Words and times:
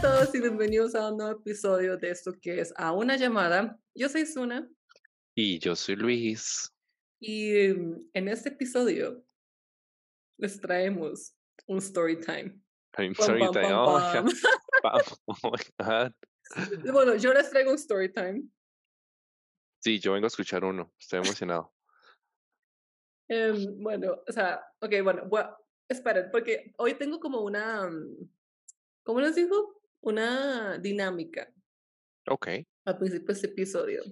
a 0.00 0.02
todos 0.02 0.34
y 0.34 0.40
bienvenidos 0.40 0.94
a 0.94 1.10
un 1.10 1.18
nuevo 1.18 1.38
episodio 1.38 1.98
de 1.98 2.10
esto 2.10 2.32
que 2.40 2.58
es 2.58 2.72
A 2.76 2.92
una 2.92 3.16
llamada. 3.16 3.78
Yo 3.94 4.08
soy 4.08 4.24
Suna 4.24 4.66
Y 5.34 5.58
yo 5.58 5.76
soy 5.76 5.96
Luis. 5.96 6.72
y 7.20 7.68
mm, 7.68 8.08
en 8.14 8.28
este 8.28 8.48
episodio 8.48 9.22
les 10.38 10.58
traemos 10.58 11.36
un 11.66 11.78
story 11.78 12.18
time. 12.18 12.58
I'm 12.96 13.14
sorry, 13.14 13.40
pam, 13.52 13.72
oh. 13.72 14.24
Oh 15.26 15.50
my 15.50 15.58
God. 15.78 16.12
Bueno, 16.90 17.16
yo 17.16 17.34
les 17.34 17.50
traigo 17.50 17.70
un 17.70 17.76
story 17.76 18.10
time. 18.10 18.44
Sí, 19.80 19.98
yo 19.98 20.14
vengo 20.14 20.24
a 20.24 20.28
escuchar 20.28 20.64
uno. 20.64 20.94
Estoy 20.98 21.18
emocionado. 21.18 21.74
Em, 23.28 23.82
bueno, 23.82 24.22
o 24.26 24.32
sea, 24.32 24.64
ok, 24.80 24.94
bueno, 25.04 25.28
bueno, 25.28 25.54
esperen, 25.90 26.30
porque 26.32 26.72
hoy 26.78 26.94
tengo 26.94 27.20
como 27.20 27.42
una, 27.42 27.86
mm, 27.86 28.30
¿cómo 29.02 29.20
les 29.20 29.34
digo? 29.34 29.79
Una 30.02 30.78
dinámica 30.78 31.52
Ok. 32.28 32.48
al 32.84 32.98
principio 32.98 33.26
de 33.26 33.32
este 33.32 33.46
episodio. 33.48 34.02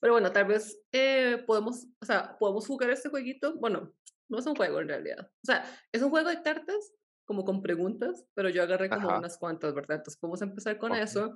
Pero 0.00 0.12
bueno, 0.14 0.30
tal 0.32 0.46
vez 0.46 0.80
eh, 0.92 1.42
podemos, 1.46 1.86
o 2.00 2.06
sea, 2.06 2.36
podemos 2.38 2.66
jugar 2.66 2.90
este 2.90 3.08
jueguito. 3.08 3.56
Bueno, 3.58 3.92
no 4.28 4.38
es 4.38 4.46
un 4.46 4.54
juego 4.54 4.80
en 4.80 4.88
realidad. 4.88 5.18
O 5.20 5.44
sea, 5.44 5.64
es 5.92 6.02
un 6.02 6.10
juego 6.10 6.28
de 6.30 6.42
cartas, 6.42 6.92
como 7.24 7.44
con 7.44 7.62
preguntas, 7.62 8.24
pero 8.34 8.48
yo 8.48 8.62
agarré 8.62 8.88
como 8.88 9.08
Ajá. 9.08 9.18
unas 9.18 9.36
cuantas, 9.38 9.74
¿verdad? 9.74 9.96
Entonces 9.98 10.18
podemos 10.20 10.40
empezar 10.42 10.78
con 10.78 10.94
eso. 10.94 11.34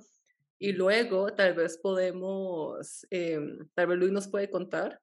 Y 0.59 0.71
luego 0.71 1.33
tal 1.35 1.53
vez 1.55 1.77
podemos, 1.77 3.05
em, 3.09 3.67
tal 3.73 3.87
vez 3.87 3.97
Luis 3.99 4.11
nos 4.11 4.27
puede 4.29 4.49
contar 4.49 5.01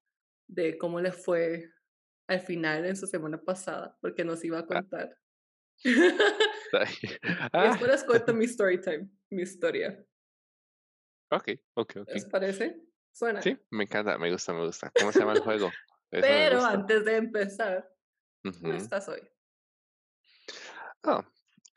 de 0.49 0.79
cómo 0.79 1.01
le 1.01 1.13
fue 1.13 1.71
al 2.29 2.41
final 2.41 2.87
en 2.87 2.97
su 2.97 3.07
semana 3.07 3.41
pasada, 3.43 3.97
porque 4.01 4.25
nos 4.25 4.43
iba 4.45 4.59
a 4.61 4.67
contar. 4.67 5.17
y 5.85 5.91
Ah, 7.53 7.69
después 7.69 7.91
les 7.91 8.05
cuento 8.05 8.33
mi 8.35 8.45
story 8.45 8.81
time, 8.81 9.09
mi 9.31 9.43
historia. 9.43 10.05
ok, 11.31 11.49
ok, 11.75 11.97
ok. 11.97 12.09
¿Les 12.15 12.25
parece? 12.27 12.83
Suena. 13.13 13.41
Sí, 13.43 13.57
me 13.71 13.85
encanta, 13.85 14.19
me 14.19 14.31
gusta, 14.31 14.53
me 14.53 14.65
gusta. 14.67 14.91
¿Cómo 14.97 15.13
se 15.13 15.21
llama 15.21 15.33
el 15.33 15.41
juego? 15.41 15.73
Eso 16.11 16.27
Pero 16.27 16.65
antes 16.65 17.05
de 17.05 17.17
empezar, 17.17 17.89
¿cómo 18.63 18.75
Ujú. 18.75 18.77
estás 18.77 19.09
hoy? 19.09 19.21
Ah, 21.03 21.25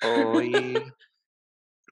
hoy, 0.02 0.94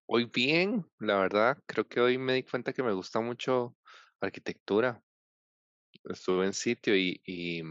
hoy 0.05 0.25
bien, 0.25 0.85
la 0.99 1.17
verdad. 1.19 1.57
Creo 1.65 1.87
que 1.87 1.99
hoy 2.01 2.17
me 2.17 2.33
di 2.33 2.43
cuenta 2.43 2.73
que 2.73 2.83
me 2.83 2.93
gusta 2.93 3.19
mucho 3.19 3.75
arquitectura. 4.19 5.01
Estuve 6.03 6.45
en 6.45 6.53
sitio 6.53 6.95
y, 6.95 7.21
y, 7.25 7.63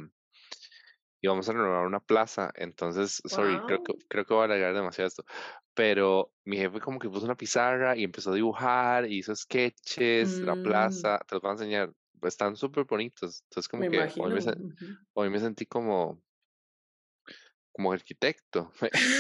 y 1.21 1.29
vamos 1.29 1.49
a 1.49 1.53
renovar 1.53 1.87
una 1.87 2.01
plaza. 2.01 2.51
Entonces, 2.57 3.21
sorry, 3.27 3.63
creo 3.65 3.81
que, 3.83 3.93
Wow. 3.93 4.05
creo 4.09 4.25
que 4.27 4.35
voy 4.35 4.43
a 4.43 4.45
alargar 4.47 4.75
demasiado 4.75 5.09
esto. 5.09 5.25
Pero 5.75 6.33
mi 6.45 6.57
jefe 6.57 6.81
como 6.81 6.99
que 6.99 7.09
puso 7.09 7.25
una 7.27 7.37
pizarra 7.37 7.97
y 7.97 8.05
empezó 8.05 8.33
a 8.33 8.35
dibujar, 8.35 9.07
y 9.11 9.19
hizo 9.19 9.35
sketches, 9.35 10.43
la 10.43 10.57
Mm, 10.57 10.61
plaza, 10.61 11.19
te 11.27 11.35
los 11.37 11.43
voy 11.43 11.51
a 11.51 11.53
enseñar. 11.55 11.93
Están 12.23 12.57
súper 12.57 12.85
bonitos. 12.85 13.43
Entonces, 13.45 13.69
como 13.69 13.87
me 13.87 13.89
que 13.89 14.13
hoy 14.17 14.33
me, 14.33 14.41
hoy 15.15 15.31
me 15.31 15.41
sentí 15.41 15.67
como, 15.67 16.23
como 17.73 17.93
arquitecto. 17.93 18.71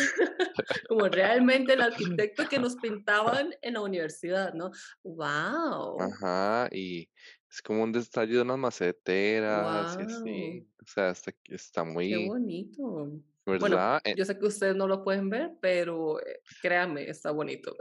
Como 0.88 1.08
realmente 1.08 1.72
el 1.74 1.82
arquitecto 1.82 2.48
que 2.48 2.58
nos 2.58 2.76
pintaban 2.76 3.54
en 3.62 3.74
la 3.74 3.80
universidad, 3.82 4.52
¿no? 4.54 4.70
¡Wow! 5.02 6.18
Ajá, 6.22 6.68
y 6.72 7.10
es 7.50 7.62
como 7.62 7.82
un 7.82 7.92
detalle 7.92 8.34
de 8.34 8.42
unas 8.42 8.58
maceteras 8.58 9.98
y 9.98 10.02
¡Wow! 10.02 10.02
así. 10.02 10.66
O 10.82 10.86
sea, 10.86 11.10
está, 11.10 11.32
está 11.46 11.84
¡Qué 12.06 12.16
muy, 12.16 12.18
bonito! 12.18 13.22
Bueno, 13.58 13.78
¿verdad? 13.78 14.00
Eh, 14.04 14.16
yo 14.16 14.24
sé 14.24 14.38
que 14.38 14.46
ustedes 14.46 14.76
no 14.76 14.86
lo 14.88 15.04
pueden 15.04 15.30
ver, 15.30 15.52
pero 15.60 16.20
eh, 16.20 16.42
créanme, 16.60 17.08
está 17.08 17.30
bonito. 17.30 17.77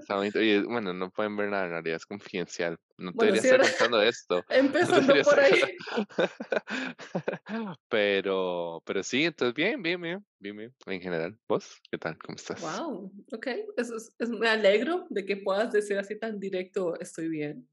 Está 0.00 0.16
bonito. 0.16 0.40
Y 0.42 0.62
bueno, 0.64 0.92
no 0.92 1.10
pueden 1.10 1.36
ver 1.36 1.48
nada, 1.50 1.64
en 1.64 1.70
realidad 1.70 1.96
es 1.96 2.06
confidencial. 2.06 2.76
No 2.98 3.12
te 3.14 3.24
Bueno, 3.24 3.26
debería 3.26 3.40
sí, 3.40 3.48
estar 3.48 3.60
¿verdad? 3.60 3.68
contando 3.76 4.02
esto. 4.02 4.44
No 4.80 4.88
Empezando 4.88 5.00
debería 5.00 5.22
por 5.22 5.40
estar 5.40 5.40
ahí. 5.40 5.76
Pero, 7.88 8.82
pero 8.86 9.02
sí, 9.02 9.24
entonces 9.24 9.54
bien, 9.54 9.82
bien, 9.82 10.00
bien, 10.00 10.26
bien, 10.38 10.56
bien. 10.56 10.74
En 10.86 11.00
general, 11.00 11.38
¿vos? 11.48 11.80
¿Qué 11.90 11.98
tal? 11.98 12.18
¿Cómo 12.18 12.36
estás? 12.36 12.84
¡Wow! 12.84 13.12
Ok, 13.32 13.46
eso 13.76 13.96
es, 13.96 14.14
es- 14.18 14.28
me 14.30 14.48
alegro 14.48 15.06
de 15.10 15.24
que 15.24 15.36
puedas 15.38 15.72
decir 15.72 15.98
así 15.98 16.18
tan 16.18 16.38
directo, 16.38 16.98
estoy 17.00 17.28
bien. 17.28 17.68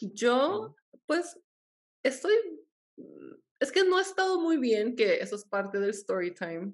Yo, 0.00 0.74
pues, 1.06 1.38
estoy, 2.04 2.34
mm, 2.96 3.34
es 3.60 3.72
que 3.72 3.84
no 3.84 3.98
he 3.98 4.02
estado 4.02 4.40
muy 4.40 4.58
bien, 4.58 4.96
que 4.96 5.20
eso 5.20 5.36
es 5.36 5.44
parte 5.44 5.80
del 5.80 5.90
story 5.90 6.34
time. 6.34 6.72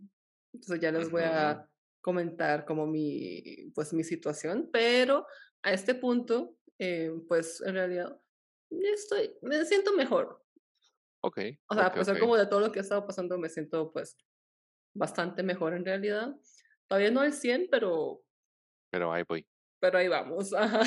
Entonces 0.53 0.81
ya 0.81 0.93
les 0.93 1.11
voy 1.11 1.23
a 1.25 1.69
comentar 2.01 2.65
como 2.65 2.87
mi, 2.87 3.71
pues, 3.75 3.93
mi 3.93 4.05
situación, 4.05 4.71
pero 4.73 5.27
a 5.63 5.73
este 5.73 5.95
punto, 5.95 6.57
eh, 6.79 7.13
pues, 7.29 7.61
en 7.63 7.75
realidad, 7.75 8.21
estoy, 8.71 9.37
me 9.43 9.65
siento 9.65 9.95
mejor. 9.95 10.45
Ok, 11.23 11.39
O 11.69 11.75
sea, 11.75 11.87
a 11.87 11.89
ok, 11.89 11.95
pesar 11.95 12.19
como 12.19 12.37
de 12.37 12.47
todo 12.47 12.61
lo 12.61 12.73
que 12.73 12.81
ha 12.81 12.83
estado 12.83 13.07
pasando, 13.07 13.39
me 13.39 13.49
siento, 13.49 13.93
pues, 13.93 14.17
bastante 14.95 15.43
mejor 15.43 15.75
en 15.75 15.85
realidad. 15.85 16.37
Todavía 16.89 17.11
no 17.11 17.21
al 17.21 17.33
100, 17.33 17.69
pero 17.71 18.25
Pero 18.91 19.13
ahí 19.13 19.23
voy. 19.29 19.47
pero 19.81 19.99
ahí 19.99 20.09
vamos. 20.09 20.53
Ajá. 20.55 20.83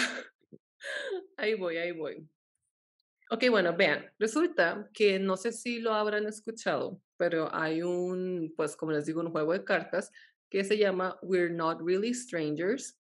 Ahí 1.37 1.55
voy, 1.55 1.77
ahí 1.77 1.91
voy. 1.91 2.27
Ok, 3.29 3.45
bueno, 3.49 3.75
vean, 3.75 4.09
resulta 4.19 4.89
que 4.93 5.19
no 5.19 5.35
sé 5.35 5.51
si 5.51 5.79
lo 5.79 5.93
habrán 5.93 6.27
escuchado, 6.27 7.01
pero 7.17 7.53
hay 7.53 7.81
un, 7.81 8.53
pues 8.55 8.77
como 8.77 8.93
les 8.93 9.05
digo, 9.05 9.19
un 9.21 9.31
juego 9.31 9.51
de 9.53 9.65
cartas 9.65 10.11
que 10.49 10.63
se 10.63 10.77
llama 10.77 11.19
We're 11.21 11.53
Not 11.53 11.81
Really 11.85 12.13
Strangers 12.13 12.97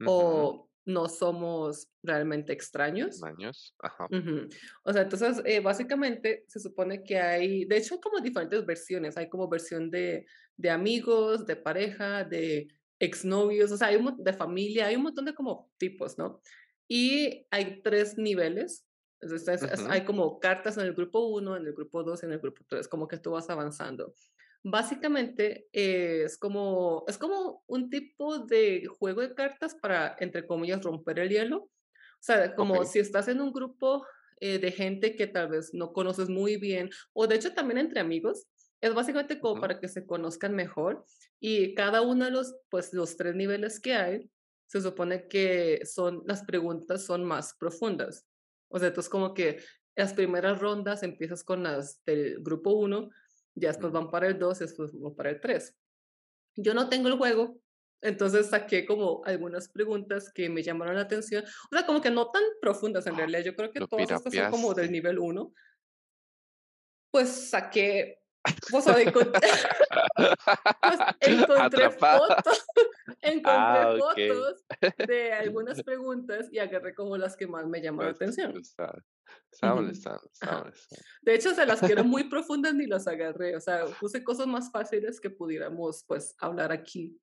Ujú. 0.00 0.10
o 0.10 0.70
No 0.84 1.08
Somos 1.08 1.88
Realmente 2.02 2.52
Extraños. 2.52 3.22
Años. 3.22 3.74
Ajá. 3.82 4.06
Ujú. 4.10 4.48
O 4.84 4.92
sea, 4.92 5.02
entonces, 5.02 5.40
eh, 5.46 5.60
básicamente 5.60 6.44
se 6.46 6.60
supone 6.60 7.02
que 7.02 7.18
hay, 7.18 7.64
de 7.64 7.78
hecho, 7.78 8.00
como 8.00 8.20
diferentes 8.20 8.66
versiones. 8.66 9.16
Hay 9.16 9.30
como 9.30 9.48
versión 9.48 9.90
de, 9.90 10.26
de 10.56 10.70
amigos, 10.70 11.46
de 11.46 11.56
pareja, 11.56 12.24
de 12.24 12.68
exnovios, 12.98 13.72
o 13.72 13.78
sea, 13.78 13.88
hay 13.88 13.96
un 13.96 14.22
de 14.22 14.32
familia, 14.34 14.86
hay 14.86 14.96
un 14.96 15.04
montón 15.04 15.24
de 15.24 15.34
como 15.34 15.72
tipos, 15.78 16.18
¿no? 16.18 16.42
Y 16.90 17.46
hay 17.52 17.82
tres 17.82 18.18
niveles. 18.18 18.84
Entonces, 19.20 19.62
hay 19.88 20.04
como 20.04 20.40
cartas 20.40 20.76
en 20.76 20.86
el 20.86 20.94
grupo 20.94 21.20
1, 21.28 21.56
en 21.56 21.66
el 21.66 21.72
grupo 21.72 22.02
2 22.02 22.22
y 22.22 22.26
en 22.26 22.32
el 22.32 22.40
grupo 22.40 22.64
3, 22.68 22.88
como 22.88 23.06
que 23.06 23.18
tú 23.18 23.30
vas 23.30 23.48
avanzando. 23.48 24.12
Básicamente 24.64 25.68
eh, 25.72 26.24
es 26.24 26.36
como, 26.36 27.04
es 27.06 27.16
como 27.16 27.62
un 27.68 27.90
tipo 27.90 28.40
de 28.40 28.86
juego 28.86 29.20
de 29.20 29.34
cartas 29.36 29.76
para, 29.76 30.16
entre 30.18 30.46
comillas, 30.48 30.82
romper 30.82 31.20
el 31.20 31.28
hielo. 31.28 31.58
O 31.58 31.70
sea, 32.22 32.56
como 32.56 32.84
si 32.84 32.98
estás 32.98 33.28
en 33.28 33.40
un 33.40 33.52
grupo 33.52 34.04
eh, 34.40 34.58
de 34.58 34.72
gente 34.72 35.14
que 35.14 35.28
tal 35.28 35.48
vez 35.48 35.72
no 35.72 35.92
conoces 35.92 36.28
muy 36.28 36.56
bien, 36.56 36.90
o 37.12 37.28
de 37.28 37.36
hecho 37.36 37.54
también 37.54 37.78
entre 37.78 38.00
amigos, 38.00 38.48
es 38.80 38.94
básicamente 38.94 39.38
como 39.38 39.52
Ujú. 39.52 39.60
para 39.60 39.78
que 39.78 39.86
se 39.86 40.06
conozcan 40.06 40.56
mejor. 40.56 41.04
Y 41.38 41.74
cada 41.74 42.02
uno 42.02 42.24
de 42.24 42.32
los, 42.32 42.56
pues, 42.68 42.92
los 42.92 43.16
tres 43.16 43.36
niveles 43.36 43.78
que 43.78 43.94
hay, 43.94 44.30
se 44.70 44.80
supone 44.80 45.26
que 45.26 45.84
son, 45.84 46.22
las 46.26 46.44
preguntas 46.44 47.04
son 47.04 47.24
más 47.24 47.54
profundas. 47.54 48.24
O 48.68 48.78
sea, 48.78 48.88
entonces 48.88 49.10
como 49.10 49.34
que 49.34 49.60
las 49.96 50.14
primeras 50.14 50.60
rondas 50.60 51.02
empiezas 51.02 51.42
con 51.42 51.64
las 51.64 52.04
del 52.04 52.40
grupo 52.40 52.70
1, 52.70 53.10
ya 53.56 53.68
después 53.68 53.92
van 53.92 54.12
para 54.12 54.28
el 54.28 54.38
2 54.38 54.60
y 54.60 54.64
después 54.64 54.92
van 54.92 55.16
para 55.16 55.30
el 55.30 55.40
3. 55.40 55.76
Yo 56.54 56.72
no 56.72 56.88
tengo 56.88 57.08
el 57.08 57.18
juego, 57.18 57.60
entonces 58.00 58.46
saqué 58.46 58.86
como 58.86 59.22
algunas 59.24 59.68
preguntas 59.68 60.30
que 60.32 60.48
me 60.48 60.62
llamaron 60.62 60.94
la 60.94 61.02
atención. 61.02 61.42
O 61.44 61.76
sea, 61.76 61.84
como 61.84 62.00
que 62.00 62.12
no 62.12 62.28
tan 62.30 62.44
profundas 62.60 63.04
en 63.08 63.16
realidad. 63.16 63.40
Yo 63.40 63.56
creo 63.56 63.72
que 63.72 63.80
todas 63.80 64.08
estas 64.08 64.32
son 64.32 64.50
como 64.52 64.72
del 64.72 64.92
nivel 64.92 65.18
1. 65.18 65.52
Pues 67.10 67.28
saqué, 67.50 68.19
pues, 68.42 68.84
pues 70.82 70.98
encontré 71.20 71.84
Atrapado. 71.84 72.26
fotos, 72.28 72.64
encontré 73.22 73.50
Ah, 73.52 73.94
ok. 73.94 74.18
fotos 74.28 74.64
de 75.06 75.32
algunas 75.32 75.82
preguntas 75.82 76.48
y 76.52 76.58
agarré 76.58 76.94
como 76.94 77.16
las 77.16 77.36
que 77.36 77.46
más 77.46 77.66
me 77.66 77.80
llamaron 77.82 78.12
la 78.12 78.16
atención. 78.16 78.54
De 81.22 81.34
hecho, 81.34 81.54
se 81.54 81.66
las 81.66 81.80
quiero 81.80 82.04
muy 82.04 82.28
profundas 82.28 82.74
ni 82.74 82.86
las 82.86 83.06
agarré. 83.06 83.56
O 83.56 83.60
sea, 83.60 83.84
puse 84.00 84.24
cosas 84.24 84.46
más 84.46 84.70
fáciles 84.70 85.20
que 85.20 85.30
pudiéramos, 85.30 86.04
pues, 86.06 86.34
hablar 86.38 86.72
aquí 86.72 87.20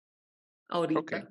ahorita. 0.70 1.30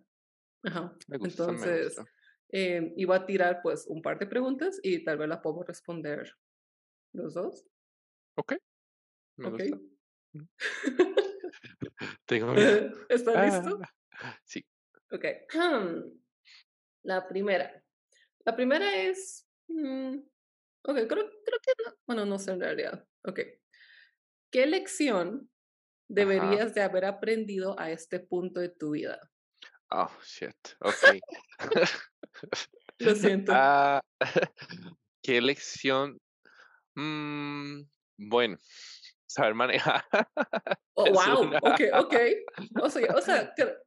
Ajá. 0.65 0.97
me 1.07 1.19
gusta, 1.19 1.47
me 1.47 1.53
Entonces, 1.53 1.97
gusta. 1.97 2.11
eh, 2.51 2.93
iba 2.97 3.17
a 3.17 3.27
tirar, 3.27 3.61
pues, 3.63 3.87
un 3.87 4.03
par 4.03 4.19
de 4.19 4.27
preguntas 4.27 4.81
y 4.83 5.05
tal 5.05 5.19
vez 5.19 5.29
la 5.29 5.41
podemos 5.41 5.67
responder 5.67 6.35
los 7.13 7.35
dos. 7.35 7.65
Ok, 8.37 8.55
me 9.37 9.49
¿Ok? 9.49 9.53
gusta. 9.53 9.77
Ujú. 10.35 10.49
Tengo 12.27 12.53
miedo. 12.53 13.07
¿Estás 13.09 13.65
listo? 13.65 13.81
Ah, 14.21 14.39
sí. 14.45 14.65
Ok. 15.11 15.25
La 17.03 17.29
primera. 17.29 17.83
La 18.45 18.55
primera 18.55 18.95
es. 18.97 19.49
mm, 19.69 20.19
ok, 20.83 20.97
creo, 20.97 21.07
creo 21.07 21.61
que 21.63 21.73
no. 21.85 21.97
Bueno, 22.07 22.25
no 22.27 22.39
sé 22.39 22.53
en 22.53 22.61
realidad. 22.61 23.07
Ok. 23.25 23.41
¿Qué 24.51 24.67
lección 24.67 25.29
Ajá. 25.29 25.51
deberías 26.09 26.75
de 26.75 26.83
haber 26.83 27.05
aprendido 27.05 27.79
a 27.79 27.91
este 27.91 28.21
punto 28.21 28.61
de 28.61 28.69
tu 28.69 28.91
vida? 28.93 29.21
Oh, 29.91 30.11
shit. 30.23 30.57
Ok. 30.81 31.21
Lo 32.99 33.15
siento. 33.15 33.53
Ah, 33.55 34.01
¿qué 35.23 35.41
lección? 35.41 36.19
Mm, 36.95 37.83
bueno, 38.17 38.57
saber 39.27 39.55
manejar 39.55 40.05
Oh, 40.97 41.13
wow, 41.13 41.41
una. 41.43 41.61
okey, 41.61 41.91
okey. 41.93 42.31
O 42.79 42.89
sea 42.89 43.13
o 43.17 43.21
sea, 43.21 43.53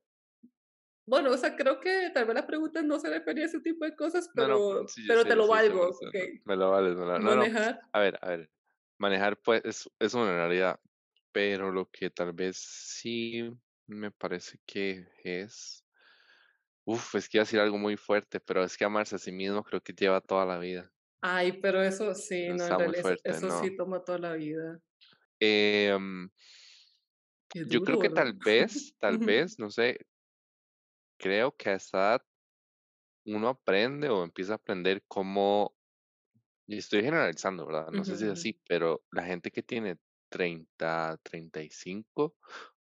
bueno, 1.06 1.32
o 1.32 1.38
sea, 1.38 1.56
creo 1.56 1.80
que 1.80 2.12
tal 2.14 2.26
vez 2.26 2.36
la 2.36 2.46
pregunta 2.48 2.82
no 2.82 3.00
se 3.00 3.10
refería 3.10 3.46
a 3.46 3.48
ese 3.48 3.60
tipo 3.62 3.86
de 3.86 3.96
cosas, 3.96 4.32
No, 4.34 4.48
no, 4.48 4.60
pero 4.68 4.86
sí, 4.86 5.02
pero 5.08 5.26
te 5.28 5.36
lo 5.36 5.48
valgo, 5.48 5.88
100%. 5.88 6.14
okey. 6.14 6.44
Me 6.46 6.56
lo 6.56 6.72
vales, 6.72 6.96
me 6.96 7.06
lo 7.06 7.20
No. 7.20 7.52
Manejar, 7.54 7.82
A 7.94 8.00
ver, 8.00 8.18
a 8.22 8.30
ver. 8.30 8.52
Manejar, 8.98 9.38
pues, 9.42 9.62
es, 9.66 9.90
es 10.00 10.14
una 10.14 10.32
realidad, 10.36 10.80
pero 11.32 11.72
lo 11.72 11.90
que 11.90 12.10
tal 12.12 12.34
vez 12.34 12.58
sí 12.58 13.50
me 13.88 14.12
parece 14.12 14.60
que 14.66 15.08
es. 15.24 15.86
Uf, 16.86 17.16
es 17.16 17.30
que 17.30 17.38
iba 17.38 17.44
a 17.44 17.46
decir 17.46 17.60
algo 17.62 17.78
muy 17.78 17.96
fuerte, 17.96 18.42
pero 18.42 18.62
es 18.66 18.76
que 18.76 18.84
amarse 18.84 19.16
a 19.16 19.20
sí 19.20 19.32
mismo 19.32 19.64
creo 19.64 19.82
que 19.82 19.94
lleva 19.94 20.20
toda 20.20 20.46
la 20.46 20.60
vida. 20.60 20.92
ay, 21.22 21.60
pero 21.62 21.82
eso 21.82 22.14
sí, 22.16 22.54
no, 22.54 22.66
en 22.68 22.78
realidad 22.78 23.02
eso 23.02 23.16
fuerte, 23.16 23.24
eso 23.24 23.50
sí 23.52 23.76
toma 23.76 24.04
toda 24.04 24.20
la 24.20 24.34
vida. 24.34 24.82
Em, 25.40 26.30
yo 27.64 27.82
creo 27.82 27.98
que 27.98 28.10
¿verdad? 28.10 28.10
tal 28.10 28.34
vez, 28.34 28.94
tal 29.00 29.20
vez, 29.20 29.60
no 29.60 29.70
sé, 29.70 29.98
creo 31.18 31.56
que 31.56 31.70
a 31.70 31.74
esa 31.76 31.98
edad 31.98 32.22
uno 33.26 33.50
aprende 33.50 34.10
o 34.10 34.24
empieza 34.24 34.54
a 34.54 34.56
aprender 34.58 35.04
cómo 35.08 35.76
Y 36.68 36.78
estoy 36.80 37.04
generalizando, 37.04 37.66
¿verdad? 37.68 37.92
No 37.92 38.04
sé 38.06 38.18
si 38.18 38.26
es 38.26 38.32
así, 38.32 38.62
pero 38.68 39.04
la 39.12 39.24
gente 39.26 39.52
que 39.52 39.64
tiene 39.64 39.98
treinta, 40.30 41.20
treinta 41.24 41.62
y 41.64 41.70
cinco, 41.72 42.38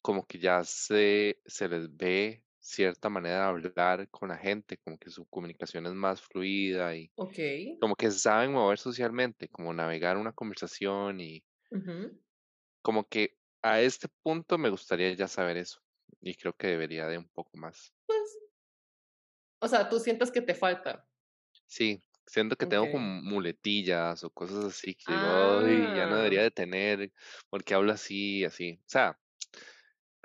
como 0.01 0.25
que 0.25 0.39
ya 0.39 0.63
se, 0.63 1.41
se 1.45 1.69
les 1.69 1.95
ve 1.95 2.45
cierta 2.59 3.09
manera 3.09 3.39
de 3.39 3.43
hablar 3.69 4.09
con 4.09 4.29
la 4.29 4.37
gente, 4.37 4.77
como 4.79 4.97
que 4.97 5.09
su 5.11 5.25
comunicación 5.27 5.85
es 5.87 5.93
más 5.93 6.21
fluida 6.21 6.95
y 6.95 7.11
Okey, 7.17 7.63
como 7.79 7.95
que 7.95 8.11
saben 8.11 8.53
mover 8.53 8.79
socialmente, 8.79 9.49
como 9.49 9.73
navegar 9.73 10.17
una 10.17 10.33
conversación 10.33 11.21
y. 11.21 11.43
como 12.83 13.09
que 13.09 13.39
a 13.63 13.81
este 13.81 14.09
punto 14.23 14.59
me 14.59 14.69
gustaría 14.71 15.13
ya 15.15 15.29
saber 15.29 15.57
eso 15.57 15.81
y 16.21 16.35
creo 16.35 16.55
que 16.57 16.67
debería 16.69 17.07
de 17.07 17.19
un 17.19 17.29
poco 17.29 17.57
más. 17.57 17.93
Pues, 18.05 18.37
o 19.59 19.67
sea, 19.67 19.89
tú 19.89 19.99
sientes 19.99 20.29
que 20.31 20.41
te 20.41 20.53
falta. 20.53 21.09
Sí, 21.67 22.03
siento 22.25 22.55
que 22.55 22.67
tengo 22.67 22.89
como 22.89 23.05
muletillas 23.21 24.23
o 24.23 24.29
cosas 24.31 24.65
así 24.65 24.95
que 24.95 25.13
digo, 25.13 25.59
ay, 25.59 25.91
ya 25.93 26.07
no 26.07 26.15
Ah, 26.15 26.17
debería 26.17 26.41
de 26.43 26.51
tener, 26.51 27.11
porque 27.49 27.73
hablo 27.73 27.91
así, 27.93 28.45
así. 28.45 28.79
O 28.81 28.89
sea, 28.89 29.19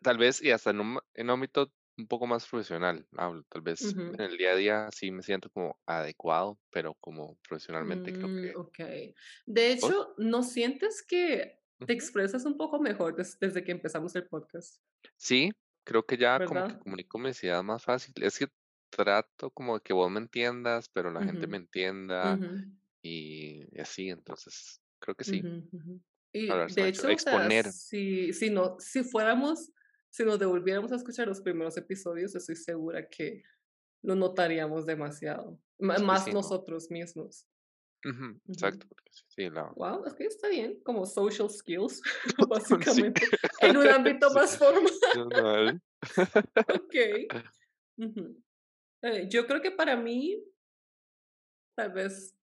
tal 0.02 0.19
vez 0.19 0.43
y 0.43 0.50
hasta 0.50 0.70
en 0.70 0.81
un, 0.81 0.99
en 1.14 1.26
un 1.26 1.31
ámbito 1.31 1.72
un 1.96 2.06
poco 2.06 2.26
más 2.26 2.46
profesional 2.49 3.08
hablo, 3.16 3.44
tal 3.49 3.62
vez 3.62 3.96
en 4.16 4.25
el 4.25 4.37
día 4.38 4.52
a 4.52 4.56
día 4.56 4.88
sí 4.93 5.11
me 5.11 5.22
siento 5.22 5.50
como 5.50 5.81
adecuado, 5.87 6.61
pero 6.70 6.94
como 6.94 7.37
profesionalmente 7.49 8.12
creo 8.12 8.31
Mm, 8.31 8.50
que 8.50 8.56
okey. 8.56 9.14
De 9.46 9.70
vos, 9.81 9.93
hecho, 9.93 10.14
¿no 10.19 10.43
sientes 10.43 11.02
que 11.02 11.57
te 11.86 11.92
expresas 11.94 12.44
un 12.44 12.56
poco 12.56 12.80
mejor 12.80 13.16
des 13.16 13.38
desde 13.40 13.64
que 13.64 13.72
empezamos 13.72 14.14
el 14.16 14.28
podcast, 14.28 14.82
Sí, 15.16 15.50
creo 15.84 16.04
que 16.06 16.16
ya 16.16 16.40
como 16.40 16.62
que 16.64 16.75
verdad? 16.75 16.78
comunico 16.78 17.19
mis 17.19 17.42
ideas 17.44 17.64
más 17.64 17.84
fácil. 17.84 18.14
Es 18.22 18.38
que 18.38 18.46
trato 18.90 19.50
como 19.50 19.75
de 19.76 19.80
que 19.82 19.92
vos 19.92 20.10
me 20.10 20.19
entiendas, 20.20 20.88
pero 20.88 21.10
la 21.10 21.22
gente 21.22 21.46
me 21.46 21.56
entienda 21.58 22.40
ujú, 22.40 22.78
y, 23.02 23.64
y 23.76 23.80
así, 23.80 24.08
entonces 24.10 24.82
creo 25.00 25.14
que 25.16 25.25
sí. 25.25 25.48
Y 26.32 26.62
de 26.66 26.88
hecho, 26.88 27.12
o 27.12 27.19
sea, 27.19 27.50
exponer. 27.50 27.72
si 27.72 28.32
si 28.32 28.50
no 28.50 28.76
si 28.80 29.02
fuéramos 29.04 29.72
si 30.10 30.25
nos 30.25 30.38
devolviéramos 30.38 30.92
a 30.92 30.96
escuchar 30.96 31.26
los 31.28 31.40
primeros 31.40 31.76
episodios, 31.76 32.34
estoy 32.34 32.56
segura 32.56 33.08
que 33.08 33.42
lo 34.02 34.14
notaríamos 34.16 34.86
demasiado, 34.86 35.60
ma 35.78 35.98
Sí, 35.98 36.00
más 36.00 36.32
sí, 36.32 36.34
no. 36.34 36.54
nosotros 36.54 36.90
mismos. 36.90 37.48
Exacto, 38.48 38.86
sí, 39.28 39.50
la 39.50 39.70
Guau, 39.74 40.04
es 40.06 40.14
que 40.14 40.24
está 40.26 40.48
bien, 40.48 40.80
como 40.82 41.04
social 41.04 41.50
skills, 41.50 42.00
sí. 42.36 42.44
básicamente, 42.48 43.22
en 43.60 43.76
un 43.76 43.88
ámbito 43.88 44.30
más 44.32 44.56
formal. 44.56 45.80
Ujú. 47.98 48.42
Eh, 49.02 49.28
yo 49.28 49.46
creo 49.46 49.60
que 49.60 49.70
para 49.70 49.96
mí, 49.96 50.42
tal 51.76 51.92
vez 51.92 52.36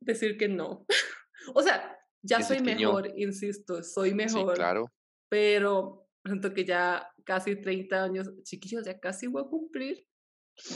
decir 0.00 0.36
que 0.36 0.48
no. 0.48 0.86
O 1.54 1.62
sea, 1.62 1.98
ya 2.22 2.42
soy 2.42 2.60
mejor, 2.60 3.12
insisto, 3.16 3.82
soy 3.82 4.10
Sí, 4.10 4.14
mejor, 4.14 4.54
claro. 4.54 4.92
pero 5.28 6.08
siento 6.24 6.52
que 6.54 6.64
ya 6.64 7.10
casi 7.24 7.56
30 7.60 8.04
años, 8.04 8.30
chiquillos, 8.42 8.84
ya 8.84 8.98
casi 8.98 9.26
voy 9.26 9.42
a 9.42 9.48
cumplir 9.48 10.06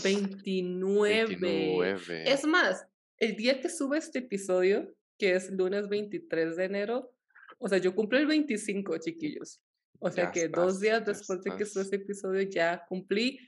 29. 0.03 1.27
29. 1.27 2.31
Es 2.31 2.45
más, 2.47 2.87
el 3.21 3.37
día 3.37 3.61
que 3.61 3.69
sube 3.71 3.99
este 3.99 4.21
episodio, 4.21 4.95
que 5.19 5.35
es 5.35 5.51
lunes 5.51 5.89
23 5.89 6.57
de 6.57 6.65
enero, 6.65 7.15
o 7.59 7.69
sea, 7.69 7.79
yo 7.79 7.95
cumplo 7.95 8.19
el 8.19 8.27
25, 8.27 8.99
chiquillos. 8.99 9.63
O 10.01 10.11
Ya 10.11 10.13
sea 10.13 10.31
que 10.31 10.49
2 10.49 10.79
estás, 10.79 10.81
días 10.81 11.05
después 11.05 11.43
de 11.43 11.57
que 11.57 11.67
sube 11.67 11.83
este 11.85 11.97
episodio 11.97 12.43
ya 12.43 12.85
cumplí 12.89 13.41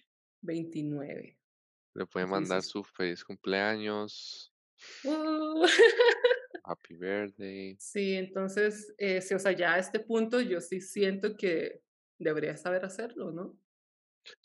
29. 0.43 1.39
Le 1.95 2.05
puede 2.07 2.27
Así 2.27 2.27
mandar 2.27 2.65
su 2.65 2.83
feliz 2.83 3.23
cumpleaños, 3.25 4.53
"Uh". 5.05 5.67
happy 6.65 6.97
birthday. 6.97 7.79
Sí, 7.79 8.15
entonces, 8.15 8.95
eh, 8.99 9.21
sí, 9.23 9.35
o 9.35 9.39
sea, 9.39 9.53
ya 9.53 9.75
a 9.75 9.79
este 9.79 10.01
punto 10.01 10.41
yo 10.41 10.61
sí 10.61 10.81
siento 10.81 11.37
que 11.37 11.83
debería 12.19 12.57
saber 12.57 12.85
hacerlo, 12.85 13.33
¿no? 13.33 13.59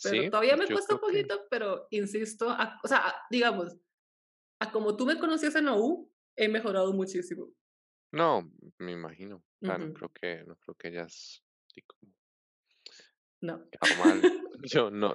Pero 0.01 0.24
Sí, 0.24 0.30
todavía 0.30 0.57
me 0.57 0.68
yo 0.68 0.72
cuesta 0.72 0.95
un 0.95 1.01
que 1.01 1.01
poquito, 1.01 1.48
pero 1.50 1.88
insisto, 1.92 2.50
a 2.50 2.80
o 2.83 2.88
sea, 2.88 3.16
digamos, 3.31 3.77
a 4.68 4.72
como 4.72 4.96
tú 4.98 5.06
me 5.06 5.18
conocías 5.20 5.56
en 5.56 5.66
la 5.66 5.76
U, 5.78 6.12
he 6.36 6.48
mejorado 6.50 6.94
muchísimo. 6.94 7.50
no, 8.12 8.52
me 8.80 8.92
imagino. 8.94 9.38
O 9.38 9.44
sea, 9.66 9.78
no 9.78 9.88
Ujú. 9.88 9.92
creo 9.92 10.10
que 10.12 10.44
no 10.46 10.56
creo 10.58 10.76
que 10.76 10.92
como 11.88 12.14
No. 13.42 13.66
Yo 14.72 14.90
no 14.92 15.14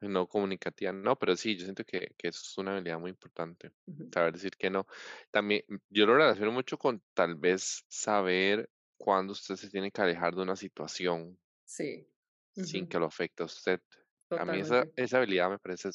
no 0.00 0.26
comunicativa, 0.28 0.92
no, 0.92 1.16
pero 1.18 1.36
sí, 1.36 1.56
yo 1.56 1.64
siento 1.64 1.84
que 1.84 2.14
que 2.18 2.28
eso 2.28 2.40
es 2.42 2.58
una 2.58 2.72
habilidad 2.72 2.98
muy 2.98 3.10
importante, 3.10 3.72
saber 4.12 4.32
decir 4.34 4.52
que 4.56 4.70
no. 4.70 4.86
También, 5.30 5.62
yo 5.88 6.06
lo 6.06 6.16
relaciono 6.16 6.50
mucho 6.52 6.76
con 6.78 7.02
tal 7.14 7.36
vez 7.36 7.84
saber 7.88 8.70
cuándo 8.96 9.32
usted 9.32 9.56
se 9.56 9.70
tiene 9.70 9.90
que 9.92 10.02
alejar 10.02 10.34
de 10.34 10.42
una 10.42 10.56
situación 10.56 11.38
Sí. 11.64 12.08
sin 12.62 12.86
que 12.86 12.98
lo 12.98 13.06
afecte 13.06 13.42
a 13.42 13.46
usted. 13.46 13.80
A 14.36 14.44
mí 14.46 14.58
esa 14.60 14.86
esa 14.96 15.18
habilidad 15.18 15.50
me 15.50 15.58
parece 15.58 15.90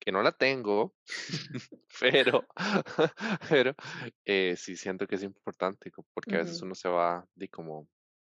que 0.00 0.12
no 0.12 0.22
la 0.22 0.32
tengo, 0.32 0.96
pero 2.00 2.46
pero, 3.50 3.74
eh, 4.24 4.56
sí 4.56 4.76
siento 4.76 5.06
que 5.06 5.16
es 5.16 5.22
importante, 5.24 5.90
porque 6.14 6.36
a 6.36 6.40
veces 6.40 6.62
uno 6.62 6.74
se 6.74 6.88
va 6.88 7.26
de 7.34 7.48
como 7.48 7.88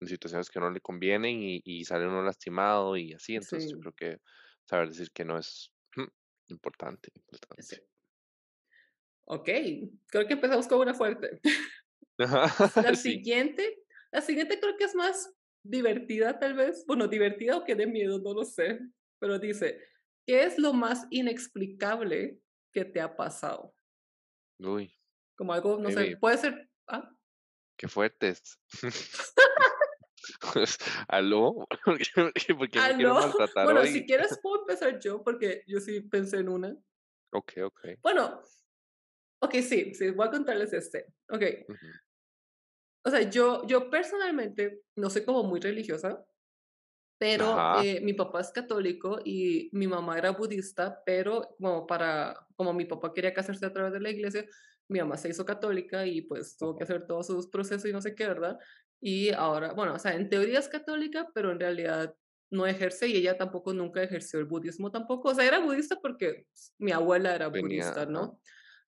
en 0.01 0.07
situaciones 0.07 0.49
que 0.49 0.59
no 0.59 0.71
le 0.71 0.81
convienen 0.81 1.41
y 1.41 1.61
y 1.65 1.85
sale 1.85 2.07
uno 2.07 2.23
lastimado 2.23 2.97
y 2.97 3.13
así, 3.13 3.35
entonces 3.35 3.69
yo 3.71 3.77
Sí, 3.77 3.91
creo 3.91 3.93
que 3.93 4.17
saber 4.65 4.89
decir 4.89 5.11
que 5.13 5.25
no 5.25 5.37
es, 5.37 5.71
mm, 5.97 6.05
importante, 6.53 7.11
sí. 7.59 7.75
importante. 7.75 7.81
Okey, 9.25 9.91
creo 10.07 10.27
que 10.27 10.33
empezamos 10.33 10.67
con 10.67 10.79
una 10.79 10.93
fuerte. 10.93 11.39
La 12.79 12.93
Sí, 12.95 12.95
siguiente 12.95 13.77
la 14.11 14.19
siguiente 14.21 14.59
creo 14.59 14.75
que 14.77 14.83
es 14.83 14.95
más 14.95 15.33
divertida, 15.63 16.37
tal 16.37 16.53
vez. 16.55 16.83
Bueno, 16.85 17.07
divertida 17.07 17.55
o 17.57 17.63
que 17.63 17.75
dé 17.75 17.87
miedo, 17.87 18.19
no 18.19 18.33
lo 18.33 18.43
sé. 18.43 18.79
Pero 19.21 19.39
dice: 19.39 19.81
"¿Qué 20.27 20.43
es 20.45 20.59
lo 20.59 20.73
más 20.73 21.07
inexplicable 21.11 22.41
que 22.73 22.85
te 22.85 23.01
ha 23.01 23.15
pasado?". 23.17 23.75
uy, 24.59 24.93
Como 25.35 25.51
algo, 25.53 25.77
no 25.77 25.91
sé, 25.91 26.15
puede 26.21 26.37
ser 26.37 26.69
ah, 26.87 27.11
qué 27.77 27.87
fuertes. 27.87 28.57
¿Aló? 31.07 31.67
¿Por 31.85 31.97
qué 32.33 32.55
por 32.55 32.69
qué 32.69 32.81
me 32.81 32.93
quieren 32.93 33.15
no. 33.15 33.17
maltratar 33.17 33.69
Bueno, 33.69 33.85
si 33.87 34.05
hoy? 34.05 34.05
quieres 34.05 34.39
puedo 34.41 34.61
empezar 34.61 34.99
yo, 34.99 35.23
porque 35.23 35.63
yo 35.67 35.79
sí 35.79 36.01
pensé 36.01 36.37
en 36.37 36.49
una. 36.49 36.77
Okey, 37.33 37.61
okey. 37.63 37.97
Bueno, 38.03 38.41
okey, 39.41 39.63
sí, 39.63 39.93
sí, 39.95 40.11
voy 40.11 40.27
a 40.27 40.31
contarles 40.31 40.73
este. 40.73 41.07
Okey, 41.29 41.67
Ujú. 41.67 41.99
o 43.03 43.09
sea, 43.09 43.29
yo 43.29 43.65
yo 43.67 43.89
personalmente 43.89 44.83
no 44.95 45.09
soy 45.09 45.23
como 45.25 45.43
muy 45.43 45.59
religiosa, 45.59 46.25
Pero, 47.21 47.67
eh, 47.83 48.01
mi 48.01 48.13
papá 48.13 48.41
es 48.41 48.49
católico 48.51 49.19
y 49.23 49.69
mi 49.73 49.85
mamá 49.85 50.17
era 50.17 50.31
budista, 50.31 51.03
pero 51.05 51.55
como 51.59 51.85
para 51.85 52.47
como 52.55 52.73
mi 52.73 52.85
papá 52.85 53.13
quería 53.13 53.31
casarse 53.31 53.63
a 53.67 53.71
través 53.73 53.93
de 53.93 53.99
la 53.99 54.09
iglesia, 54.09 54.45
mi 54.87 54.99
mamá 54.99 55.17
se 55.17 55.29
hizo 55.29 55.45
católica 55.45 56.07
y, 56.07 56.23
pues, 56.23 56.57
tuvo 56.57 56.75
que 56.75 56.83
hacer 56.83 57.05
todos 57.05 57.27
sus 57.27 57.47
procesos 57.47 57.87
y 57.87 57.93
no 57.93 58.01
sé 58.01 58.15
qué, 58.15 58.25
¿verdad? 58.27 58.57
Y 58.99 59.29
ahora, 59.31 59.73
bueno, 59.73 59.93
o 59.93 59.99
sea, 59.99 60.15
en 60.15 60.29
teoría 60.29 60.57
es 60.59 60.67
católica, 60.67 61.29
pero 61.35 61.51
en 61.51 61.59
realidad 61.59 62.15
no 62.49 62.65
ejerce 62.65 63.07
y 63.07 63.15
ella 63.17 63.37
tampoco 63.37 63.71
nunca 63.73 64.01
ejerció 64.03 64.39
el 64.39 64.45
budismo 64.45 64.91
tampoco. 64.91 65.29
O 65.29 65.35
sea, 65.35 65.45
era 65.45 65.59
budista 65.59 65.97
porque 66.01 66.47
s 66.53 66.73
mi 66.79 66.91
abuela 66.91 67.35
era 67.35 67.49
Venía 67.49 67.61
budista. 67.67 68.05
¿no? 68.07 68.39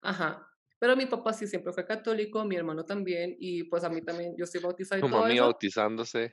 Ajá. 0.02 0.53
Pero 0.84 0.96
mi 0.96 1.06
papá 1.06 1.32
sí 1.32 1.46
siempre 1.46 1.72
fue 1.72 1.86
católico, 1.86 2.44
mi 2.44 2.56
hermano 2.56 2.84
también, 2.84 3.34
y 3.40 3.64
pues 3.64 3.84
a 3.84 3.88
mí 3.88 4.02
también, 4.02 4.36
yo 4.36 4.44
estoy 4.44 4.60
bautizada 4.60 5.00
y 5.00 5.08
todo 5.08 5.12
mami 5.12 5.28
eso. 5.28 5.40
bautizándose 5.40 6.32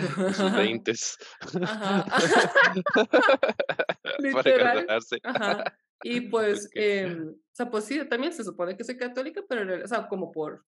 en 0.00 0.26
sus 0.34 0.52
veintes 0.54 1.16
Ajá, 1.62 2.06
para 4.30 4.50
literal, 4.50 4.52
casarse. 4.52 5.18
ajá. 5.22 5.72
Y 6.02 6.20
pues, 6.30 6.70
Okey. 6.76 6.76
em, 6.76 7.30
o 7.30 7.34
sea, 7.52 7.70
pues 7.70 7.84
sí, 7.84 8.04
también 8.08 8.32
se 8.32 8.44
supone 8.44 8.76
que 8.76 8.84
soy 8.84 8.96
católica, 8.96 9.42
pero 9.48 9.84
o 9.84 9.88
sea, 9.88 10.08
como 10.08 10.30
por 10.32 10.64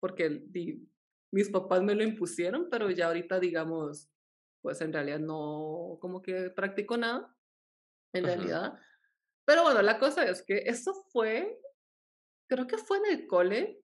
porque 0.00 0.30
di 0.30 0.88
mis 1.32 1.50
papás 1.50 1.82
me 1.82 1.94
lo 1.94 2.02
impusieron, 2.02 2.68
pero 2.70 2.90
ya 2.90 3.06
ahorita, 3.08 3.38
digamos, 3.38 4.10
pues 4.62 4.80
en 4.80 4.92
realidad 4.92 5.20
no 5.20 5.98
como 6.00 6.22
que 6.22 6.50
practico 6.50 6.96
nada, 6.96 7.36
en 8.14 8.24
Ujú, 8.24 8.26
realidad. 8.26 8.80
Pero 9.46 9.62
bueno, 9.64 9.82
la 9.82 9.98
cosa 9.98 10.24
es 10.26 10.42
que 10.42 10.58
eso 10.66 10.94
fue, 11.12 11.60
creo 12.50 12.66
que 12.66 12.76
fue 12.76 12.98
en 12.98 13.18
el 13.18 13.26
cole, 13.28 13.80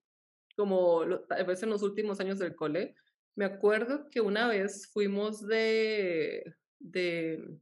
como 0.57 1.05
tal 1.27 1.45
vez 1.45 1.63
en 1.63 1.69
los 1.69 1.81
últimos 1.83 2.19
años 2.19 2.37
del 2.37 2.55
cole. 2.55 2.95
Me 3.35 3.45
acuerdo 3.45 4.09
que 4.11 4.19
una 4.19 4.47
vez 4.49 4.89
fuimos 4.91 5.47
de 5.47 6.43
de 6.79 7.57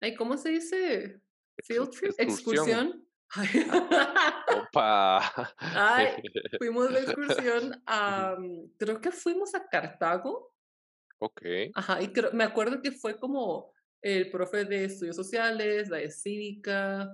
ay, 0.00 0.14
¿cómo 0.16 0.36
se 0.36 0.50
dice? 0.50 1.20
Field 1.64 1.90
trip, 1.90 2.14
excursión. 2.18 2.28
excursión. 2.28 3.06
Ah, 3.32 4.44
opa. 4.68 5.54
ay, 5.58 6.08
fuimos 6.58 6.92
de 6.92 7.00
excursión 7.00 7.82
a, 7.86 8.34
mm, 8.36 8.72
creo 8.76 9.00
que 9.00 9.12
fuimos 9.12 9.54
a 9.54 9.68
Cartago. 9.68 10.52
Okey. 11.20 11.70
Ajá, 11.74 12.02
y 12.02 12.12
creo 12.12 12.32
me 12.32 12.44
acuerdo 12.44 12.82
que 12.82 12.90
fue 12.90 13.20
como 13.20 13.72
el 14.02 14.30
profe 14.30 14.64
de 14.64 14.86
estudios 14.86 15.14
sociales, 15.14 15.90
la 15.90 15.98
de 15.98 16.10
cívica, 16.10 17.08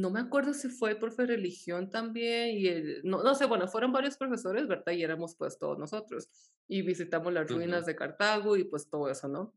no 0.00 0.10
me 0.10 0.20
acuerdo 0.20 0.54
si 0.54 0.68
fue 0.68 0.90
el 0.90 0.98
profe 0.98 1.22
de 1.22 1.36
religión 1.36 1.90
también, 1.90 2.56
y 2.56 2.66
el 2.68 3.02
no 3.04 3.22
no 3.22 3.34
sé, 3.34 3.46
bueno, 3.46 3.68
fueron 3.68 3.92
varios 3.92 4.16
profesores, 4.16 4.66
¿verdad? 4.68 4.92
Y 4.92 5.02
éramos, 5.02 5.36
pues, 5.36 5.58
todos 5.58 5.78
nosotros, 5.78 6.28
y 6.68 6.82
visitamos 6.82 7.32
las 7.32 7.50
ruinas 7.50 7.86
de 7.86 7.96
Cartago 7.96 8.56
y, 8.56 8.64
pues, 8.64 8.88
todo 8.90 9.10
eso, 9.10 9.28
¿no? 9.28 9.54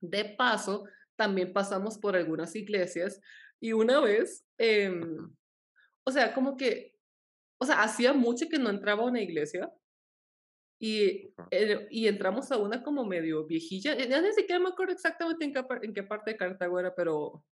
De 0.00 0.24
paso, 0.24 0.84
también 1.16 1.52
pasamos 1.52 1.98
por 1.98 2.16
algunas 2.16 2.54
iglesias, 2.56 3.20
y 3.60 3.72
una 3.72 4.00
vez, 4.00 4.44
em, 4.58 5.34
o 6.04 6.10
sea, 6.12 6.34
como 6.34 6.56
que, 6.56 6.96
o 7.60 7.66
sea, 7.66 7.82
hacía 7.82 8.12
mucho 8.12 8.46
que 8.48 8.58
no 8.58 8.70
entraba 8.70 9.02
a 9.02 9.06
una 9.06 9.22
iglesia, 9.22 9.72
y, 10.80 11.34
eh, 11.50 11.88
y 11.90 12.06
entramos 12.06 12.52
a 12.52 12.56
una 12.58 12.82
como 12.82 13.04
medio 13.04 13.46
viejilla, 13.46 13.96
ya 13.96 14.22
ni 14.22 14.32
siquiera 14.32 14.60
me 14.60 14.68
acuerdo 14.68 14.92
exactamente 14.92 15.44
en 15.44 15.52
qué 15.52 15.64
en 15.82 15.92
qué 15.94 16.02
parte 16.04 16.32
de 16.32 16.36
Cartago 16.36 16.78
era, 16.78 16.94
pero 16.94 17.44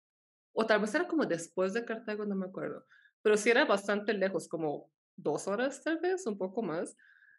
o 0.57 0.67
tal 0.67 0.81
vez 0.83 0.95
era 0.95 1.09
como 1.09 1.27
después 1.27 1.75
de 1.75 1.85
Cartago, 1.85 2.27
no 2.27 2.37
me 2.37 2.47
acuerdo, 2.47 2.87
pero 3.23 3.37
sí 3.37 3.51
era 3.51 3.65
bastante 3.67 4.15
lejos, 4.15 4.49
como 4.49 4.93
2 5.17 5.49
horas, 5.49 5.83
tal 5.85 5.99
vez, 6.01 6.27
un 6.27 6.39
poco 6.39 6.63
más. 6.63 6.97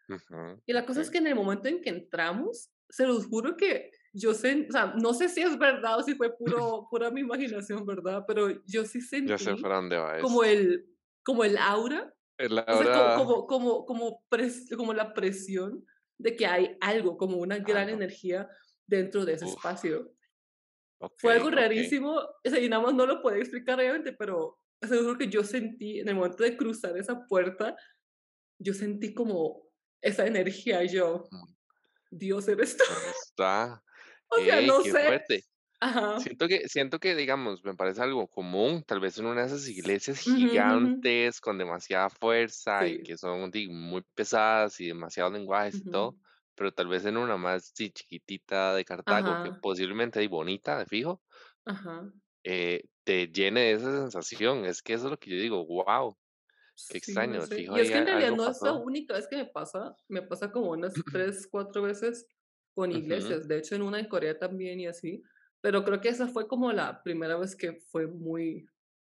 ujú, 0.08 0.60
Y 0.66 0.72
la 0.72 0.84
cosa 0.84 1.00
es 1.00 1.10
que 1.10 1.18
en 1.18 1.26
el 1.26 1.34
momento 1.34 1.68
en 1.68 1.80
que 1.80 1.90
entramos, 1.90 2.70
se 2.88 3.06
los 3.06 3.26
juro 3.26 3.56
que 3.56 3.90
yo 4.12 4.34
sen 4.34 4.66
o 4.68 4.72
sea, 4.72 4.94
no 5.00 5.12
sé 5.14 5.28
si 5.28 5.42
es 5.42 5.58
verdad 5.58 5.98
o 5.98 6.02
si 6.02 6.14
fue 6.14 6.34
puro 6.36 6.86
pura 6.90 7.10
mi 7.10 7.20
imaginación, 7.20 7.84
¿verdad? 7.86 8.24
Pero 8.26 8.48
yo 8.66 8.84
sí 8.84 9.00
sé 9.36 9.36
sentí 9.36 9.56
para 9.58 9.76
dónde 9.76 9.96
va 9.98 10.16
como 10.18 10.44
el 10.44 10.86
como 11.24 11.44
el 11.44 11.56
aura 11.58 12.14
Es 12.36 12.50
la 12.50 12.64
o 12.68 12.76
sea, 12.76 12.92
co 12.92 13.14
hora 13.14 13.14
como 13.14 13.46
como 13.46 13.86
como 13.86 14.24
pres 14.30 14.66
como 14.76 14.94
la 14.94 15.14
presión 15.14 15.84
de 16.18 16.36
que 16.36 16.46
hay 16.46 16.76
algo, 16.80 17.16
como 17.18 17.38
una 17.38 17.58
gran 17.60 17.88
algo. 17.88 17.90
energía 17.90 18.48
dentro 18.86 19.24
de 19.26 19.34
ese 19.34 19.44
Uf, 19.44 19.46
espacio. 19.46 20.12
Fue 21.20 21.32
algo 21.34 21.50
okey. 21.50 21.50
rarísimo, 21.50 22.12
o 22.16 22.50
sea, 22.50 22.60
y 22.60 22.68
nada 22.68 22.82
más 22.84 22.94
no 22.94 23.04
lo 23.06 23.20
podía 23.22 23.40
explicar 23.40 23.78
obviamente, 23.80 24.12
pero 24.12 24.58
seguro 24.82 25.18
que 25.18 25.28
yo 25.28 25.42
sentí 25.44 25.98
en 26.00 26.08
el 26.08 26.14
momento 26.14 26.44
de 26.44 26.56
cruzar 26.56 26.96
esa 26.96 27.26
puerta, 27.26 27.76
yo 28.58 28.74
sentí 28.74 29.14
como 29.14 29.68
esa 30.02 30.26
energía, 30.26 30.84
y 30.84 30.88
yo: 30.90 31.32
"Dios, 32.10 32.48
¿eres 32.48 32.76
tú?". 32.78 32.84
¿dónde 32.86 33.10
está? 33.10 33.82
O 34.30 34.44
sea, 34.46 34.60
Ey, 34.60 34.62
no 34.62 34.82
qué 34.82 34.94
sé. 34.94 35.02
fuerte. 35.04 35.44
Ajá. 35.80 36.18
Siento 36.18 36.48
que 36.48 36.68
siento 36.68 36.98
que, 37.00 37.16
digamos, 37.16 37.64
me 37.64 37.74
parece 37.76 38.02
algo 38.02 38.28
común, 38.28 38.84
tal 38.86 39.00
vez 39.00 39.18
en 39.18 39.26
una 39.26 39.42
de 39.42 39.48
esas 39.48 39.68
iglesias 39.68 40.20
Ujú, 40.26 40.52
ujú. 40.70 40.92
gigantes 40.98 41.40
con 41.40 41.58
demasiada 41.58 42.10
fuerza 42.10 42.88
y 42.88 42.98
Sí. 42.98 43.02
que 43.02 43.18
son, 43.18 43.50
muy 43.68 44.02
pesadas 44.14 44.80
y 44.80 44.88
demasiados 44.88 45.32
lenguajes 45.34 45.80
y 45.80 45.84
Ujú. 45.84 45.86
todo, 45.86 46.18
pero 46.58 46.72
tal 46.74 46.88
vez 46.88 47.04
en 47.06 47.16
una 47.18 47.36
más, 47.38 47.72
sí, 47.74 47.90
chiquitita 47.92 48.74
de 48.74 48.84
Cartago, 48.84 49.38
que 49.38 49.52
Ajá, 49.52 49.60
posiblemente, 49.60 50.22
y 50.24 50.28
bonita, 50.28 50.78
de 50.78 50.86
fijo, 50.86 51.22
ajá. 51.64 52.12
eh, 52.44 52.82
te 53.04 53.28
llene 53.28 53.60
de 53.60 53.72
esa 53.72 53.92
sensación. 54.02 54.64
Es 54.64 54.82
que 54.82 54.94
eso 54.94 55.06
es 55.06 55.10
lo 55.12 55.18
que 55.18 55.30
yo 55.30 55.36
digo, 55.40 55.62
guau, 55.64 56.18
qué 56.88 56.98
Sí, 57.00 57.26
no 57.26 57.40
extraño, 57.40 57.42
de 57.42 57.48
sé. 57.48 57.62
fijo 57.62 57.74
Y 57.74 57.80
es 57.80 57.90
que 57.90 57.98
en 57.98 58.06
realidad 58.06 58.32
no 58.32 58.46
es 58.46 58.62
la 58.62 58.72
pasó. 58.72 58.72
única 58.72 59.14
vez 59.14 59.26
que 59.28 59.36
me 59.36 59.46
pasa, 59.46 59.96
me 60.08 60.22
pasa 60.22 60.52
como 60.52 60.70
unas 60.70 61.06
3 61.10 61.46
4 61.50 61.82
veces 61.82 62.26
con 62.74 62.92
iglesias, 62.92 63.48
de 63.48 63.58
hecho, 63.58 63.74
en 63.74 63.82
una 63.82 63.98
en 63.98 64.08
Corea 64.08 64.38
también 64.38 64.78
y 64.80 64.86
así, 64.86 65.22
pero 65.60 65.84
creo 65.84 66.00
que 66.00 66.08
esa 66.10 66.28
fue 66.28 66.46
como 66.46 66.72
la 66.72 67.02
primera 67.02 67.36
vez 67.36 67.56
que 67.56 67.80
fue 67.90 68.06
muy 68.06 68.66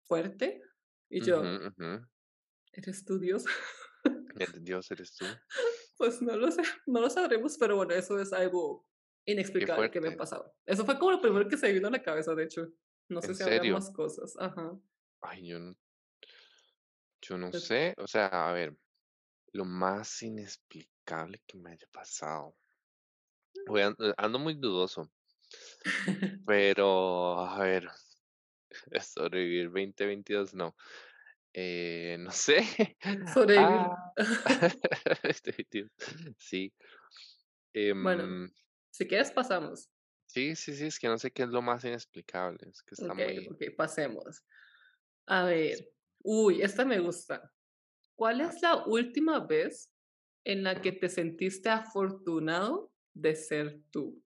fuerte, 0.03 0.61
y 1.09 1.23
yo: 1.23 1.57
ujú. 1.67 2.05
"¿Eres 2.73 3.05
tú, 3.05 3.19
Dios?". 3.19 3.45
Dios 4.61 4.91
eres 4.91 5.15
tú. 5.17 5.41
Pues 6.03 6.21
no 6.21 6.37
lo 6.37 6.51
sé, 6.51 6.63
no 6.87 7.01
lo 7.01 7.09
sabremos, 7.09 7.57
pero 7.59 7.77
bueno, 7.77 7.95
eso 7.95 8.19
es 8.19 8.33
algo 8.33 8.85
inexplicable 9.25 9.89
que 9.89 10.01
me 10.01 10.09
ha 10.09 10.17
pasado. 10.17 10.53
Eso 10.67 10.85
fue 10.85 10.99
como 10.99 11.13
lo 11.13 11.21
primero 11.21 11.49
que 11.49 11.57
se 11.57 11.71
vino 11.73 11.87
a 11.87 11.93
la 11.93 12.03
cabeza, 12.03 12.35
de 12.35 12.43
hecho. 12.43 12.67
No 13.09 13.23
sé 13.23 13.29
¿En 13.29 13.35
si 13.37 13.45
serio? 13.45 13.75
más 13.75 13.89
cosas. 13.93 14.35
Ajá. 14.37 14.77
Ay, 15.21 15.47
yo 15.47 15.61
no 15.61 15.77
yo 17.21 17.39
no 17.39 17.53
Pues 17.53 17.63
sé, 17.65 17.95
o 17.99 18.09
sea, 18.09 18.27
a 18.27 18.53
ver, 18.53 18.77
lo 19.53 19.65
más 19.65 20.21
inexplicable 20.25 21.41
que 21.47 21.57
me 21.57 21.71
haya 21.71 21.87
pasado. 21.93 22.57
Voy 23.69 23.83
an 23.83 23.95
eh, 24.01 24.13
ando 24.17 24.41
muy 24.41 24.55
dudoso, 24.55 25.09
pero, 26.49 27.39
a 27.47 27.61
ver, 27.61 27.89
sobrevivir 29.01 29.67
2022, 29.71 30.53
no, 30.55 30.75
eh, 31.55 32.17
no 32.19 32.31
sé. 32.31 32.59
Ah, 33.05 33.27
sobrevivir. 33.35 33.91
2022, 35.23 35.91
sí, 36.39 36.73
Bueno, 37.75 38.23
em, 38.25 38.51
si 38.91 39.07
quieres 39.07 39.31
pasamos. 39.31 39.89
sí, 40.27 40.57
sí, 40.57 40.75
sí, 40.75 40.87
es 40.87 40.99
que 40.99 41.09
no 41.09 41.19
sé 41.19 41.31
qué 41.31 41.43
es 41.43 41.49
lo 41.51 41.63
más 41.63 41.85
inexplicable, 41.85 42.59
es 42.69 42.83
que 42.83 42.95
está 42.95 43.15
muy 43.15 43.49
okey, 43.49 43.71
pasemos. 43.71 44.43
A 45.27 45.45
ver, 45.45 45.91
uy, 46.23 46.63
esta 46.63 46.85
me 46.85 46.99
gusta. 46.99 47.53
¿Cuál 48.17 48.41
ah, 48.41 48.49
es 48.49 48.63
la 48.63 48.85
última 48.87 49.41
vez 49.41 49.91
en 50.45 50.63
la 50.63 50.81
que 50.81 50.93
te 50.93 51.09
sentiste 51.09 51.69
afortunado 51.69 52.93
de 53.15 53.35
ser 53.35 53.81
tú? 53.91 54.23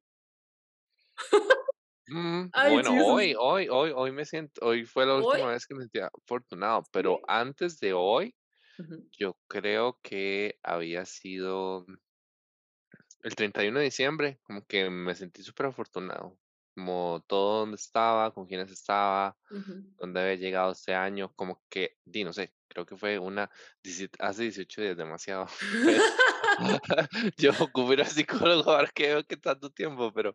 Mm, 2.09 2.51
Ay, 2.53 2.71
bueno, 2.71 2.91
Jesus. 2.91 3.07
hoy 3.07 3.35
hoy 3.39 3.69
hoy 3.69 3.93
hoy 3.95 4.13
me 4.13 4.25
siento 4.25 4.65
hoy 4.65 4.85
fue 4.85 5.05
la 5.07 5.15
¿Hoy? 5.15 5.39
última 5.39 5.51
vez 5.51 5.67
que 5.67 5.75
me 5.75 5.83
sentía 5.83 6.09
afortunado, 6.23 6.85
pero 6.93 7.21
antes 7.27 7.81
de 7.81 7.93
hoy, 7.95 8.35
yo 9.13 9.39
creo 9.49 9.99
que 10.03 10.59
había 10.63 11.05
sido 11.07 11.87
el 13.23 13.35
31 13.35 13.79
de 13.81 13.87
diciembre, 13.87 14.39
como 14.45 14.65
que 14.67 14.89
me 14.91 15.15
sentí 15.15 15.43
súper 15.43 15.67
afortunado, 15.67 16.39
como 16.75 17.25
todo 17.27 17.61
donde 17.61 17.77
estaba, 17.77 18.33
con 18.33 18.47
quiénes 18.47 18.71
estaba, 18.71 19.37
dónde 19.99 20.21
había 20.21 20.35
llegado 20.37 20.73
este 20.73 20.95
año, 20.95 21.33
como 21.35 21.63
que, 21.69 21.99
di, 22.05 22.25
no 22.25 22.33
sé, 22.33 22.55
creo 22.69 22.87
que 22.87 22.97
fue 22.97 23.19
una 23.19 23.51
hace 24.21 24.43
18 24.45 24.83
días, 24.83 24.97
demasiado, 24.97 25.47
yo 27.39 27.51
ocupo 27.61 27.93
ir 27.93 28.01
al 28.01 28.07
psicólogo 28.07 28.71
ahora 28.71 28.91
que 28.95 29.09
veo 29.09 29.25
que 29.25 29.37
tanto 29.37 29.71
tiempo, 29.71 30.13
pero 30.13 30.35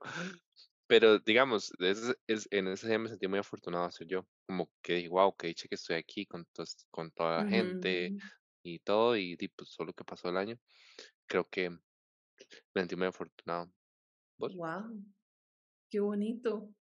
pero 0.92 1.20
digamos, 1.20 1.72
ese 1.80 2.16
es 2.28 2.48
en 2.52 2.68
ese 2.68 2.88
día 2.90 3.00
me 3.00 3.10
sentí 3.10 3.28
muy 3.30 3.40
afortunado 3.40 3.86
de 3.88 3.94
ser 3.94 4.08
yo, 4.08 4.28
como 4.48 4.70
que 4.84 4.96
dije: 4.96 5.08
"Guau, 5.10 5.36
qué 5.38 5.48
dicha 5.48 5.68
que 5.70 5.76
estoy 5.76 5.96
aquí 5.98 6.26
con 6.26 6.46
tos 6.54 6.86
con 6.92 7.12
toda 7.14 7.38
la 7.40 7.46
gente 7.48 8.14
Ujú. 8.14 8.32
y 8.64 8.80
todo", 8.80 9.16
y 9.18 9.36
di, 9.38 9.48
pues, 9.50 9.70
solo 9.72 9.94
que 9.94 10.04
pasó 10.06 10.30
el 10.30 10.38
año, 10.38 10.60
creo 11.28 11.50
que 11.50 11.70
me 11.72 11.80
sentí 12.76 12.96
muy 12.98 13.08
afortunado. 13.08 13.72
¿Vos? 14.38 14.58
Guau, 14.58 15.02
qué 15.90 16.00
bonito. 16.02 16.74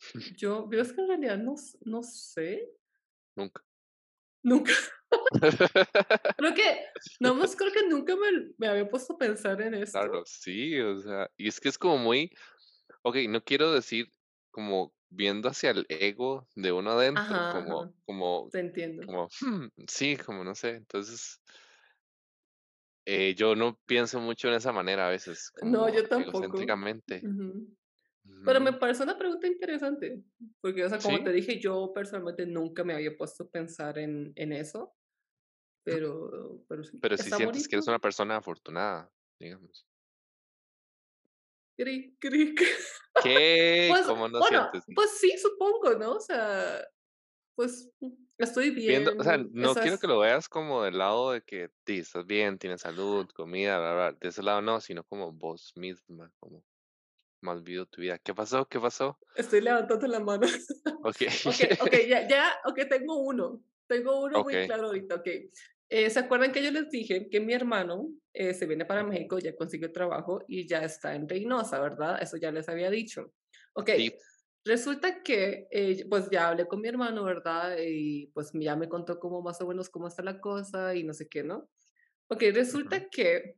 Yo 0.36 0.68
yo 0.70 0.80
es 0.80 0.92
que 0.92 1.00
en 1.00 1.08
realidad 1.08 1.38
no 1.38 1.54
no 1.84 2.02
sé, 2.02 2.70
Nunca. 3.36 3.62
nunca 4.42 4.72
creo 6.36 6.54
que 6.54 6.84
no 7.20 7.34
más 7.34 7.56
creo 7.56 7.72
que 7.72 7.86
nunca 7.88 8.14
me 8.16 8.52
me 8.58 8.68
había 8.68 8.88
puesto 8.88 9.14
a 9.14 9.18
pensar 9.18 9.60
en 9.62 9.74
Claro, 9.92 10.22
esto. 10.22 10.26
sí, 10.26 10.78
o 10.80 10.98
sea, 10.98 11.30
y 11.38 11.48
es 11.48 11.58
que 11.60 11.68
es 11.70 11.78
como 11.78 11.96
muy 11.96 12.30
okey, 13.08 13.28
no 13.28 13.42
quiero 13.44 13.72
decir 13.72 14.10
como 14.50 14.94
viendo 15.10 15.48
hacia 15.48 15.70
el 15.70 15.86
ego 15.88 16.48
de 16.54 16.72
uno 16.72 16.92
adentro, 16.92 17.46
Ajá, 17.46 17.48
como 17.48 17.86
ajá, 17.86 17.92
como 18.06 18.52
te 18.52 18.60
entiendo. 18.60 19.02
como, 19.04 19.28
hmm, 19.40 19.68
sí, 19.88 20.16
como 20.16 20.44
no 20.44 20.54
sé, 20.54 20.70
entonces, 20.70 21.40
eh, 23.04 23.34
yo 23.36 23.54
no 23.54 23.78
pienso 23.86 24.20
mucho 24.20 24.48
en 24.48 24.54
esa 24.54 24.72
manera 24.72 25.06
a 25.06 25.10
veces, 25.10 25.52
No, 25.60 25.88
yo 25.88 26.08
tampoco. 26.08 26.58
egocéntricamente. 26.64 27.28
Pero 28.44 28.60
me 28.60 28.72
parece 28.74 29.02
una 29.02 29.18
pregunta 29.18 29.46
interesante, 29.48 30.22
porque, 30.60 30.84
o 30.84 30.88
sea, 30.88 31.02
como 31.02 31.22
Sí, 31.22 31.22
te 31.22 31.32
dije, 31.32 31.60
yo 31.60 31.92
personalmente 31.94 32.46
nunca 32.46 32.84
me 32.84 32.94
había 32.94 33.16
puesto 33.16 33.44
a 33.44 33.50
pensar 33.50 33.98
en 33.98 34.32
en 34.36 34.52
eso. 34.52 34.94
pero, 35.84 36.64
pero 36.68 36.84
sí, 36.84 37.00
Pero 37.00 37.16
si 37.16 37.32
sientes 37.32 37.66
que 37.68 37.76
eres 37.76 37.88
una 37.88 37.98
persona 37.98 38.36
afortunada, 38.36 39.10
digamos. 39.38 39.86
Cri, 41.78 42.16
cri, 42.20 42.54
cri. 42.54 42.66
¿Qué? 43.18 43.98
Pues, 43.98 44.04
¿Cómo 44.04 44.28
no 44.28 44.42
bueno, 44.42 44.68
sientes? 44.82 44.84
pues 44.94 45.10
sí, 45.18 45.36
supongo, 45.38 45.94
¿no? 45.94 46.12
O 46.16 46.20
sea, 46.20 46.84
pues 47.56 47.90
mm, 48.00 48.12
estoy 48.38 48.70
Viendo, 48.88 49.12
o 49.18 49.24
sea, 49.24 49.36
bien, 49.36 49.50
no 49.50 49.76
quiero 49.78 49.98
que 49.98 50.06
esas 50.06 50.06
lo 50.06 50.20
veas 50.20 50.48
como 50.48 50.84
del 50.84 50.98
lado 50.98 51.32
de 51.32 51.42
que 51.42 51.70
sí, 51.86 51.98
estás 51.98 52.24
bien, 52.24 52.56
tienes 52.58 52.82
salud, 52.82 53.28
comida, 53.34 53.78
bla, 53.80 53.94
bla, 53.94 54.12
de 54.12 54.28
ese 54.28 54.42
lado 54.44 54.62
no, 54.62 54.80
sino 54.80 55.02
como 55.04 55.32
vos 55.32 55.72
misma, 55.76 56.30
como 56.38 56.62
más 57.42 57.62
vivido 57.64 57.86
tu 57.86 58.02
vida. 58.02 58.18
¿Qué 58.18 58.34
pasó? 58.34 58.66
¿Qué 58.68 58.80
pasó? 58.80 59.18
estoy 59.34 59.60
levantando 59.60 60.06
la 60.06 60.20
mano. 60.20 60.46
Okey. 61.02 61.30
Okey, 61.44 61.76
okey, 61.80 62.08
ya 62.08 62.26
ya, 62.28 62.42
okey, 62.66 62.88
tengo 62.88 63.18
uno, 63.22 63.62
tengo 63.86 64.22
uno 64.24 64.42
muy 64.42 64.58
Okey. 64.58 64.66
claro 64.66 64.86
ahorita, 64.88 65.16
okey. 65.16 65.50
Eh, 65.88 66.10
¿se 66.10 66.18
acuerdan 66.18 66.52
que 66.52 66.62
yo 66.62 66.70
les 66.72 66.90
dije 66.90 67.28
que 67.30 67.40
mi 67.40 67.52
hermano, 67.52 68.08
eh, 68.32 68.54
se 68.54 68.66
viene 68.66 68.84
para. 68.84 69.04
México, 69.04 69.38
ya 69.38 69.54
consiguió 69.54 69.92
trabajo 69.92 70.42
y 70.48 70.66
ya 70.66 70.82
está 70.82 71.14
en 71.14 71.28
Reynosa, 71.28 71.80
verdad? 71.80 72.20
Eso 72.20 72.36
ya 72.36 72.50
les 72.50 72.68
había 72.68 72.90
dicho. 72.90 73.32
Sí. 73.86 74.14
resulta 74.64 75.22
que, 75.22 75.68
eh, 75.70 76.06
pues 76.08 76.28
ya 76.30 76.48
hablé 76.48 76.66
con 76.66 76.80
mi 76.80 76.88
hermano, 76.88 77.24
¿verdad? 77.24 77.76
Y 77.78 78.28
pues 78.34 78.50
ya 78.54 78.74
me 78.74 78.88
contó 78.88 79.20
como 79.20 79.42
más 79.42 79.60
o 79.60 79.66
menos 79.68 79.88
cómo 79.90 80.08
está 80.08 80.22
la 80.22 80.40
cosa 80.40 80.94
y 80.94 81.04
no 81.04 81.12
sé 81.14 81.28
qué, 81.28 81.44
¿no? 81.44 81.68
Ujú. 82.28 82.40
resulta 82.52 83.08
que 83.08 83.56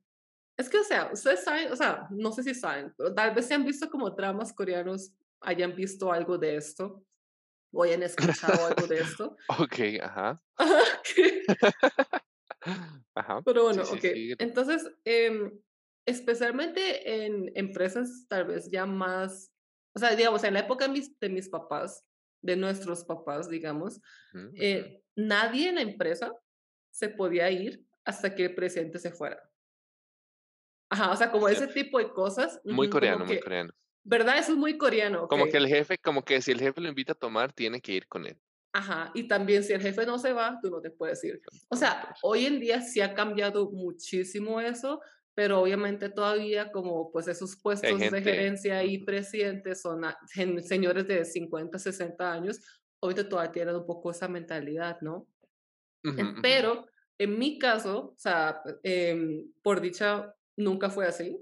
es 0.58 0.68
que, 0.68 0.78
o 0.78 0.84
sea, 0.84 1.10
ustedes 1.12 1.44
saben, 1.44 1.72
o 1.72 1.76
sea, 1.76 2.08
no 2.10 2.32
sé 2.32 2.42
si 2.42 2.54
saben, 2.54 2.92
pero 2.96 3.14
tal 3.14 3.34
vez 3.34 3.46
si 3.46 3.54
han 3.54 3.64
visto 3.64 3.88
como 3.88 4.10
dramas 4.10 4.52
coreanos, 4.52 5.14
hayan 5.40 5.74
visto 5.74 6.12
algo 6.12 6.36
de 6.36 6.56
esto, 6.56 7.04
o 7.72 7.82
hayan 7.82 8.02
escuchado 8.02 8.66
algo 8.66 8.86
de 8.86 9.00
esto. 9.00 9.36
Okey, 9.58 9.98
ajá. 10.00 10.42
Ajá, 13.14 13.42
pero 13.44 13.60
Sí, 13.60 13.66
bueno, 13.66 13.84
sí, 13.84 14.00
síguelo. 14.00 14.36
Entonces, 14.38 14.90
em, 15.04 15.60
especialmente 16.06 17.24
en 17.24 17.50
empresas 17.54 18.26
tal 18.28 18.46
vez 18.46 18.70
ya 18.70 18.86
más, 18.86 19.52
o 19.94 19.98
sea, 19.98 20.14
digamos, 20.14 20.44
en 20.44 20.54
la 20.54 20.60
época 20.60 20.86
de 20.86 20.92
mis 20.92 21.18
de 21.18 21.28
mis 21.28 21.48
papás, 21.48 22.04
de 22.42 22.56
nuestros 22.56 23.04
papás, 23.04 23.48
digamos, 23.48 24.00
eh, 24.54 25.02
nadie 25.16 25.68
en 25.68 25.76
la 25.76 25.82
empresa 25.82 26.32
se 26.90 27.08
podía 27.08 27.50
ir 27.50 27.84
hasta 28.04 28.34
que 28.34 28.46
el 28.46 28.54
presidente 28.54 28.98
se 28.98 29.10
fuera. 29.10 29.42
Ajá, 30.90 31.12
o 31.12 31.16
sea, 31.16 31.30
como 31.30 31.48
ese 31.48 31.66
tipo 31.66 31.98
de 31.98 32.10
cosas, 32.10 32.60
muy 32.64 32.88
coreano, 32.88 33.24
muy 33.24 33.38
coreano. 33.38 33.72
¿Verdad? 34.04 34.38
Eso 34.38 34.52
es 34.52 34.58
muy 34.58 34.78
coreano, 34.78 35.28
Como 35.28 35.46
que 35.48 35.56
el 35.58 35.68
jefe 35.68 35.96
como 35.98 36.22
que 36.24 36.42
si 36.42 36.50
el 36.50 36.60
jefe 36.60 36.80
lo 36.80 36.88
invita 36.88 37.12
a 37.12 37.14
tomar, 37.14 37.52
tiene 37.52 37.80
que 37.80 37.92
ir 37.92 38.08
con 38.08 38.26
él. 38.26 38.42
Ajá, 38.72 39.10
y 39.14 39.26
también 39.26 39.64
si 39.64 39.72
el 39.72 39.80
jefe 39.80 40.04
no 40.06 40.18
se 40.18 40.32
va, 40.32 40.58
tú 40.62 40.70
no 40.70 40.80
te 40.80 40.90
puedes 40.90 41.22
ir. 41.24 41.40
O 41.70 41.76
sea, 41.76 42.14
hoy 42.22 42.46
en 42.46 42.60
día 42.60 42.80
sí 42.82 43.00
ha 43.00 43.14
cambiado 43.14 43.70
muchísimo 43.70 44.60
eso, 44.60 45.00
pero 45.34 45.60
obviamente 45.60 46.10
todavía 46.10 46.70
como 46.70 47.10
pues 47.10 47.28
esos 47.28 47.56
puestos 47.60 48.10
de 48.10 48.22
gente 48.22 48.22
gerencia 48.22 48.84
y 48.84 48.98
ujú, 48.98 49.04
presidentes 49.04 49.80
son 49.80 50.04
a- 50.04 50.18
gen- 50.32 50.62
señores 50.62 51.06
de 51.08 51.24
50, 51.24 51.78
60 51.78 52.32
años, 52.32 52.60
ahorita 53.00 53.28
todavía 53.28 53.52
tienen 53.52 53.76
un 53.76 53.86
poco 53.86 54.10
esa 54.10 54.28
mentalidad, 54.28 54.98
¿no? 55.00 55.28
En- 56.16 56.38
ujú, 56.38 56.42
Pero 56.42 56.86
en 57.18 57.38
mi 57.38 57.58
caso, 57.58 58.10
o 58.12 58.16
sea, 58.18 58.62
em, 58.82 59.52
por 59.62 59.80
dicha, 59.80 60.34
nunca 60.56 60.90
fue 60.90 61.06
así. 61.06 61.38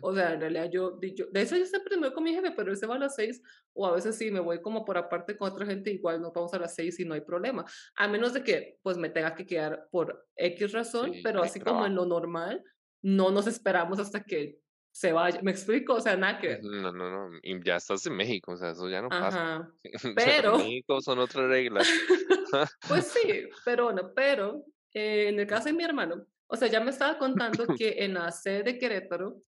O 0.00 0.14
sea, 0.14 0.34
en 0.34 0.40
realidad 0.40 0.70
yo, 0.70 0.98
yo 1.00 1.26
de 1.32 1.42
eso 1.42 1.56
yo 1.56 1.66
siempre 1.66 1.96
me 1.96 2.06
voy 2.06 2.14
con 2.14 2.22
mi 2.22 2.32
jefe, 2.32 2.52
pero 2.52 2.70
él 2.70 2.76
se 2.76 2.86
va 2.86 2.94
a 2.94 2.98
las 2.98 3.16
6 3.16 3.42
o 3.72 3.86
a 3.86 3.92
veces 3.92 4.16
sí 4.16 4.30
me 4.30 4.40
voy 4.40 4.62
como 4.62 4.84
por 4.84 4.96
aparte 4.96 5.36
con 5.36 5.50
otra 5.50 5.66
gente, 5.66 5.90
igual 5.90 6.20
nos 6.20 6.32
vamos 6.32 6.54
a 6.54 6.58
las 6.58 6.74
6 6.74 7.00
y 7.00 7.04
no 7.04 7.14
hay 7.14 7.22
problema. 7.22 7.64
A 7.96 8.06
menos 8.06 8.32
de 8.32 8.44
que 8.44 8.78
pues 8.82 8.96
me 8.96 9.10
tenga 9.10 9.34
que 9.34 9.46
quedar 9.46 9.88
por 9.90 10.26
X 10.36 10.72
razón, 10.72 11.14
Sí, 11.14 11.20
pero 11.22 11.42
así 11.42 11.60
como 11.60 11.84
en 11.84 11.94
lo 11.94 12.06
normal, 12.06 12.62
no 13.02 13.30
nos 13.30 13.46
esperamos 13.46 13.98
hasta 13.98 14.22
que 14.22 14.60
se 14.96 15.12
vaya. 15.12 15.40
¿Me 15.42 15.50
explico? 15.50 15.94
O 15.94 16.00
sea, 16.00 16.16
nada 16.16 16.38
que 16.38 16.48
ver. 16.48 16.64
No, 16.64 16.90
no, 16.90 17.10
no, 17.10 17.38
y 17.42 17.62
ya 17.62 17.76
estás 17.76 18.06
en 18.06 18.16
México, 18.16 18.52
o 18.52 18.56
sea, 18.56 18.70
eso 18.70 18.88
ya 18.88 19.02
no 19.02 19.10
pasa. 19.10 19.70
En 20.04 20.14
Pero, 20.14 20.56
México 20.56 21.02
son 21.02 21.18
otras 21.18 21.48
reglas. 21.48 21.86
pues 22.88 23.06
sí, 23.12 23.48
pero 23.64 23.84
bueno, 23.84 24.12
pero 24.14 24.64
eh, 24.94 25.28
en 25.28 25.38
el 25.38 25.46
caso 25.46 25.66
de 25.66 25.74
mi 25.74 25.84
hermano, 25.84 26.24
o 26.46 26.56
sea, 26.56 26.68
ya 26.68 26.80
me 26.80 26.90
estaba 26.90 27.18
contando 27.18 27.66
que 27.76 28.04
en 28.04 28.14
la 28.14 28.30
sede 28.32 28.62
de 28.62 28.78
Querétaro 28.78 29.42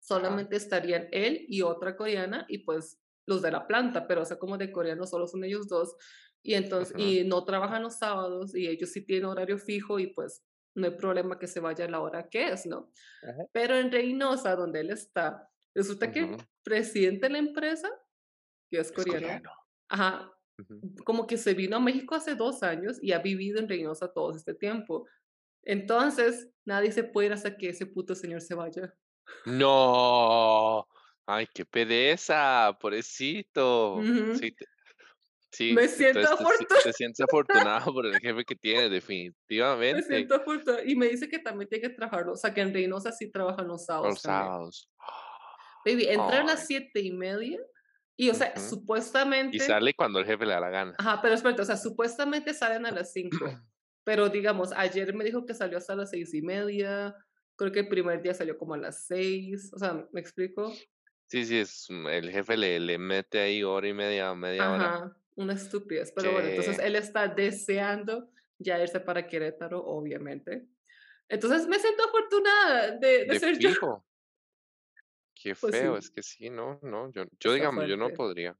solamente 0.00 0.56
estarían 0.56 1.08
él 1.12 1.44
y 1.48 1.62
otra 1.62 1.96
coreana 1.96 2.46
y 2.48 2.58
pues 2.58 3.00
los 3.26 3.42
de 3.42 3.50
la 3.52 3.66
planta, 3.66 4.06
pero 4.08 4.22
o 4.22 4.24
sea, 4.24 4.38
como 4.38 4.58
de 4.58 4.72
coreano 4.72 5.06
solo 5.06 5.26
son 5.26 5.44
ellos 5.44 5.68
dos 5.68 5.94
y 6.42 6.54
entonces 6.54 6.94
y 6.98 7.24
no 7.24 7.44
trabajan 7.44 7.82
los 7.82 7.98
sábados 7.98 8.54
y 8.56 8.66
ellos 8.68 8.90
sí 8.92 9.04
tienen 9.04 9.26
horario 9.26 9.58
fijo 9.58 9.98
y 9.98 10.08
pues 10.08 10.44
no 10.74 10.86
hay 10.86 10.96
problema 10.96 11.38
que 11.38 11.46
se 11.46 11.60
vaya 11.60 11.84
a 11.84 11.88
la 11.90 12.00
hora 12.00 12.28
que 12.28 12.48
es, 12.48 12.66
¿no? 12.66 12.90
ajá, 13.22 13.44
Pero 13.52 13.76
en 13.76 13.92
Reynosa, 13.92 14.56
donde 14.56 14.80
él 14.80 14.90
está, 14.90 15.48
resulta 15.74 16.10
que 16.10 16.20
el 16.20 16.36
presidente 16.64 17.26
de 17.26 17.32
la 17.32 17.38
empresa, 17.38 17.88
que 18.70 18.78
es 18.80 18.92
Es 18.92 18.92
coreano, 18.92 19.20
coreano. 19.26 19.50
ajá, 19.90 20.32
como 21.04 21.26
que 21.26 21.38
se 21.38 21.54
vino 21.54 21.76
a 21.76 21.80
México 21.80 22.14
hace 22.14 22.34
dos 22.36 22.62
años 22.62 22.98
y 23.02 23.12
ha 23.12 23.18
vivido 23.20 23.58
en 23.60 23.68
Reynosa 23.68 24.12
todo 24.12 24.32
este 24.36 24.54
tiempo. 24.54 25.06
Entonces, 25.64 26.50
nadie 26.64 26.92
se 26.92 27.04
puede 27.04 27.28
ir 27.28 27.32
hasta 27.32 27.56
que 27.56 27.70
ese 27.70 27.86
puto 27.86 28.14
señor 28.14 28.40
se 28.42 28.54
vaya. 28.54 28.94
No. 29.44 30.86
Ay, 31.26 31.46
qué 31.54 31.64
pereza, 31.64 32.76
pobrecito. 32.80 34.00
Ujú. 34.00 34.34
Sí, 34.34 34.52
te 34.52 34.66
sí, 35.52 35.72
Me 35.74 35.88
siento 35.88 36.20
entonces 36.20 36.66
te 36.82 36.92
sientes 36.92 37.20
afortunado 37.20 37.92
por 37.94 38.06
el 38.06 38.20
jefe 38.20 38.44
que 38.44 38.56
tienes, 38.56 38.90
Me 39.92 40.02
definitivamente. 40.02 40.02
siento 40.02 40.34
afortunada. 40.36 40.84
Y 40.84 40.94
me 40.96 41.08
dice 41.08 41.28
que 41.28 41.38
también 41.38 41.68
tiene 41.68 41.88
que 41.88 41.94
trabajar, 41.94 42.28
o 42.28 42.36
sea, 42.36 42.52
que 42.54 42.60
en 42.60 42.72
Reynosa 42.72 43.12
sí 43.12 43.30
trabajan 43.30 43.66
los 43.68 43.84
sábados 43.86 44.08
Los 44.08 44.20
sábados. 44.22 44.88
Baby, 45.84 46.06
entra 46.08 46.40
a 46.40 46.42
las 46.44 46.60
Ay, 46.60 46.66
siete 46.66 47.00
y 47.00 47.10
media 47.12 47.58
y, 48.16 48.28
o 48.30 48.34
sea, 48.34 48.54
ujú. 48.54 48.60
Y 49.50 49.58
supuestamente, 49.58 49.66
sale 49.66 49.94
cuando 49.94 50.18
el 50.20 50.26
jefe 50.26 50.46
le 50.46 50.52
da 50.54 50.60
la 50.60 50.70
gana. 50.70 50.98
ajá, 50.98 51.20
pero 51.22 51.34
espérate, 51.34 51.62
o 51.62 51.64
sea, 51.64 51.76
supuestamente 51.76 52.54
salen 52.54 52.86
a 52.86 52.90
las 52.92 53.12
cinco, 53.12 53.60
pero 54.04 54.28
digamos, 54.28 54.72
ayer 54.72 55.14
me 55.14 55.24
dijo 55.24 55.46
que 55.46 55.54
salió 55.54 55.78
hasta 55.78 55.96
las 55.96 56.10
seis 56.10 56.34
y 56.34 56.42
media, 56.42 57.16
creo 57.60 57.72
que 57.72 57.80
el 57.80 57.88
primer 57.88 58.22
día 58.22 58.32
salió 58.32 58.56
como 58.56 58.72
a 58.74 58.78
las 58.78 59.04
seis, 59.06 59.70
o 59.74 59.78
sea, 59.78 60.08
¿me 60.12 60.20
explico? 60.20 60.72
Sí, 61.26 61.44
sí, 61.44 61.58
es, 61.58 61.86
mm, 61.90 62.06
el 62.08 62.30
jefe 62.30 62.56
le 62.56 62.80
le 62.80 62.98
mete 62.98 63.38
ahí 63.38 63.62
hora 63.62 63.86
y 63.86 63.92
media, 63.92 64.34
media 64.34 64.72
hora, 64.72 64.86
Ajá, 64.86 65.16
una 65.36 65.52
estupidez, 65.52 66.10
pero 66.16 66.32
bueno, 66.32 66.48
entonces 66.48 66.78
él 66.78 66.96
está 66.96 67.28
deseando 67.28 68.30
ya 68.58 68.82
irse 68.82 68.98
para 69.00 69.26
Querétaro, 69.26 69.84
obviamente. 69.84 70.66
Entonces 71.28 71.68
me 71.68 71.78
siento 71.78 72.02
afortunada 72.04 72.96
de, 72.96 73.18
de 73.26 73.26
de 73.26 73.38
ser 73.38 73.58
yo. 73.58 73.70
qué 75.34 75.54
Pues 75.54 75.76
feo, 75.76 75.94
sí, 75.94 76.06
es 76.06 76.10
que 76.10 76.22
sí, 76.22 76.50
no, 76.50 76.80
no, 76.82 77.12
yo 77.12 77.52
digamos, 77.52 77.86
yo 77.88 77.96
no 77.96 78.10
podría. 78.10 78.56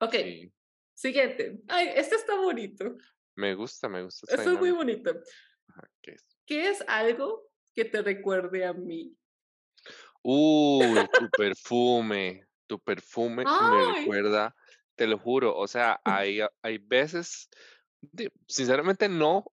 Ok, 0.00 0.14
Sí, 0.14 0.52
siguiente. 0.94 1.62
Ay, 1.68 1.90
este 1.96 2.16
está 2.16 2.36
bonito. 2.36 2.96
me 3.36 3.54
gusta, 3.54 3.88
me 3.88 4.02
gusta 4.02 4.26
Esto 4.28 4.50
es 4.52 4.58
muy 4.58 4.70
bonito. 4.70 5.10
Ajá, 5.68 5.88
¿qué 6.02 6.12
es? 6.12 6.24
¿Qué 6.46 6.68
es 6.68 6.84
algo 6.86 7.43
que 7.74 7.84
te 7.84 8.02
recuerde 8.02 8.64
a 8.64 8.72
mí? 8.72 9.16
Uy, 10.22 11.08
tu 11.08 11.30
perfume, 11.32 12.46
tu 12.66 12.78
perfume 12.80 13.50
me 13.58 13.84
Ay, 13.84 13.84
recuerda, 13.84 14.54
te 14.96 15.06
lo 15.06 15.18
juro, 15.18 15.56
o 15.56 15.66
sea, 15.68 16.00
hay 16.04 16.40
hay 16.62 16.78
veces, 16.78 17.48
de 18.00 18.32
sinceramente 18.48 19.08
no 19.08 19.44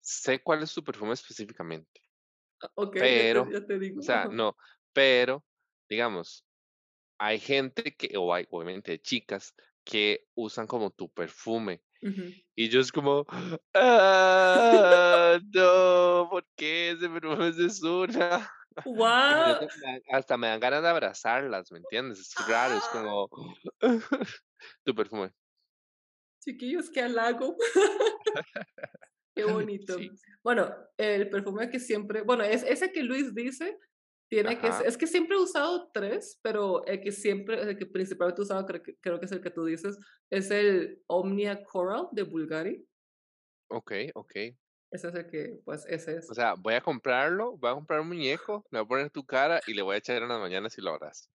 sé 0.00 0.42
cuál 0.42 0.62
es 0.62 0.74
tu 0.74 0.84
perfume 0.84 1.14
específicamente, 1.14 2.02
ok, 2.74 2.96
ya 3.16 3.30
te, 3.32 3.42
pero, 3.42 3.50
ya 3.50 3.66
te 3.66 3.78
o 3.78 3.78
digo. 3.78 4.02
sea, 4.02 4.28
Ajá. 4.28 4.28
no, 4.32 4.56
pero, 4.92 5.44
digamos, 5.88 6.46
hay 7.18 7.40
gente 7.40 7.96
que, 7.96 8.16
o 8.18 8.34
hay 8.34 8.46
obviamente 8.50 9.00
chicas 9.00 9.54
que 9.84 10.28
usan 10.34 10.66
como 10.68 10.90
tu 10.92 11.10
perfume, 11.12 11.82
Y 12.54 12.68
yo 12.70 12.80
es 12.80 12.90
como, 12.92 13.26
ah, 13.74 15.38
no, 15.54 16.28
¿por 16.30 16.46
qué 16.56 16.92
ese 16.92 17.08
perfume 17.08 17.48
es 17.58 17.82
me 17.82 18.06
Wow. 18.84 19.68
me 19.82 20.02
hasta 20.12 20.36
me 20.36 20.48
dan 20.48 20.60
ganas 20.60 20.82
de 20.82 20.88
abrazarlas, 20.88 21.70
¿me 21.72 21.78
entiendes? 21.78 22.20
Es 22.20 22.46
raro, 22.46 22.76
es 22.76 22.88
Ah, 22.88 22.88
como 22.88 23.28
tu 24.84 24.94
perfume. 24.94 25.32
chiquillos, 26.40 26.90
qué 26.90 27.02
halago. 27.02 27.56
Qué 29.34 29.44
bonito. 29.44 29.98
Sí, 29.98 30.10
Bueno, 30.42 30.74
el 30.96 31.28
perfume 31.28 31.68
que 31.70 31.78
siempre, 31.78 32.22
bueno, 32.22 32.42
es 32.42 32.62
ese 32.62 32.90
que 32.90 33.02
Luis 33.02 33.34
dice, 33.34 33.78
tiene 34.28 34.58
que 34.58 34.68
es 34.68 34.96
que 34.98 35.06
siempre 35.06 35.36
he 35.36 35.40
usado 35.40 35.90
tres, 35.92 36.38
pero 36.42 36.84
el 36.86 37.00
que 37.00 37.12
siempre, 37.12 37.60
el 37.62 37.78
que 37.78 37.86
principalmente 37.86 38.42
he 38.42 38.44
usado, 38.44 38.66
creo 38.66 38.82
que, 38.82 38.96
creo 38.98 39.20
que 39.20 39.26
es 39.26 39.32
el 39.32 39.42
que 39.42 39.50
tú 39.50 39.64
dices, 39.64 39.96
es 40.30 40.50
el 40.50 41.02
Omnia 41.06 41.64
Coral 41.64 42.08
de 42.12 42.22
Bulgari. 42.24 42.86
okey, 43.70 44.10
okey. 44.14 44.56
Ese 44.90 45.08
es 45.08 45.14
el 45.14 45.26
que, 45.28 45.60
pues, 45.64 45.86
ese 45.86 46.16
O 46.28 46.34
es. 46.34 46.34
sea, 46.34 46.54
voy 46.56 46.74
a 46.74 46.80
comprarlo, 46.82 47.56
voy 47.56 47.68
a 47.70 47.74
comprar 47.74 47.98
un 48.00 48.06
muñeco, 48.08 48.64
le 48.70 48.78
voy 48.78 48.84
a 48.84 48.88
poner 48.88 49.10
tu 49.10 49.26
cara 49.26 49.60
y 49.66 49.74
le 49.74 49.82
voy 49.82 49.96
a 49.96 49.98
echar 49.98 50.22
en 50.22 50.28
las 50.28 50.38
mañanas 50.40 50.78
y 50.78 50.80
lo 50.80 50.90
abrazo. 50.92 51.28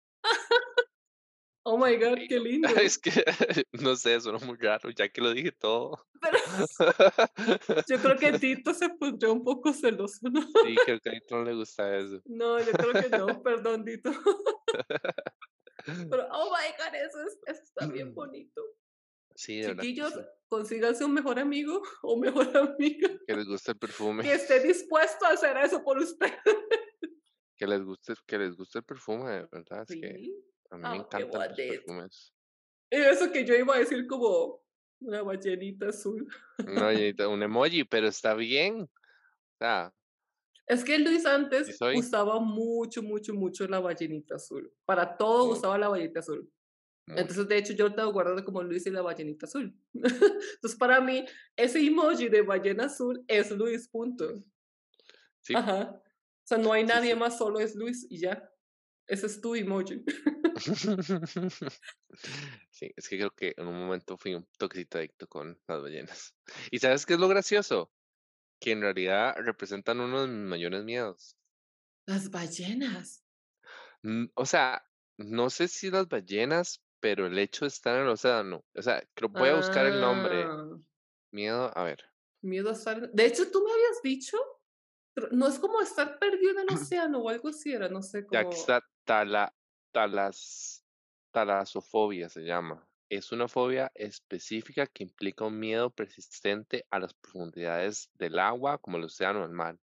Oh 1.64 1.78
my 1.78 1.96
God, 1.98 2.18
qué 2.28 2.40
lindo. 2.40 2.68
es 2.82 2.98
que, 2.98 3.12
no 3.74 3.96
sé, 3.96 4.20
suena 4.22 4.40
muy 4.46 4.58
raro, 4.58 4.90
ya 4.92 5.10
que 5.10 5.22
lo 5.22 5.34
dije 5.34 5.52
todo. 5.52 6.06
Pero 6.22 6.38
yo 7.88 7.98
creo 8.00 8.18
que 8.18 8.40
Tito 8.40 8.74
se 8.74 8.90
pondría 8.90 9.32
un 9.32 9.44
poco 9.44 9.74
celoso, 9.74 10.30
¿no? 10.30 10.42
Sí, 10.42 10.76
creo 10.86 11.00
que 11.00 11.10
a 11.10 11.14
Tito 11.14 11.36
no 11.38 11.44
le 11.44 11.54
gusta 11.56 11.98
eso. 11.98 12.22
No, 12.26 12.60
yo 12.60 12.72
creo 12.72 12.94
que 12.94 13.10
no, 13.18 13.42
perdón, 13.44 13.84
Tito. 13.84 14.12
Pero, 15.86 16.28
oh 16.32 16.52
my 16.52 16.68
God, 16.78 16.96
eso, 16.96 17.22
es, 17.28 17.40
eso 17.48 17.64
está 17.64 17.88
bien 17.88 18.14
bonito. 18.16 18.62
Sí, 19.36 19.62
de 19.62 19.72
Chiquillos, 19.76 20.14
sí. 20.14 20.20
consíganse 20.50 21.06
un 21.06 21.14
mejor 21.14 21.40
amigo 21.40 21.82
o 22.02 22.18
mejor 22.20 22.56
amiga 22.58 23.10
Que 23.26 23.36
les 23.38 23.48
guste 23.48 23.72
el 23.72 23.78
perfume, 23.78 24.22
que 24.24 24.34
esté 24.34 24.60
dispuesto 24.60 25.26
a 25.26 25.30
hacer 25.30 25.56
eso 25.58 25.82
por 25.82 25.98
usted. 25.98 26.34
que 27.56 27.66
les 27.68 27.82
guste, 27.82 28.14
que 28.28 28.38
les 28.38 28.58
guste 28.58 28.80
el 28.80 28.84
perfume, 28.86 29.32
de 29.32 29.48
verdad, 29.50 29.86
es 29.88 30.00
que 30.00 30.14
Sí. 30.18 30.46
A 30.72 30.76
mí 30.78 30.82
me 30.82 30.88
Ah, 30.90 30.96
encantan 30.96 31.42
los 31.42 31.56
perfumes. 31.56 32.34
Eso 32.92 33.32
que 33.32 33.46
yo 33.46 33.56
iba 33.56 33.76
a 33.76 33.80
decir 33.80 34.08
como 34.08 34.64
una 35.02 35.22
ballenita 35.22 35.90
azul. 35.90 36.28
Y 36.58 37.22
un 37.24 37.44
emoji, 37.44 37.84
pero 37.84 38.08
está 38.08 38.34
bien. 38.34 38.82
O 38.84 38.90
sea, 39.60 39.94
Es 40.68 40.84
que 40.84 40.98
Luis 41.00 41.22
sí 41.24 41.28
antes 41.28 41.78
soy. 41.78 41.98
usaba 41.98 42.40
mucho, 42.40 43.02
mucho, 43.02 43.34
mucho 43.34 43.68
la 43.68 43.80
ballenita 43.80 44.36
azul. 44.36 44.72
Para 44.86 45.18
todo 45.18 45.46
Mucho, 45.48 45.60
usaba 45.60 45.78
la 45.78 45.88
ballenita 45.90 46.20
azul. 46.20 46.52
Entonces, 47.08 47.48
de 47.48 47.58
hecho, 47.58 47.74
yo 47.74 47.90
lo 47.90 47.96
tengo 47.96 48.12
guardado 48.14 48.44
como 48.46 48.62
Luis 48.62 48.86
y 48.86 48.92
la 48.92 49.02
ballenita 49.02 49.48
azul. 49.48 49.76
Entonces, 49.94 50.76
para 50.78 51.02
mí, 51.02 51.26
ese 51.56 51.80
emoji 51.80 52.30
de 52.30 52.44
ballena 52.44 52.86
azul 52.86 53.24
es 53.28 53.50
Luis, 53.52 53.88
punto. 53.88 54.44
Sí, 55.42 55.56
Ajá. 55.56 56.00
O 56.04 56.48
sea, 56.50 56.58
no 56.60 56.72
hay 56.72 56.84
sí, 56.84 56.88
nadie 56.88 57.14
sí. 57.14 57.20
más, 57.20 57.38
solo 57.38 57.60
es 57.60 57.74
Luis 57.76 58.06
y 58.10 58.20
ya. 58.20 58.48
Ese 59.10 59.26
es 59.26 59.42
tu 59.42 59.56
emoji. 59.56 60.04
Sí, 62.72 62.92
es 62.96 63.08
que 63.10 63.18
creo 63.18 63.32
que 63.32 63.54
en 63.58 63.68
un 63.68 63.80
momento 63.80 64.18
fui 64.18 64.36
un 64.36 64.48
toquecito 64.58 64.98
adicto 64.98 65.28
con 65.28 65.60
las 65.68 65.82
ballenas. 65.82 66.36
¿Y 66.72 66.80
sabes 66.80 67.06
qué 67.06 67.14
es 67.14 67.20
lo 67.20 67.28
gracioso? 67.28 67.92
Que 68.60 68.72
en 68.72 68.82
realidad 68.82 69.36
representan 69.38 70.00
uno 70.00 70.22
de 70.24 70.28
mis 70.28 70.50
mayores 70.50 70.84
miedos. 70.84 71.38
Las 72.08 72.30
ballenas. 72.30 73.24
O 74.36 74.46
sea, 74.46 74.84
no 75.18 75.50
sé 75.50 75.68
si 75.68 75.92
las 75.92 76.08
ballenas, 76.08 76.84
pero 77.00 77.28
el 77.28 77.38
hecho 77.38 77.66
de 77.66 77.70
estar 77.70 77.96
en 77.96 78.04
el 78.04 78.10
océano, 78.10 78.66
o 78.76 78.82
sea, 78.82 79.04
creo, 79.14 79.30
voy 79.30 79.50
a 79.50 79.56
buscar 79.56 79.86
el 79.86 80.00
nombre. 80.00 80.44
Ah, 80.44 80.78
Miedo, 81.32 81.72
a 81.78 81.84
ver. 81.84 82.04
miedo 82.42 82.70
a 82.70 82.74
estar. 82.74 83.12
De 83.12 83.26
hecho, 83.26 83.50
tú 83.52 83.64
me 83.64 83.72
habías 83.72 84.02
dicho, 84.04 84.38
no 85.32 85.48
es 85.48 85.60
como 85.60 85.82
estar 85.82 86.18
perdido 86.20 86.52
en 86.52 86.60
el 86.60 86.68
océano 86.76 87.20
o 87.20 87.30
algo 87.30 87.50
así, 87.50 87.72
era, 87.74 87.90
no 87.90 88.02
sé 88.02 88.26
Ya 88.32 88.40
cómo. 88.40 88.50
que 88.50 88.56
está 88.58 88.82
tala, 89.10 89.56
talas, 89.92 90.86
talasofobia 91.32 92.30
se 92.30 92.42
llama. 92.44 92.88
Es 93.10 93.32
una 93.32 93.48
fobia 93.48 93.92
específica 93.96 94.86
que 94.86 95.04
implica 95.04 95.46
un 95.46 95.58
miedo 95.58 95.90
persistente 95.90 96.86
a 96.92 97.00
las 97.00 97.16
profundidades 97.16 98.12
del 98.14 98.38
agua, 98.38 98.78
como 98.78 98.98
el 98.98 99.06
océano 99.06 99.42
o 99.42 99.46
el 99.46 99.52
mar. 99.52 99.80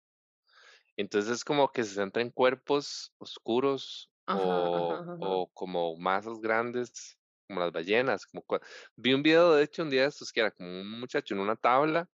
Entonces 0.97 1.31
es 1.31 1.43
como 1.43 1.71
que 1.71 1.83
se 1.83 1.95
centra 1.95 2.21
en 2.21 2.29
cuerpos 2.29 3.13
oscuros 3.17 4.11
Ajá, 4.27 4.39
o, 4.39 4.93
ajá. 4.93 5.13
ajá. 5.13 5.17
o 5.19 5.51
como 5.53 5.97
masas 5.97 6.39
grandes, 6.39 7.17
como 7.47 7.59
las 7.61 7.71
ballenas. 7.71 8.25
Como 8.25 8.45
Vi 8.95 9.13
un 9.13 9.23
video, 9.23 9.53
de 9.55 9.63
hecho, 9.63 9.83
un 9.83 9.89
día 9.89 10.03
de 10.03 10.07
estos 10.09 10.31
que 10.31 10.41
era 10.41 10.51
como 10.51 10.69
un 10.69 10.99
muchacho 10.99 11.33
en 11.33 11.39
una 11.41 11.55
tabla 11.55 12.09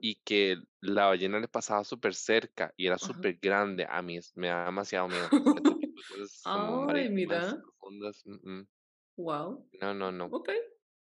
y 0.00 0.16
que 0.16 0.56
la 0.80 1.06
ballena 1.06 1.40
le 1.40 1.48
pasaba 1.48 1.84
súper 1.84 2.14
cerca 2.14 2.72
y 2.76 2.86
era 2.86 2.98
súper 2.98 3.38
grande. 3.40 3.86
A 3.88 4.02
mí 4.02 4.18
me 4.34 4.48
da 4.48 4.66
demasiado 4.66 5.08
miedo. 5.08 5.32
Cosas 6.08 6.42
como 6.44 6.88
Ay, 6.90 7.08
mira. 7.10 7.60
profundas. 7.62 8.22
mm, 8.26 8.50
mm. 8.50 8.68
Wow. 9.16 9.68
No, 9.80 9.94
no, 9.94 10.10
no. 10.12 10.26
Ok. 10.26 10.50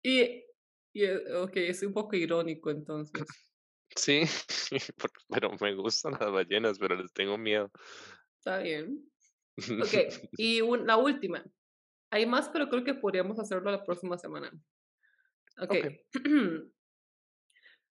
Y, 0.03 0.45
y, 0.92 1.05
eh, 1.05 1.35
ok, 1.37 1.57
es 1.57 1.83
un 1.83 1.92
poco 1.92 2.16
irónico 2.16 2.71
entonces. 2.71 3.12
Sí, 3.95 4.23
pero 5.29 5.51
me 5.61 5.75
gustan 5.75 6.12
las 6.18 6.33
ballenas, 6.33 6.79
pero 6.79 6.97
les 6.97 7.12
tengo 7.12 7.37
miedo. 7.37 7.71
Está 8.38 8.57
bien. 8.61 9.05
Ok, 9.59 9.92
y 10.38 10.62
un- 10.62 10.87
la 10.87 10.97
última. 10.97 11.45
Hay 12.11 12.25
más, 12.25 12.49
pero 12.49 12.71
creo 12.71 12.85
que 12.85 12.95
podríamos 12.95 13.38
hacerlo 13.38 13.71
la 13.71 13.85
próxima 13.85 14.16
semana. 14.16 14.51
Ok. 15.59 15.75
Ok. 15.75 15.87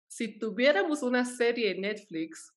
si 0.09 0.38
tuviéramos 0.38 1.03
una 1.03 1.27
serie 1.27 1.73
en 1.73 1.83
Netflix, 1.83 2.55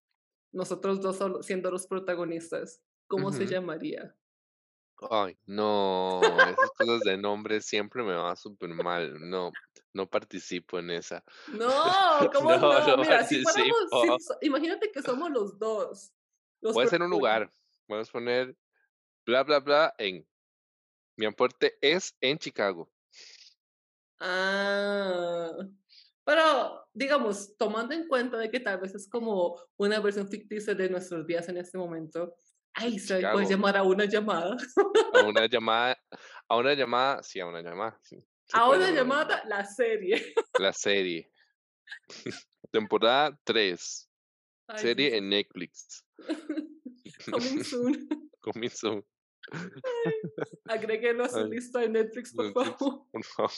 nosotros 0.53 1.01
dos 1.01 1.17
solo- 1.17 1.43
siendo 1.43 1.69
los 1.71 1.87
protagonistas, 1.87 2.84
¿cómo 3.07 3.31
se 3.31 3.45
llamaría? 3.45 4.15
Ay, 5.09 5.37
no, 5.45 6.21
esas 6.23 6.71
cosas 6.77 7.01
de 7.01 7.17
nombre 7.17 7.61
siempre 7.61 8.01
me 8.03 8.13
va 8.13 8.35
súper 8.35 8.69
mal. 8.69 9.29
No, 9.29 9.51
no 9.93 10.09
participo 10.09 10.79
en 10.79 10.91
esa. 10.91 11.23
No, 11.49 11.67
¿cómo 12.33 12.51
No, 12.51 12.57
no? 12.59 12.87
no 12.87 12.97
Mira, 12.97 13.23
si 13.25 13.43
fuéramos, 13.43 14.25
si 14.39 14.47
imagínate 14.47 14.91
que 14.91 15.01
somos 15.01 15.29
los 15.31 15.59
dos. 15.59 16.13
Los 16.61 16.73
Puede 16.73 16.87
ser 16.87 17.01
un 17.01 17.09
lugar. 17.09 17.51
Podemos 17.87 18.09
poner 18.09 18.55
bla, 19.25 19.43
bla, 19.43 19.59
bla 19.59 19.93
en. 19.97 20.25
Mi 21.17 21.25
aporte 21.25 21.77
es 21.81 22.15
en 22.19 22.37
Chicago. 22.37 22.89
Ah, 24.19 25.51
pero 26.23 26.87
digamos, 26.93 27.55
tomando 27.57 27.93
en 27.93 28.07
cuenta 28.07 28.37
de 28.37 28.49
que 28.49 28.59
tal 28.59 28.79
vez 28.79 28.95
es 28.95 29.07
como 29.07 29.59
una 29.77 29.99
versión 29.99 30.27
ficticia 30.27 30.73
de 30.73 30.89
nuestros 30.89 31.27
días 31.27 31.47
en 31.49 31.57
este 31.57 31.77
momento, 31.77 32.35
se 32.75 32.85
puede 32.85 32.99
Chicago. 32.99 33.41
llamar 33.49 33.77
a 33.77 33.83
una 33.83 34.05
llamada. 34.05 34.57
A 35.13 35.23
una 35.27 35.45
llamada, 35.47 35.97
a 36.49 36.57
una 36.57 36.73
llamada, 36.73 37.23
sí, 37.23 37.39
a 37.39 37.45
una 37.47 37.61
llamada. 37.61 37.99
sí, 38.03 38.17
A 38.53 38.69
una 38.69 38.91
llamada, 38.91 39.43
la 39.45 39.63
serie. 39.65 40.33
La 40.59 40.73
serie. 40.73 41.31
Temporada 42.71 43.37
3. 43.43 44.09
Ay, 44.67 44.79
Serie 44.79 45.17
en 45.17 45.29
Netflix. 45.29 46.03
Coming 47.31 47.63
soon. 47.63 48.09
Coming 48.41 48.69
soon. 48.69 49.05
Agréguelo 50.65 51.23
a 51.25 51.29
su 51.29 51.37
Ay, 51.37 51.49
lista 51.51 51.79
de 51.79 51.89
Netflix, 51.89 52.33
por 52.33 52.45
Netflix, 52.45 52.77
favor. 52.77 53.07
por 53.11 53.23
favor. 53.23 53.51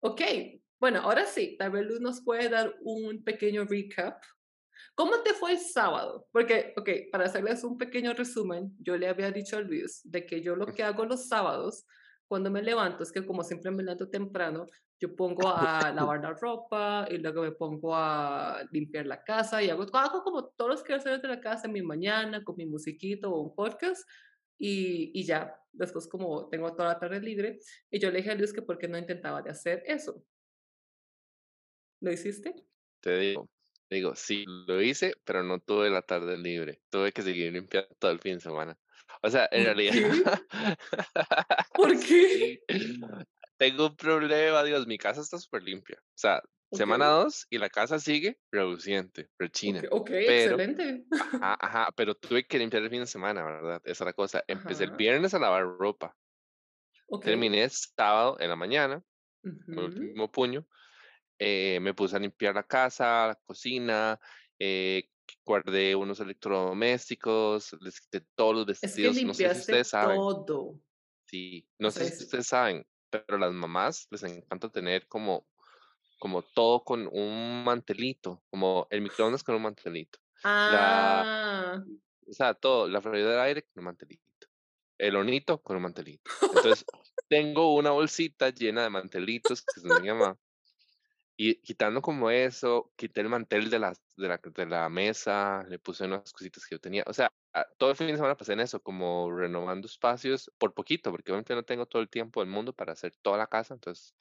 Ok, 0.00 0.20
bueno, 0.80 1.00
ahora 1.00 1.26
sí, 1.26 1.56
tal 1.58 1.72
vez 1.72 1.86
Luz 1.86 2.00
nos 2.00 2.22
puede 2.22 2.48
dar 2.48 2.74
un 2.82 3.22
pequeño 3.22 3.64
recap. 3.64 4.22
¿Cómo 4.94 5.22
te 5.22 5.34
fue 5.34 5.52
el 5.52 5.58
sábado? 5.58 6.26
Porque, 6.32 6.74
ok, 6.76 6.90
para 7.12 7.24
hacerles 7.24 7.64
un 7.64 7.78
pequeño 7.78 8.12
resumen, 8.14 8.74
yo 8.80 8.96
le 8.96 9.08
había 9.08 9.30
dicho 9.30 9.56
a 9.56 9.60
Luis 9.60 10.00
de 10.04 10.26
que 10.26 10.42
yo 10.42 10.56
lo 10.56 10.66
que 10.66 10.82
hago 10.82 11.04
los 11.04 11.28
sábados, 11.28 11.86
cuando 12.26 12.50
me 12.50 12.62
levanto, 12.62 13.02
es 13.02 13.10
que 13.10 13.24
como 13.24 13.42
siempre 13.42 13.70
me 13.70 13.82
levanto 13.82 14.10
temprano, 14.10 14.66
yo 15.00 15.14
pongo 15.16 15.48
a 15.48 15.92
lavar 15.94 16.20
la 16.22 16.34
ropa 16.34 17.06
y 17.10 17.18
luego 17.18 17.42
me 17.42 17.52
pongo 17.52 17.94
a 17.94 18.62
limpiar 18.70 19.06
la 19.06 19.22
casa 19.22 19.62
y 19.62 19.70
hago, 19.70 19.86
hago 19.92 20.22
como 20.22 20.46
todos 20.48 20.70
los 20.70 20.82
quehaceres 20.82 21.22
de 21.22 21.28
la 21.28 21.40
casa 21.40 21.66
en 21.66 21.72
mi 21.72 21.82
mañana 21.82 22.44
con 22.44 22.56
mi 22.56 22.66
musiquito 22.66 23.30
o 23.30 23.40
un 23.40 23.54
podcast 23.54 24.06
y, 24.58 25.10
y 25.18 25.24
ya, 25.24 25.56
después 25.72 26.08
como 26.08 26.48
tengo 26.48 26.74
toda 26.74 26.88
la 26.88 26.98
tarde 26.98 27.20
libre 27.20 27.60
y 27.90 27.98
yo 27.98 28.10
le 28.10 28.18
dije 28.18 28.32
a 28.32 28.34
Luis 28.34 28.52
que 28.52 28.62
por 28.62 28.76
qué 28.76 28.88
no 28.88 28.98
intentaba 28.98 29.40
de 29.40 29.50
hacer 29.50 29.82
eso. 29.86 30.22
¿Lo 32.00 32.12
hiciste? 32.12 32.54
Te 33.00 33.18
digo, 33.18 33.48
digo, 33.90 34.14
sí, 34.14 34.44
lo 34.46 34.80
hice, 34.82 35.14
pero 35.24 35.42
no 35.42 35.60
tuve 35.60 35.90
la 35.90 36.02
tarde 36.02 36.36
libre. 36.38 36.82
Tuve 36.90 37.12
que 37.12 37.22
seguir 37.22 37.52
limpiando 37.52 37.94
todo 37.98 38.10
el 38.10 38.20
fin 38.20 38.34
de 38.34 38.40
semana. 38.40 38.78
O 39.22 39.30
sea, 39.30 39.48
en 39.50 39.64
¿Por 39.64 39.64
realidad. 39.64 39.94
¿Por 41.74 41.98
qué? 42.00 42.28
Sí, 42.28 42.60
Tengo 43.56 43.86
un 43.88 43.96
problema, 43.96 44.62
Dios, 44.64 44.86
mi 44.86 44.98
casa 44.98 45.20
está 45.20 45.38
súper 45.38 45.62
limpia. 45.62 45.98
O 46.00 46.04
sea, 46.18 46.42
semana 46.72 47.06
Ok, 47.06 47.08
2 47.08 47.46
y 47.50 47.58
la 47.58 47.68
casa 47.70 47.98
sigue 47.98 48.38
reluciente, 48.52 49.28
rechina. 49.38 49.80
ok, 49.80 49.92
ok, 49.92 50.10
Pero, 50.24 50.30
excelente. 50.34 51.04
ajá, 51.18 51.56
ajá, 51.60 51.92
pero 51.96 52.14
tuve 52.16 52.46
que 52.46 52.58
limpiar 52.58 52.82
el 52.84 52.90
fin 52.90 53.00
de 53.00 53.06
semana, 53.06 53.44
¿verdad? 53.44 53.82
Esa 53.84 54.04
es 54.04 54.06
la 54.06 54.12
cosa. 54.14 54.44
Empecé 54.48 54.84
el 54.84 54.90
Ajá, 54.90 54.96
viernes 54.96 55.34
a 55.34 55.38
lavar 55.40 55.64
ropa. 55.64 56.16
ok. 57.08 57.24
Terminé 57.24 57.68
sábado 57.68 58.36
en 58.40 58.48
la 58.48 58.56
mañana, 58.56 59.02
con 59.70 59.84
el 59.84 59.90
último 59.90 60.30
puño. 60.32 60.66
Eh, 61.38 61.78
me 61.80 61.94
puse 61.94 62.16
a 62.16 62.18
limpiar 62.18 62.54
la 62.54 62.62
casa, 62.62 63.28
la 63.28 63.34
cocina, 63.46 64.18
eh, 64.58 65.08
guardé 65.44 65.94
unos 65.94 66.20
electrodomésticos, 66.20 67.76
les 67.80 68.00
quité 68.00 68.20
todos 68.34 68.54
los 68.66 68.68
Es 68.68 68.80
que 68.80 68.86
vestidos. 68.86 69.22
No 69.22 69.34
sé 69.34 69.54
si 69.54 69.60
ustedes 69.60 69.88
saben. 69.88 70.16
todo. 70.16 70.80
Sí, 71.26 71.68
no 71.78 71.90
sé 71.90 72.06
si 72.06 72.12
es... 72.14 72.20
ustedes 72.22 72.46
saben, 72.46 72.86
pero 73.10 73.38
las 73.38 73.52
mamás 73.52 74.06
les 74.10 74.22
encanta 74.22 74.70
tener 74.70 75.06
como, 75.08 75.46
como 76.18 76.42
todo 76.42 76.82
con 76.84 77.08
un 77.12 77.64
mantelito, 77.64 78.42
como 78.50 78.86
el 78.90 79.02
microondas 79.02 79.42
con 79.44 79.54
un 79.54 79.62
mantelito. 79.62 80.18
La, 80.42 81.22
Ah, 81.74 81.84
o 82.26 82.32
sea, 82.32 82.54
todo, 82.54 82.88
la 82.88 83.00
freidora 83.00 83.36
de 83.36 83.48
aire 83.48 83.62
con 83.62 83.80
un 83.80 83.84
mantelito. 83.86 84.22
El 84.98 85.16
hornito 85.16 85.62
con 85.62 85.76
un 85.76 85.82
mantelito. 85.82 86.30
Entonces, 86.42 86.84
tengo 87.28 87.74
una 87.74 87.90
bolsita 87.90 88.50
llena 88.50 88.82
de 88.82 88.90
mantelitos, 88.90 89.62
que 89.62 89.72
es 89.80 89.82
de 89.82 90.00
mi 90.00 90.08
mamá, 90.08 90.36
Y 91.40 91.62
quitando 91.62 92.02
como 92.02 92.30
eso, 92.30 92.92
quité 92.96 93.20
el 93.20 93.28
mantel 93.28 93.70
de 93.70 93.78
la, 93.78 93.92
de 94.16 94.28
la, 94.28 94.40
de 94.42 94.66
la 94.66 94.88
mesa, 94.88 95.64
le 95.68 95.78
puse 95.78 96.04
unas 96.04 96.32
cositas 96.32 96.66
que 96.66 96.74
yo 96.74 96.80
tenía. 96.80 97.04
O 97.06 97.12
sea, 97.12 97.32
ah, 97.54 97.64
todo 97.78 97.90
el 97.90 97.96
fin 97.96 98.08
de 98.08 98.16
semana 98.16 98.36
pasé 98.36 98.54
en 98.54 98.60
eso, 98.60 98.82
como 98.82 99.30
renovando 99.30 99.86
espacios 99.86 100.50
por 100.58 100.74
poquito, 100.74 101.12
porque 101.12 101.30
obviamente 101.30 101.54
no 101.54 101.62
tengo 101.64 101.86
todo 101.86 102.02
el 102.02 102.08
tiempo 102.10 102.40
del 102.40 102.50
mundo 102.50 102.72
para 102.74 102.92
hacer 102.92 103.12
toda 103.22 103.38
la 103.38 103.46
casa. 103.46 103.74
Entonces, 103.74 104.16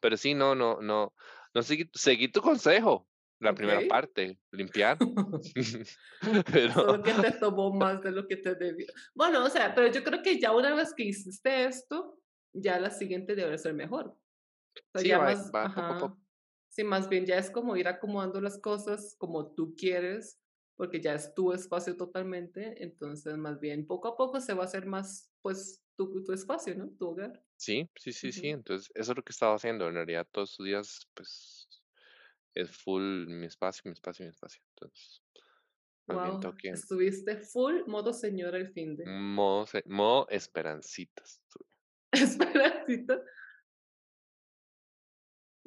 pero 0.00 0.16
sí, 0.16 0.34
no, 0.34 0.54
no, 0.54 0.80
no, 0.80 1.14
no 1.54 1.62
seguí, 1.62 1.90
seguí 1.94 2.28
tu 2.30 2.40
consejo. 2.42 3.08
La 3.40 3.54
primera 3.54 3.80
Ok. 3.80 3.88
parte, 3.88 4.38
limpiar. 4.52 4.98
Solo 6.66 7.02
Pero 7.02 7.02
que 7.02 7.14
te 7.14 7.32
tomó 7.32 7.72
más 7.72 8.02
de 8.02 8.12
lo 8.12 8.26
que 8.28 8.36
te 8.36 8.54
debió. 8.54 8.86
Bueno, 9.14 9.44
o 9.44 9.50
sea, 9.50 9.74
pero 9.74 9.88
yo 9.92 10.04
creo 10.04 10.22
que 10.22 10.38
ya 10.40 10.52
una 10.54 10.74
vez 10.74 10.94
que 10.94 11.04
hiciste 11.04 11.64
esto, 11.66 12.20
ya 12.52 12.78
la 12.78 12.90
siguiente 12.90 13.34
debe 13.34 13.58
ser 13.58 13.74
mejor. 13.74 14.08
O 14.08 14.18
sea, 14.92 15.02
sí, 15.02 15.08
ya 15.08 15.18
va, 15.18 15.24
más, 15.24 15.50
va 15.54 15.74
poco 15.74 15.80
a 15.80 15.84
poco. 15.86 16.20
Sí, 16.70 16.84
más 16.84 17.08
bien 17.08 17.26
ya 17.26 17.36
es 17.36 17.50
como 17.50 17.76
ir 17.76 17.88
acomodando 17.88 18.40
las 18.40 18.58
cosas 18.58 19.16
como 19.18 19.54
tú 19.54 19.74
quieres, 19.76 20.40
porque 20.76 21.00
ya 21.00 21.14
es 21.14 21.34
tu 21.34 21.52
espacio 21.52 21.96
totalmente. 21.96 22.82
Entonces, 22.82 23.36
más 23.36 23.58
bien, 23.60 23.86
poco 23.86 24.08
a 24.08 24.16
poco 24.16 24.40
se 24.40 24.54
va 24.54 24.62
a 24.62 24.66
hacer 24.66 24.86
más, 24.86 25.32
pues, 25.42 25.82
tu, 25.96 26.22
tu 26.24 26.32
espacio, 26.32 26.76
¿no? 26.76 26.88
Tu 26.96 27.08
hogar. 27.08 27.44
Sí, 27.56 27.90
sí, 27.96 28.12
sí, 28.12 28.32
sí. 28.32 28.48
Entonces, 28.48 28.90
eso 28.94 29.12
es 29.12 29.16
lo 29.16 29.22
que 29.22 29.32
estaba 29.32 29.56
haciendo. 29.56 29.88
En 29.88 29.94
realidad, 29.94 30.26
todos 30.30 30.52
estos 30.52 30.66
días, 30.66 31.08
pues, 31.12 31.68
es 32.54 32.70
full 32.70 33.26
mi 33.26 33.46
espacio, 33.46 33.82
mi 33.84 33.92
espacio, 33.92 34.24
mi 34.24 34.30
espacio. 34.30 34.62
Entonces, 34.76 35.22
bien 36.06 36.16
Wow, 36.16 36.40
estuviste 36.72 37.36
full 37.36 37.84
modo 37.86 38.12
señora 38.12 38.58
el 38.58 38.68
fin 38.72 38.96
de. 38.96 39.04
modo, 39.06 39.66
modo 39.86 40.26
esperancitas. 40.28 41.40
Esperancita. 42.12 43.22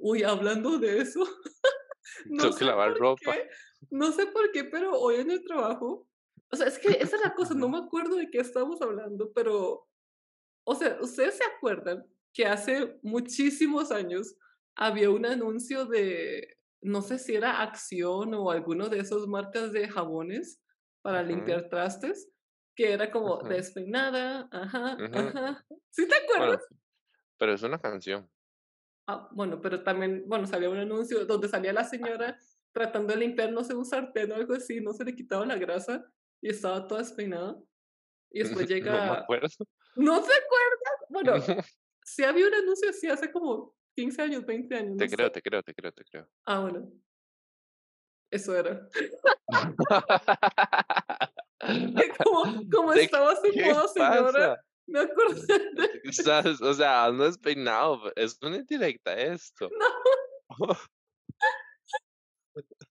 Uy, 0.03 0.23
hablando 0.23 0.77
de 0.79 0.99
eso. 0.99 1.21
No 2.25 2.43
Tengo 2.43 2.53
que 2.53 2.59
sé 2.59 2.65
lavar 2.65 2.89
por 2.91 2.99
ropa. 2.99 3.33
qué, 3.33 3.49
no 3.89 4.11
sé 4.11 4.27
por 4.27 4.51
qué, 4.51 4.65
pero 4.65 4.91
hoy 4.99 5.15
en 5.15 5.31
el 5.31 5.41
trabajo, 5.43 6.07
o 6.51 6.55
sea, 6.55 6.67
es 6.67 6.77
que 6.77 6.89
esa 6.89 7.15
es 7.15 7.21
la 7.23 7.33
cosa, 7.33 7.53
no 7.53 7.69
me 7.69 7.77
acuerdo 7.77 8.17
de 8.17 8.29
qué 8.29 8.39
estamos 8.39 8.81
hablando, 8.81 9.31
pero, 9.33 9.87
o 10.65 10.75
sea, 10.75 10.97
¿ustedes 11.01 11.37
se 11.37 11.45
acuerdan 11.45 12.05
que 12.33 12.45
hace 12.45 12.99
muchísimos 13.03 13.91
años 13.91 14.35
había 14.75 15.09
un 15.09 15.25
anuncio 15.25 15.85
de, 15.85 16.57
no 16.81 17.01
sé 17.01 17.19
si 17.19 17.35
era 17.35 17.61
Acción 17.61 18.33
o 18.33 18.51
alguno 18.51 18.89
de 18.89 18.99
esos 18.99 19.27
marcas 19.27 19.71
de 19.71 19.87
jabones 19.87 20.61
para 21.01 21.23
limpiar 21.23 21.69
trastes, 21.69 22.29
que 22.75 22.91
era 22.91 23.11
como 23.11 23.41
despeinada, 23.43 24.49
ajá, 24.51 24.97
ajá. 25.13 25.65
¿Sí 25.89 26.07
te 26.07 26.15
acuerdas? 26.15 26.61
Bueno, 26.69 26.81
pero 27.37 27.53
es 27.53 27.63
una 27.63 27.79
canción. 27.79 28.29
Ah, 29.07 29.27
bueno, 29.31 29.59
pero 29.61 29.83
también, 29.83 30.23
bueno, 30.27 30.47
salía 30.47 30.69
un 30.69 30.77
anuncio 30.77 31.25
donde 31.25 31.49
salía 31.49 31.73
la 31.73 31.83
señora 31.83 32.37
tratando 32.71 33.13
de 33.13 33.19
limpiar, 33.19 33.51
no 33.51 33.63
sé, 33.63 33.75
un 33.75 33.85
sartén 33.85 34.31
o 34.31 34.35
algo 34.35 34.53
así, 34.53 34.79
no 34.81 34.93
se 34.93 35.03
le 35.03 35.13
quitaba 35.15 35.45
la 35.45 35.57
grasa 35.57 36.03
y 36.41 36.49
estaba 36.49 36.87
toda 36.87 37.01
despeinada. 37.01 37.57
Y 38.31 38.39
después 38.43 38.55
No 38.55 38.59
me 38.61 38.65
llega, 38.67 39.13
acuerdo. 39.19 39.47
¿no 39.95 40.15
se 40.23 40.31
acuerdan? 40.31 40.93
Bueno, 41.09 41.35
No, 41.37 41.37
sí 42.03 42.23
había 42.23 42.47
un 42.47 42.53
anuncio 42.55 42.89
así 42.89 43.07
hace 43.09 43.31
como 43.31 43.75
15 43.95 44.21
años, 44.21 44.45
20 44.45 44.75
años, 44.75 44.91
no 44.91 44.97
te 44.97 45.09
creo, 45.09 45.27
sé. 45.27 45.33
te 45.33 45.41
creo, 45.41 45.61
te 45.63 45.73
creo, 45.75 45.91
te 45.91 46.03
creo. 46.05 46.27
Ah, 46.45 46.61
bueno, 46.61 46.91
eso 48.31 48.55
era. 48.57 48.87
Como, 52.23 52.69
como 52.69 52.91
¿De 52.93 53.03
estaba 53.03 53.33
qué 53.41 53.63
modo 53.65 53.87
señora? 53.87 54.65
Me 54.87 54.99
acordé 54.99 55.41
de 55.75 56.01
Estás, 56.03 56.61
o 56.61 56.73
sea, 56.73 57.11
no 57.11 57.25
es 57.25 57.37
peinado, 57.37 58.11
es 58.15 58.37
una 58.41 58.57
indirecta 58.57 59.13
esto. 59.13 59.69
no. 60.59 60.67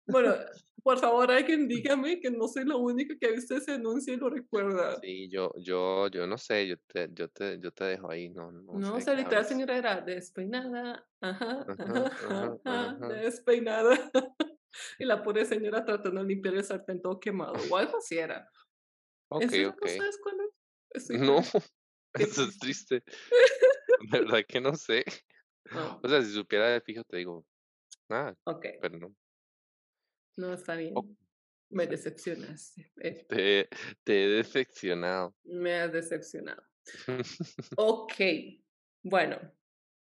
Bueno, 0.06 0.34
por 0.82 0.98
favor, 0.98 1.30
alguien 1.30 1.68
dígame 1.68 2.20
que 2.20 2.30
no 2.30 2.48
soy 2.48 2.64
la 2.64 2.76
única 2.76 3.14
que 3.18 3.26
ha 3.26 3.30
visto 3.30 3.56
ese 3.56 3.72
anuncio 3.72 4.12
y 4.12 4.16
lo 4.16 4.28
recuerda. 4.30 5.00
Sí, 5.00 5.28
yo, 5.30 5.52
yo, 5.58 6.08
yo 6.08 6.26
no 6.26 6.36
sé, 6.36 6.66
yo 6.66 6.76
te, 6.86 7.08
yo 7.12 7.28
te, 7.28 7.58
yo 7.60 7.70
te 7.72 7.84
dejo 7.84 8.10
ahí, 8.10 8.28
no, 8.28 8.50
no 8.50 8.74
No, 8.74 8.94
sé 8.94 8.98
o 8.98 9.00
sea, 9.00 9.14
literal, 9.14 9.44
señora 9.44 9.76
era 9.76 10.00
despeinada, 10.00 11.06
ajá, 11.20 11.66
Ajá, 12.64 12.96
despeinada. 13.08 13.90
Y 14.98 15.04
la 15.04 15.22
pobre 15.22 15.44
señora 15.44 15.84
tratando 15.84 16.22
de 16.22 16.28
limpiar 16.28 16.54
el 16.54 16.64
sartén 16.64 17.02
todo 17.02 17.20
quemado, 17.20 17.52
o 17.70 17.76
algo 17.76 17.98
así 17.98 18.16
era. 18.16 18.48
¿En 19.30 19.48
Ok, 19.48 19.52
ok. 19.68 19.86
sabes 19.86 20.18
cuál 20.22 20.36
es? 20.94 21.10
No, 21.10 21.42
eso 22.18 22.44
es 22.44 22.58
triste. 22.58 23.02
De 24.10 24.20
verdad 24.20 24.44
que 24.48 24.60
no 24.60 24.74
sé. 24.74 25.04
O 26.02 26.08
sea, 26.08 26.22
si 26.22 26.32
supiera 26.32 26.68
de 26.68 26.80
fijo 26.80 27.04
te 27.04 27.18
digo, 27.18 27.46
nada, 28.08 28.36
okey, 28.46 28.78
pero 28.80 28.98
no. 28.98 29.16
no, 30.36 30.52
está 30.54 30.74
Oh, 30.94 31.02
bien. 31.02 31.16
Me 31.70 31.86
decepcionaste, 31.86 32.92
eh, 33.00 33.26
te, 33.28 33.68
te 34.04 34.24
he 34.24 34.28
decepcionado. 34.28 35.34
me 35.44 35.72
has 35.74 35.92
decepcionado. 35.92 36.62
Okey, 37.76 38.64
bueno, 39.02 39.38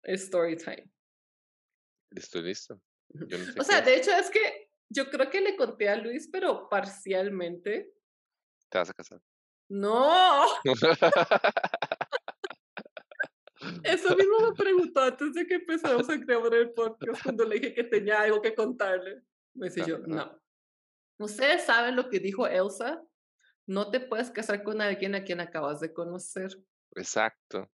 story 0.03 0.55
time. 0.57 0.91
Estoy 2.11 2.43
listo. 2.43 2.81
Ujú. 3.13 3.25
Yo 3.27 3.37
no 3.39 3.45
sé 3.45 3.59
O 3.59 3.63
sea, 3.63 3.81
de 3.81 3.95
hecho, 3.95 4.11
es 4.11 4.29
que 4.29 4.71
yo 4.89 5.09
creo 5.09 5.29
que 5.29 5.41
le 5.41 5.55
conté 5.55 5.89
a 5.89 5.95
Luis, 5.95 6.29
pero 6.31 6.69
parcialmente. 6.69 7.93
Te 8.69 8.77
vas 8.77 8.89
a 8.89 8.93
casar. 8.93 9.21
¡No! 9.69 10.45
Eso 13.83 14.15
mismo 14.15 14.39
me 14.39 14.53
preguntó 14.55 15.01
antes 15.01 15.33
de 15.33 15.45
que 15.45 15.55
empezáramos 15.55 16.09
a 16.09 16.15
grabar 16.17 16.53
el 16.53 16.71
podcast, 16.71 17.21
cuando 17.23 17.43
le 17.45 17.59
dije 17.59 17.73
que 17.73 17.83
tenía 17.83 18.21
algo 18.21 18.41
que 18.41 18.55
contarle. 18.55 19.21
Me 19.53 19.67
dice 19.67 19.83
yo, 19.85 19.99
no. 19.99 20.39
Ustedes 21.19 21.65
saben 21.65 21.95
lo 21.95 22.09
que 22.09 22.19
dijo 22.19 22.47
Elsa. 22.47 23.03
No 23.67 23.91
te 23.91 23.99
puedes 23.99 24.31
casar 24.31 24.63
con 24.63 24.81
alguien 24.81 25.13
a 25.13 25.23
quien 25.23 25.41
acabas 25.41 25.79
de 25.81 25.93
conocer. 25.93 26.49
Exacto. 26.95 27.69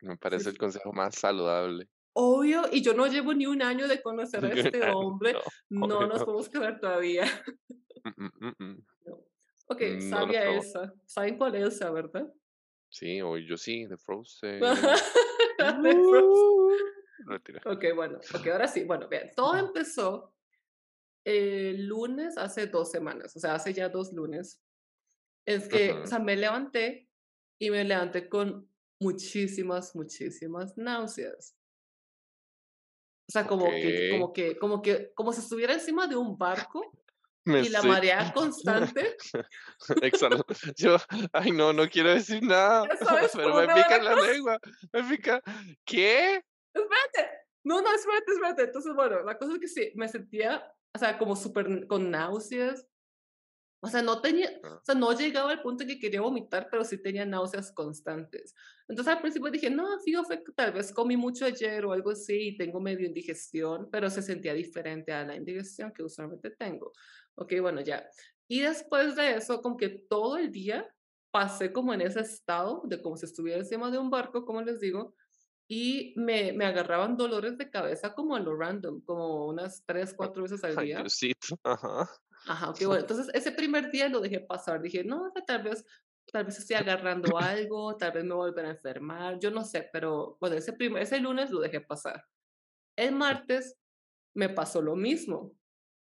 Me 0.00 0.14
Sí, 0.14 0.18
parece 0.18 0.50
el 0.50 0.58
consejo 0.58 0.92
más 0.92 1.16
saludable. 1.16 1.90
Obvio, 2.12 2.62
y 2.72 2.82
yo 2.82 2.94
no 2.94 3.06
llevo 3.06 3.34
ni 3.34 3.46
un 3.46 3.62
año 3.62 3.86
de 3.86 4.00
conocer 4.00 4.44
a 4.44 4.48
este 4.80 4.90
hombre. 4.90 5.34
No, 5.68 5.86
No 5.86 6.06
nos 6.06 6.24
podemos 6.24 6.48
casar 6.48 6.80
todavía. 6.80 7.26
Mm, 8.04 8.24
mm, 8.24 8.54
mm. 8.58 8.86
No. 9.06 9.19
Ok, 9.70 9.80
No 9.82 10.26
lo 10.26 10.26
sabia 10.26 10.40
probó. 10.42 10.56
Elsa. 10.56 10.94
¿Saben 11.06 11.38
cuál 11.38 11.54
es 11.54 11.62
Elsa, 11.62 11.90
verdad? 11.90 12.32
Sí, 12.88 13.20
o 13.22 13.38
yo 13.38 13.56
sí, 13.56 13.86
de 13.86 13.96
Frozen. 13.98 14.60
De 15.58 15.94
Frozen. 16.08 16.50
Uh, 17.26 17.38
no. 17.64 17.72
Ok, 17.72 17.84
bueno, 17.94 18.18
ok, 18.34 18.46
ahora 18.48 18.66
sí. 18.66 18.84
Bueno, 18.84 19.08
vean, 19.08 19.30
todo 19.36 19.56
empezó 19.56 20.34
el 21.24 21.86
lunes 21.86 22.38
hace 22.38 22.66
dos 22.66 22.90
semanas, 22.90 23.36
o 23.36 23.40
sea, 23.40 23.54
hace 23.54 23.74
ya 23.74 23.88
dos 23.88 24.12
lunes. 24.12 24.62
Es 25.46 25.68
que, 25.68 25.90
o 25.92 25.96
Ujú. 25.98 26.06
sea, 26.06 26.18
me 26.18 26.36
levanté 26.36 27.08
y 27.60 27.70
me 27.70 27.84
levanté 27.84 28.28
con 28.28 28.68
muchísimas, 29.00 29.94
muchísimas 29.96 30.76
náuseas. 30.76 31.56
O 33.28 33.32
sea, 33.32 33.46
como 33.46 33.64
que, 33.66 33.76
Okey. 33.76 34.10
como 34.10 34.32
que, 34.32 34.58
como 34.58 34.82
que, 34.82 35.12
como 35.14 35.32
si 35.32 35.40
estuviera 35.40 35.74
encima 35.74 36.06
de 36.08 36.16
un 36.16 36.36
barco 36.36 36.98
Me 37.44 37.62
y 37.62 37.68
la 37.68 37.78
estoy 37.78 37.90
marea 37.90 38.32
constante. 38.34 39.16
exhalando. 40.02 40.44
Yo, 40.76 40.96
ay, 41.32 41.52
no, 41.52 41.72
no 41.72 41.88
quiero 41.88 42.10
decir 42.10 42.42
nada, 42.42 42.86
pero 43.34 43.54
me 43.54 43.66
pica 43.74 44.02
la 44.02 44.14
cosa. 44.14 44.26
lengua, 44.32 44.58
me 44.92 45.04
pica. 45.04 45.42
¿Qué? 45.84 46.42
Espérate. 46.74 47.30
No, 47.64 47.80
no, 47.80 47.94
espérate, 47.94 48.32
espérate. 48.32 48.62
Entonces, 48.64 48.94
bueno, 48.94 49.22
la 49.22 49.36
cosa 49.38 49.54
es 49.54 49.58
que 49.60 49.68
sí, 49.68 49.92
me 49.94 50.08
sentía, 50.08 50.64
o 50.94 50.98
sea, 50.98 51.18
como 51.18 51.36
súper 51.36 51.86
con 51.86 52.10
náuseas. 52.10 52.86
O 53.82 53.88
sea, 53.88 54.02
no 54.02 54.20
tenía, 54.20 54.50
Ah, 54.62 54.74
o 54.74 54.84
sea, 54.84 54.94
no 54.94 55.10
llegaba 55.16 55.52
al 55.52 55.62
punto 55.62 55.86
que 55.86 55.98
quería 55.98 56.20
vomitar, 56.20 56.68
pero 56.70 56.84
sí 56.84 56.98
tenía 56.98 57.24
náuseas 57.24 57.72
constantes. 57.72 58.54
Entonces 58.86 59.14
al 59.14 59.22
principio 59.22 59.50
dije, 59.50 59.70
no, 59.70 59.98
fijo, 60.00 60.22
fue 60.24 60.42
tal 60.54 60.72
vez 60.72 60.92
comí 60.92 61.16
mucho 61.16 61.46
ayer 61.46 61.86
o 61.86 61.92
algo 61.92 62.10
así 62.10 62.48
y 62.48 62.56
tengo 62.58 62.78
medio 62.78 63.06
indigestión, 63.06 63.88
pero 63.90 64.10
se 64.10 64.20
sentía 64.20 64.52
diferente 64.52 65.14
a 65.14 65.24
la 65.24 65.34
indigestión 65.34 65.92
que 65.94 66.02
usualmente 66.02 66.50
tengo. 66.50 66.92
Ok, 67.36 67.54
bueno, 67.60 67.80
ya. 67.80 68.08
Y 68.48 68.60
después 68.60 69.16
de 69.16 69.36
eso, 69.36 69.62
como 69.62 69.76
que 69.76 69.88
todo 69.88 70.36
el 70.36 70.50
día 70.52 70.94
pasé 71.30 71.72
como 71.72 71.94
en 71.94 72.00
ese 72.02 72.20
estado 72.20 72.82
de 72.86 73.00
como 73.00 73.16
si 73.16 73.26
estuviera 73.26 73.58
encima 73.60 73.90
de 73.90 73.98
un 73.98 74.10
barco, 74.10 74.44
como 74.44 74.62
les 74.62 74.80
digo, 74.80 75.14
y 75.68 76.14
me, 76.16 76.52
me 76.52 76.66
agarraban 76.66 77.16
dolores 77.16 77.56
de 77.58 77.70
cabeza 77.70 78.14
como 78.14 78.36
a 78.36 78.40
lo 78.40 78.56
random, 78.56 79.02
como 79.02 79.46
unas 79.48 79.84
tres, 79.86 80.14
cuatro 80.14 80.42
veces 80.42 80.64
al 80.64 80.78
día. 80.78 81.12
Ajá. 81.64 82.08
Ajá, 82.46 82.70
okey, 82.70 82.86
bueno, 82.86 83.00
entonces 83.02 83.28
ese 83.34 83.52
primer 83.52 83.90
día 83.90 84.08
lo 84.08 84.20
dejé 84.20 84.40
pasar, 84.40 84.80
dije: 84.82 85.04
"No, 85.04 85.32
tal 85.46 85.62
vez 85.62 85.84
tal 86.32 86.44
vez 86.44 86.58
estoy 86.58 86.76
agarrando 86.76 87.36
algo, 87.38 87.96
tal 87.96 88.12
vez 88.12 88.24
me 88.24 88.34
voy 88.34 88.48
a 88.48 88.50
volver 88.50 88.66
a 88.66 88.70
enfermar", 88.70 89.38
yo 89.38 89.50
no 89.50 89.64
sé, 89.64 89.88
pero 89.92 90.36
bueno, 90.40 90.56
ese 90.56 90.72
primer 90.72 91.02
ese 91.02 91.20
lunes 91.20 91.50
lo 91.50 91.60
dejé 91.60 91.80
pasar. 91.80 92.24
El 92.96 93.14
martes 93.16 93.78
me 94.34 94.48
pasó 94.50 94.82
lo 94.82 94.96
mismo. 94.96 95.54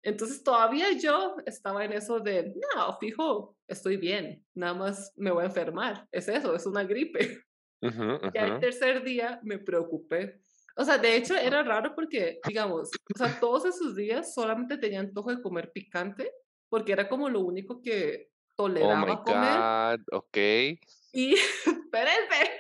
Entonces, 0.03 0.43
todavía 0.45 0.93
yo 0.99 1.37
estaba 1.47 1.85
en 1.85 1.93
eso 1.93 2.21
de: 2.21 2.55
"No, 2.77 2.97
fijo, 2.99 3.57
estoy 3.69 3.97
bien, 3.97 4.47
nada 4.55 4.75
más 4.75 5.13
me 5.17 5.31
voy 5.31 5.45
a 5.45 5.47
enfermar, 5.47 6.09
es 6.13 6.29
eso, 6.29 6.55
es 6.55 6.67
una 6.67 6.85
gripe". 6.85 7.39
Ujú, 7.83 8.19
Ya 8.35 8.45
ujú. 8.45 8.49
el 8.49 8.59
tercer 8.59 9.03
día 9.05 9.41
me 9.43 9.59
preocupé, 9.59 10.43
O 10.77 10.85
sea, 10.85 10.97
de 10.99 11.17
hecho 11.17 11.37
era 11.37 11.63
raro 11.63 11.95
porque, 11.95 12.41
digamos, 12.45 13.05
o 13.15 13.19
sea, 13.19 13.39
todos 13.39 13.67
esos 13.67 13.95
días 13.95 14.33
solamente 14.35 14.79
tenía 14.79 15.01
antojo 15.01 15.31
de 15.35 15.43
comer 15.43 15.71
picante, 15.73 16.33
porque 16.71 16.93
era 16.93 17.09
como 17.11 17.29
lo 17.29 17.41
único 17.41 17.83
que 17.83 18.31
Oh 18.79 18.97
my 18.97 19.17
toleraba 19.17 19.23
comer. 19.23 19.67
God, 19.87 20.01
okey. 20.13 20.79
Y 21.13 21.35
espérense. 21.67 22.51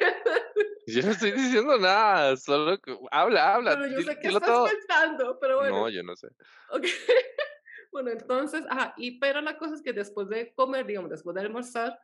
Yo 0.86 1.02
no 1.02 1.10
estoy 1.12 1.32
diciendo 1.32 1.78
nada, 1.78 2.36
solo 2.36 2.78
que 2.80 2.96
habla, 3.10 3.54
habla, 3.54 3.76
Pero 3.76 3.86
yo 3.86 4.02
sé 4.02 4.18
dilo 4.20 4.40
estás 4.40 4.50
todo. 4.50 4.64
pensando, 4.64 5.38
pero 5.40 5.58
bueno. 5.58 5.76
No, 5.76 5.88
yo 5.90 6.02
no 6.02 6.16
sé. 6.16 6.28
Okey. 6.70 6.90
Bueno, 7.92 8.10
entonces, 8.10 8.64
ajá, 8.70 8.94
y 8.96 9.18
pero 9.20 9.42
la 9.42 9.58
cosa 9.58 9.74
es 9.74 9.82
que 9.82 9.92
después 9.92 10.28
de 10.28 10.54
comer, 10.54 10.86
digamos, 10.86 11.10
después 11.10 11.34
de 11.34 11.42
almorzar, 11.42 11.98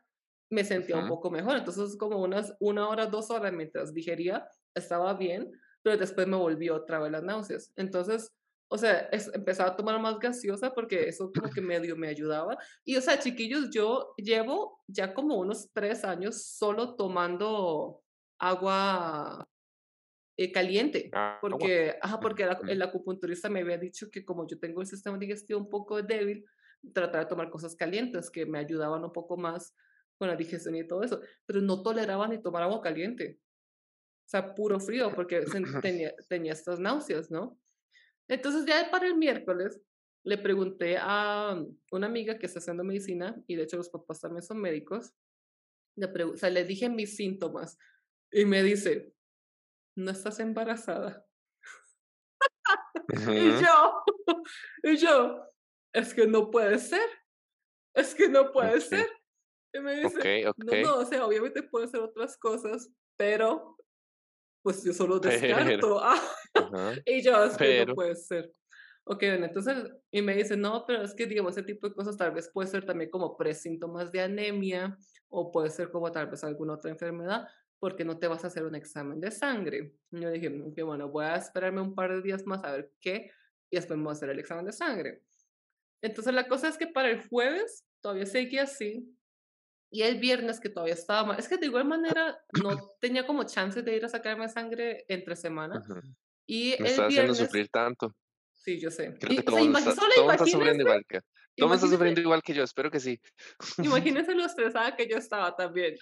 me 0.51 0.63
sentía 0.63 0.97
un 0.97 1.07
poco 1.07 1.31
mejor. 1.31 1.57
Entonces, 1.57 1.97
como 1.97 2.21
unas 2.21 2.55
una 2.59 2.87
hora, 2.89 3.07
2 3.07 3.31
horas 3.31 3.53
mientras 3.53 3.93
digería, 3.93 4.47
estaba 4.75 5.13
bien, 5.15 5.51
pero 5.81 5.97
después 5.97 6.27
me 6.27 6.37
volvió 6.37 6.75
otra 6.75 6.99
vez 6.99 7.11
las 7.11 7.23
náuseas. 7.23 7.73
Entonces, 7.75 8.31
o 8.69 8.77
sea, 8.77 9.09
es 9.11 9.33
empezaba 9.33 9.71
a 9.71 9.75
tomar 9.75 9.99
más 9.99 10.19
gaseosa 10.19 10.73
porque 10.73 11.09
eso 11.09 11.31
como 11.33 11.49
que 11.51 11.61
medio 11.61 11.95
me 11.95 12.07
ayudaba. 12.07 12.57
Y, 12.85 12.95
o 12.97 13.01
sea, 13.01 13.19
chiquillos, 13.19 13.69
yo 13.71 14.13
llevo 14.17 14.83
ya 14.87 15.13
como 15.13 15.37
unos 15.37 15.71
3 15.73 16.03
años 16.05 16.43
solo 16.45 16.95
tomando 16.95 18.03
agua 18.39 19.47
eh, 20.37 20.51
caliente, 20.51 21.09
agua. 21.11 21.39
porque, 21.41 21.97
ajá, 22.01 22.19
porque 22.19 22.45
Ujú. 22.45 22.67
el 22.67 22.81
acupunturista 22.81 23.49
me 23.49 23.59
había 23.59 23.77
dicho 23.77 24.09
que 24.09 24.23
como 24.23 24.47
yo 24.47 24.57
tengo 24.59 24.81
el 24.81 24.87
sistema 24.87 25.17
digestivo 25.17 25.59
un 25.59 25.69
poco 25.69 26.01
débil, 26.01 26.45
tratar 26.93 27.23
de 27.23 27.29
tomar 27.29 27.49
cosas 27.49 27.75
calientes 27.75 28.29
que 28.31 28.45
me 28.45 28.59
ayudaban 28.59 29.03
un 29.03 29.11
poco 29.11 29.37
más 29.37 29.75
con 30.17 30.27
la 30.27 30.35
digestión 30.35 30.75
y 30.75 30.87
todo 30.87 31.03
eso, 31.03 31.21
pero 31.45 31.61
no 31.61 31.81
toleraba 31.81 32.27
ni 32.27 32.41
tomar 32.41 32.63
agua 32.63 32.81
caliente, 32.81 33.39
o 34.25 34.29
sea, 34.29 34.53
puro 34.53 34.79
frío, 34.79 35.13
porque 35.15 35.41
tenía, 35.81 36.13
tenía 36.27 36.53
estas 36.53 36.79
náuseas, 36.79 37.31
¿no? 37.31 37.59
Entonces 38.27 38.65
ya 38.65 38.89
para 38.91 39.07
el 39.07 39.15
miércoles 39.15 39.81
le 40.23 40.37
pregunté 40.37 40.97
a 40.99 41.61
una 41.91 42.07
amiga 42.07 42.37
que 42.37 42.45
está 42.45 42.59
haciendo 42.59 42.83
medicina, 42.83 43.41
y 43.47 43.55
de 43.55 43.63
hecho 43.63 43.77
los 43.77 43.89
papás 43.89 44.21
también 44.21 44.43
son 44.43 44.59
médicos, 44.59 45.13
le, 45.95 46.23
o 46.23 46.37
sea, 46.37 46.49
le 46.49 46.63
dije 46.63 46.89
mis 46.89 47.15
síntomas, 47.15 47.77
y 48.31 48.45
me 48.45 48.63
dice, 48.63 49.13
no 49.95 50.11
estás 50.11 50.39
embarazada. 50.39 51.27
Y 53.35 53.51
Ujú, 53.51 53.55
yo, 53.55 54.03
y 54.83 54.97
yo, 54.97 55.45
es 55.93 56.13
que 56.13 56.27
no 56.27 56.51
puede 56.51 56.79
ser, 56.79 57.07
es 57.95 58.15
que 58.15 58.29
no 58.29 58.51
puede 58.51 58.81
ser. 58.81 58.99
okey, 58.99 59.09
Y 59.73 59.79
me 59.81 59.99
dice, 60.01 60.19
okey, 60.19 60.45
no, 60.57 60.75
okey, 60.75 60.83
no, 60.83 60.97
o 60.99 61.05
sea, 61.05 61.25
obviamente 61.25 61.63
puede 61.63 61.87
ser 61.87 62.01
otras 62.01 62.37
cosas, 62.37 62.91
pero 63.17 63.77
pues 64.63 64.83
yo 64.83 64.93
solo 64.93 65.19
pero 65.63 65.83
descarto. 65.83 65.99
Ah, 66.03 66.21
ajá, 66.55 66.95
y 67.05 67.21
yo, 67.23 67.43
es 67.45 67.57
que 67.57 67.73
no 67.73 67.85
pero 67.85 67.95
puede 67.95 68.15
ser. 68.15 68.53
Ok, 69.05 69.19
bueno, 69.21 69.45
entonces, 69.45 69.91
y 70.11 70.21
me 70.21 70.35
dice, 70.35 70.57
no, 70.57 70.85
pero 70.87 71.03
es 71.03 71.15
que, 71.15 71.25
digamos, 71.27 71.53
ese 71.53 71.63
tipo 71.63 71.87
de 71.89 71.95
cosas 71.95 72.17
tal 72.17 72.31
vez 72.33 72.49
puede 72.53 72.67
ser 72.69 72.85
también 72.85 73.09
como 73.11 73.37
presíntomas 73.37 74.11
de 74.11 74.21
anemia 74.21 74.97
o 75.29 75.51
puede 75.51 75.71
ser 75.71 75.91
como 75.91 76.11
tal 76.11 76.27
vez 76.29 76.43
alguna 76.43 76.75
otra 76.75 76.91
enfermedad, 76.91 77.47
porque 77.79 78.03
no 78.03 78.19
te 78.19 78.27
vas 78.27 78.43
a 78.43 78.47
hacer 78.47 78.63
un 78.63 78.75
examen 78.75 79.19
de 79.19 79.31
sangre. 79.31 79.95
Y 80.11 80.19
yo 80.19 80.29
dije, 80.29 80.51
que 80.75 80.83
bueno, 80.83 81.09
voy 81.09 81.25
a 81.25 81.35
esperarme 81.35 81.81
un 81.81 81.95
par 81.95 82.13
de 82.13 82.21
días 82.21 82.45
más 82.45 82.63
a 82.63 82.73
ver 82.73 82.91
qué, 82.99 83.31
y 83.71 83.77
después 83.77 83.97
me 83.97 84.03
voy 84.03 84.11
a 84.11 84.13
hacer 84.13 84.29
el 84.29 84.39
examen 84.39 84.65
de 84.65 84.73
sangre. 84.73 85.23
Entonces, 86.01 86.33
la 86.33 86.47
cosa 86.47 86.69
es 86.69 86.77
que 86.77 86.87
para 86.87 87.09
el 87.09 87.27
jueves 87.27 87.85
todavía 88.01 88.25
seguía 88.25 88.63
así, 88.63 89.15
y 89.91 90.03
el 90.03 90.19
viernes 90.19 90.59
que 90.59 90.69
todavía 90.69 90.93
estaba 90.93 91.25
mal, 91.25 91.39
es 91.39 91.47
que 91.47 91.57
de 91.57 91.65
igual 91.65 91.85
manera 91.85 92.39
no 92.61 92.69
tenía 93.01 93.25
como 93.25 93.43
chances 93.43 93.83
de 93.83 93.95
ir 93.95 94.05
a 94.05 94.09
sacarme 94.09 94.47
sangre 94.49 95.05
entre 95.07 95.35
semana, 95.35 95.79
ujú, 95.79 96.01
y 96.45 96.71
me 96.71 96.75
el 96.75 96.85
estás 96.85 97.07
haciendo 97.07 97.09
viernes 97.09 97.37
sufrir 97.37 97.69
tanto. 97.69 98.15
Sí, 98.53 98.79
yo 98.79 98.91
sé. 98.91 99.13
Creo 99.19 99.29
que 99.29 99.51
Y, 99.51 99.69
o 99.69 99.75
sea, 99.77 99.89
está 99.89 99.95
solo 99.95 100.13
todo 100.15 100.31
está 100.31 100.45
sufriendo 100.45 100.83
igual 100.83 101.05
que 101.07 101.21
todo 101.55 101.73
está 101.73 101.87
sufriendo 101.87 102.21
igual 102.21 102.41
que 102.41 102.53
yo, 102.53 102.63
espero 102.63 102.91
que 102.91 102.99
sí. 102.99 103.19
imagínense 103.83 104.35
lo 104.35 104.45
estresada 104.45 104.95
que 104.95 105.07
yo 105.07 105.17
estaba 105.17 105.55
también. 105.55 105.95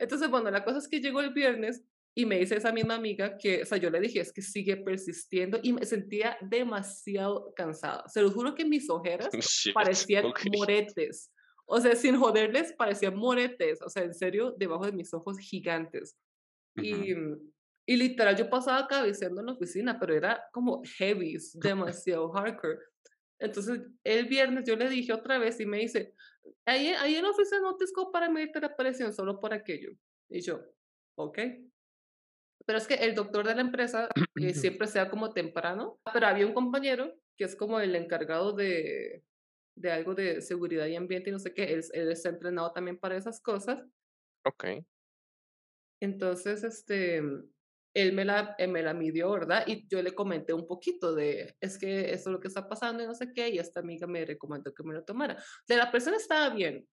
Entonces, 0.00 0.30
bueno, 0.30 0.50
la 0.50 0.64
cosa 0.64 0.78
es 0.78 0.88
que 0.88 1.00
llegó 1.00 1.20
el 1.20 1.32
viernes 1.32 1.84
y 2.14 2.26
me 2.26 2.38
dice 2.38 2.56
esa 2.56 2.72
misma 2.72 2.96
amiga 2.96 3.36
que, 3.38 3.62
o 3.62 3.66
sea, 3.66 3.78
yo 3.78 3.90
le 3.90 4.00
dije, 4.00 4.20
es 4.20 4.32
que 4.32 4.42
sigue 4.42 4.76
persistiendo 4.78 5.60
y 5.62 5.72
me 5.72 5.84
sentía 5.84 6.36
demasiado 6.40 7.52
cansada. 7.54 8.08
Se 8.08 8.22
los 8.22 8.34
juro 8.34 8.54
que 8.54 8.64
mis 8.64 8.88
ojeras 8.90 9.28
Shit, 9.32 9.74
parecían 9.74 10.26
okey. 10.26 10.50
moretes. 10.50 11.30
O 11.66 11.80
sea, 11.80 11.94
sin 11.94 12.16
joderles, 12.16 12.72
parecían 12.72 13.14
moretes. 13.14 13.80
O 13.82 13.88
sea, 13.88 14.02
en 14.02 14.14
serio, 14.14 14.54
debajo 14.58 14.86
de 14.86 14.92
mis 14.92 15.14
ojos 15.14 15.38
gigantes. 15.38 16.16
Ujú. 16.76 16.86
Y, 16.86 17.14
mm, 17.14 17.52
y 17.86 17.96
literal, 17.96 18.36
yo 18.36 18.48
pasaba 18.48 18.86
cabeceando 18.88 19.40
en 19.40 19.46
la 19.46 19.52
oficina, 19.52 19.98
pero 20.00 20.14
era 20.14 20.42
como 20.52 20.82
heavy, 20.98 21.36
demasiado 21.54 22.30
hardcore. 22.30 22.78
Entonces, 23.40 23.80
el 24.04 24.26
viernes 24.26 24.64
yo 24.66 24.76
le 24.76 24.88
dije 24.88 25.12
otra 25.12 25.38
vez 25.38 25.58
y 25.60 25.66
me 25.66 25.78
dice, 25.78 26.14
ahí, 26.66 26.88
ahí 26.88 27.16
en 27.16 27.24
la 27.24 27.30
oficina 27.30 27.60
no 27.60 27.76
te 27.76 27.86
para 28.12 28.30
medirte 28.30 28.60
la 28.60 28.76
presión, 28.76 29.12
solo 29.12 29.40
por 29.40 29.52
aquello. 29.54 29.92
Y 30.28 30.40
yo, 30.42 30.60
ok. 31.16 31.38
Pero 32.66 32.78
es 32.78 32.86
que 32.86 32.94
el 32.94 33.14
doctor 33.14 33.46
de 33.46 33.54
la 33.54 33.62
empresa 33.62 34.08
eh, 34.36 34.54
siempre 34.54 34.86
sea 34.86 35.10
como 35.10 35.32
temprano, 35.32 35.98
pero 36.12 36.26
había 36.26 36.46
un 36.46 36.54
compañero 36.54 37.14
que 37.36 37.44
es 37.44 37.56
como 37.56 37.80
el 37.80 37.96
encargado 37.96 38.52
de, 38.52 39.24
de 39.76 39.90
algo 39.90 40.14
de 40.14 40.42
seguridad 40.42 40.86
y 40.86 40.96
ambiente 40.96 41.30
y 41.30 41.32
no 41.32 41.38
sé 41.38 41.54
qué, 41.54 41.72
él, 41.72 41.82
él 41.92 42.12
está 42.12 42.28
entrenado 42.28 42.72
también 42.72 42.98
para 42.98 43.16
esas 43.16 43.40
cosas 43.40 43.80
Okey. 44.44 44.84
Entonces, 46.00 46.64
este, 46.64 47.22
él 47.94 48.12
me 48.12 48.24
la, 48.24 48.54
eh, 48.58 48.66
me 48.66 48.82
la 48.82 48.94
midió, 48.94 49.30
¿verdad? 49.30 49.64
Y 49.66 49.86
yo 49.88 50.02
le 50.02 50.14
comenté 50.14 50.52
un 50.52 50.66
poquito 50.66 51.14
de, 51.14 51.56
es 51.60 51.78
que 51.78 52.12
esto 52.12 52.30
es 52.30 52.34
lo 52.34 52.40
que 52.40 52.48
está 52.48 52.68
pasando 52.68 53.02
y 53.02 53.06
no 53.06 53.14
sé 53.14 53.32
qué, 53.34 53.48
y 53.48 53.58
esta 53.58 53.80
amiga 53.80 54.06
me 54.06 54.24
recomendó 54.24 54.72
que 54.72 54.82
me 54.82 54.94
lo 54.94 55.04
tomara. 55.04 55.42
De 55.66 55.76
la 55.76 55.90
persona 55.90 56.16
estaba 56.16 56.50
bien, 56.54 56.88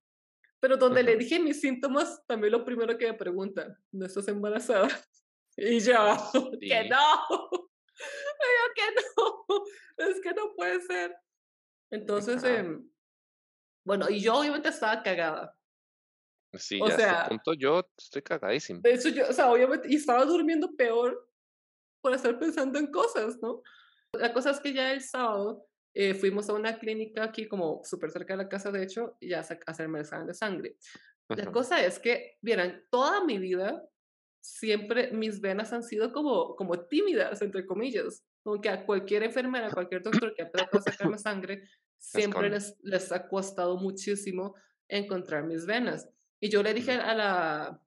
pero 0.60 0.77
donde 0.77 1.03
le 1.03 1.12
Ujú. 1.12 1.19
dije 1.19 1.39
mis 1.39 1.62
síntomas, 1.62 2.23
también 2.27 2.51
lo 2.53 2.65
primero 2.65 2.97
que 2.97 3.07
me 3.07 3.13
pregunta, 3.17 3.77
¿no 3.91 4.05
estás 4.05 4.27
embarazada? 4.27 4.88
Y 5.60 5.79
yo, 5.79 5.95
que 6.62 6.83
Sí, 6.83 6.89
no, 6.89 7.25
y 8.43 8.49
yo 8.53 8.73
que 8.75 8.93
no, 9.17 10.07
es 10.10 10.21
que 10.21 10.33
no 10.33 10.53
puede 10.55 10.79
ser. 10.81 11.15
Entonces, 11.91 12.43
em, 12.43 12.88
bueno, 13.83 14.07
y 14.10 14.19
yo 14.19 14.36
obviamente 14.36 14.69
estaba 14.69 15.01
cagada. 15.01 15.57
Sí, 16.53 16.79
O 16.81 16.88
ya 16.88 16.93
a 16.93 16.97
este 16.97 17.03
sea, 17.03 17.25
punto 17.27 17.53
yo 17.53 17.89
estoy 17.97 18.21
cagadísimo. 18.21 18.81
de 18.81 18.93
hecho, 18.93 19.10
yo, 19.10 19.29
o 19.29 19.33
sea, 19.33 19.51
obviamente, 19.51 19.88
y 19.89 19.95
estaba 19.95 20.23
durmiendo 20.25 20.75
peor 20.75 21.29
por 22.01 22.13
estar 22.13 22.38
pensando 22.39 22.79
en 22.79 22.88
cosas, 22.88 23.38
¿no? 23.41 23.62
La 24.13 24.33
cosa 24.33 24.51
es 24.51 24.60
que 24.60 24.73
ya 24.73 24.93
el 24.93 25.01
sábado 25.01 25.67
eh, 25.93 26.13
fuimos 26.13 26.49
a 26.49 26.53
una 26.53 26.77
clínica 26.79 27.23
aquí 27.23 27.47
como 27.47 27.81
súper 27.83 28.12
cerca 28.12 28.33
de 28.33 28.43
la 28.43 28.49
casa, 28.49 28.71
de 28.71 28.83
hecho, 28.83 29.17
y 29.19 29.29
ya 29.29 29.39
a 29.39 29.60
hacerme 29.65 29.99
el 29.99 30.05
examen 30.05 30.27
de 30.27 30.33
sangre. 30.33 30.77
La 31.29 31.51
cosa 31.51 31.86
es 31.86 31.99
que, 31.99 32.38
vieran, 32.41 32.86
toda 32.89 33.23
mi 33.25 33.38
vida 33.38 33.83
siempre 34.39 35.12
mis 35.12 35.41
venas 35.41 35.73
han 35.73 35.83
sido 35.83 36.13
como, 36.13 36.55
como 36.55 36.88
tímidas, 36.88 37.41
entre 37.41 37.65
comillas. 37.65 38.23
Como 38.43 38.62
que 38.62 38.69
a 38.69 38.86
cualquier 38.86 39.23
enfermera, 39.23 39.67
a 39.67 39.71
cualquier 39.71 40.01
doctor 40.01 40.33
que 40.33 40.43
ha 40.43 40.51
tratado 40.51 40.83
de 40.83 40.91
sacarme 40.91 41.17
sangre, 41.17 41.63
siempre 41.97 42.49
les, 42.49 42.77
les 42.81 43.12
ha 43.12 43.27
costado 43.27 43.77
muchísimo 43.77 44.55
encontrar 44.88 45.43
mis 45.43 45.65
venas. 45.65 46.10
Y 46.39 46.50
yo 46.50 46.62
le 46.63 46.73
dije 46.73 46.93
a 46.93 47.13
la, 47.15 47.82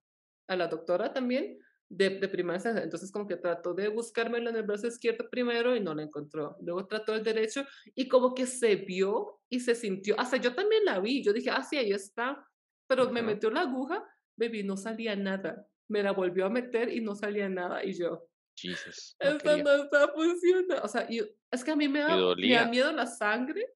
a 0.49 0.57
la 0.57 0.67
doctora 0.69 1.13
también 1.13 1.59
de, 1.89 2.09
de 2.11 2.41
instancia, 2.41 2.83
entonces 2.83 3.11
como 3.11 3.27
que 3.27 3.37
trató 3.37 3.75
de 3.75 3.89
buscármelo 3.89 4.51
en 4.51 4.57
el 4.57 4.63
brazo 4.63 4.87
izquierdo 4.87 5.29
primero 5.29 5.75
y 5.75 5.81
no 5.81 5.95
lo 5.95 6.03
encontró. 6.03 6.57
Luego 6.61 6.87
trató 6.87 7.15
el 7.15 7.25
derecho 7.25 7.65
y 7.95 8.09
como 8.09 8.33
que 8.33 8.47
se 8.47 8.77
vio 8.77 9.41
y 9.49 9.61
se 9.61 9.75
sintió, 9.75 10.19
hasta 10.19 10.37
yo 10.37 10.55
también 10.55 10.85
la 10.85 11.01
vi, 11.01 11.23
yo 11.23 11.33
dije, 11.33 11.51
ah, 11.51 11.63
sí, 11.63 11.77
ahí 11.77 11.93
está, 11.93 12.47
pero 12.87 13.11
me 13.11 13.23
metió 13.23 13.51
la 13.51 13.63
aguja, 13.63 14.05
baby, 14.37 14.63
no 14.63 14.77
salía 14.77 15.15
nada. 15.17 15.67
Me 15.89 16.03
la 16.03 16.13
volvió 16.13 16.47
a 16.47 16.51
meter 16.51 16.89
y 16.89 17.01
no 17.01 17.17
salía 17.17 17.49
nada. 17.49 17.85
Y 17.85 17.93
yo, 17.93 18.29
Jesus, 18.57 19.17
esto 19.19 19.59
no 19.59 19.85
está 19.85 20.09
funcionando. 20.09 20.83
O 20.85 20.89
sea, 20.89 21.07
y 21.09 21.21
es 21.51 21.65
que 21.65 21.71
a 21.73 21.77
mí 21.77 21.89
me 21.89 22.01
da, 22.01 22.17
me 22.37 22.55
da 22.55 22.67
miedo 22.67 22.93
la 22.93 23.07
sangre 23.07 23.67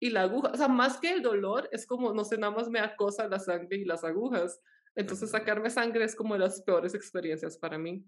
y 0.00 0.10
la 0.10 0.22
aguja. 0.22 0.50
O 0.52 0.56
sea, 0.56 0.68
más 0.68 0.98
que 0.98 1.10
el 1.12 1.22
dolor, 1.22 1.68
es 1.72 1.86
como, 1.86 2.12
no 2.12 2.24
sé, 2.24 2.38
nada 2.38 2.52
más 2.54 2.68
me 2.68 2.80
acosa 2.80 3.28
la 3.28 3.38
sangre 3.38 3.76
y 3.78 3.84
las 3.84 4.04
agujas. 4.04 4.60
Entonces, 4.96 5.30
sacarme 5.30 5.70
sangre 5.70 6.04
es 6.04 6.14
como 6.14 6.34
de 6.34 6.40
las 6.40 6.62
peores 6.62 6.94
experiencias 6.94 7.58
para 7.58 7.78
mí. 7.78 8.06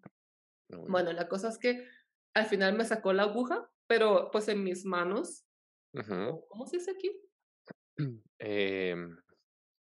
Uy. 0.70 0.84
Bueno, 0.88 1.12
la 1.12 1.28
cosa 1.28 1.48
es 1.48 1.58
que 1.58 1.88
al 2.34 2.46
final 2.46 2.74
me 2.76 2.84
sacó 2.84 3.12
la 3.12 3.24
aguja, 3.24 3.70
pero 3.86 4.30
pues 4.30 4.48
en 4.48 4.62
mis 4.62 4.84
manos, 4.84 5.44
Ujú. 5.94 6.14
o 6.14 6.48
¿cómo 6.48 6.66
se 6.66 6.76
dice 6.78 6.90
aquí? 6.92 7.10
Em, 8.38 9.16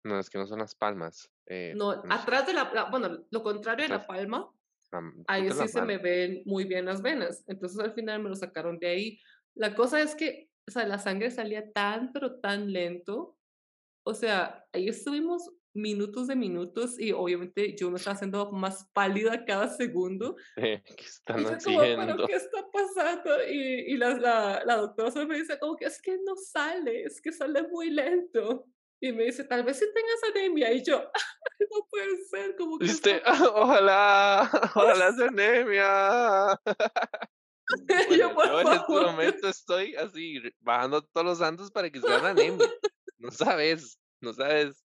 no, 0.03 0.19
es 0.19 0.29
que 0.29 0.37
no 0.39 0.47
son 0.47 0.59
las 0.59 0.75
palmas, 0.75 1.31
eh, 1.45 1.73
No, 1.75 1.95
no 1.97 2.01
sé, 2.01 2.07
atrás 2.09 2.47
de 2.47 2.53
la, 2.53 2.71
la- 2.73 2.89
bueno, 2.89 3.25
lo 3.29 3.43
contrario 3.43 3.83
de 3.85 3.89
la 3.89 4.07
palma, 4.07 4.51
am, 4.91 5.23
ahí 5.27 5.47
la 5.47 5.53
sí 5.55 5.67
se 5.67 5.81
me 5.83 5.97
ven 5.99 6.41
muy 6.45 6.63
bien 6.65 6.85
las 6.85 7.01
venas. 7.01 7.43
Entonces 7.47 7.79
al 7.79 7.93
final 7.93 8.21
me 8.23 8.29
lo 8.29 8.35
sacaron 8.35 8.79
de 8.79 8.87
ahí. 8.87 9.19
La 9.53 9.75
cosa 9.75 10.01
es 10.01 10.15
que, 10.15 10.49
o 10.71 10.73
sea, 10.73 10.87
la 10.87 10.99
sangre 10.99 11.29
salía 11.31 11.69
tan, 11.73 12.13
pero 12.13 12.39
tan 12.39 12.71
lento. 12.71 13.37
O 14.05 14.13
sea, 14.13 14.65
ahí 14.71 14.87
estuvimos 14.87 15.51
minutos 15.73 16.27
de 16.27 16.35
minutos 16.37 16.97
y 16.97 17.11
obviamente 17.11 17.75
yo 17.77 17.91
me 17.91 17.97
estaba 17.97 18.15
haciendo 18.15 18.49
más 18.53 18.89
pálida 18.93 19.43
cada 19.43 19.67
segundo. 19.67 20.37
¿Qué 20.55 20.81
Y 20.97 21.03
están 21.03 21.43
yo 21.43 21.57
como, 21.61 21.81
haciendo? 21.81 22.25
¿qué 22.25 22.35
está 22.35 22.65
pasando? 22.71 23.43
Y, 23.49 23.91
y 23.91 23.97
la, 23.97 24.11
la, 24.17 24.63
la 24.65 24.77
doctora 24.77 25.11
solo 25.11 25.27
me 25.27 25.37
dice 25.37 25.59
como 25.59 25.75
que 25.75 25.85
es 25.85 26.01
que 26.01 26.17
no 26.23 26.37
sale, 26.37 27.03
es 27.03 27.21
que 27.21 27.33
sale 27.33 27.63
muy 27.63 27.89
lento. 27.89 28.65
Y 29.01 29.11
me 29.11 29.25
dice, 29.25 29.43
tal 29.43 29.63
vez 29.63 29.77
si 29.77 29.85
tengas 29.93 30.23
anemia. 30.33 30.71
Y 30.71 30.85
yo, 30.85 31.03
no 31.59 31.87
puede 31.89 32.15
ser, 32.29 32.55
como 32.55 32.79
que 32.79 32.85
ojalá, 33.55 34.49
ojalá 34.73 35.11
sea 35.11 35.27
anemia. 35.27 36.61
Yo, 38.17 38.33
por 38.35 38.45
yo 38.45 38.61
en 38.61 38.71
este 38.73 38.99
momento 38.99 39.47
estoy 39.49 39.95
así, 39.95 40.39
bajando 40.59 41.01
todos 41.03 41.25
los 41.25 41.37
santos 41.39 41.71
para 41.71 41.89
que 41.89 42.01
sea 42.01 42.17
una 42.19 42.29
anemia. 42.29 42.67
No 43.17 43.31
sabes, 43.31 43.99
no 44.21 44.33
sabes. 44.33 44.83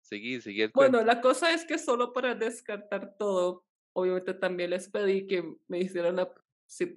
Seguí, 0.00 0.40
seguí 0.40 0.62
el 0.62 0.72
Bueno, 0.72 0.98
cuento. 0.98 1.04
la 1.04 1.20
cosa 1.20 1.52
es 1.52 1.64
que 1.64 1.78
solo 1.78 2.12
para 2.12 2.34
descartar 2.34 3.16
todo, 3.18 3.64
obviamente 3.94 4.34
también 4.34 4.70
les 4.70 4.88
pedí 4.88 5.26
que 5.26 5.42
me 5.68 5.80
hicieran 5.80 6.16
la, 6.16 6.32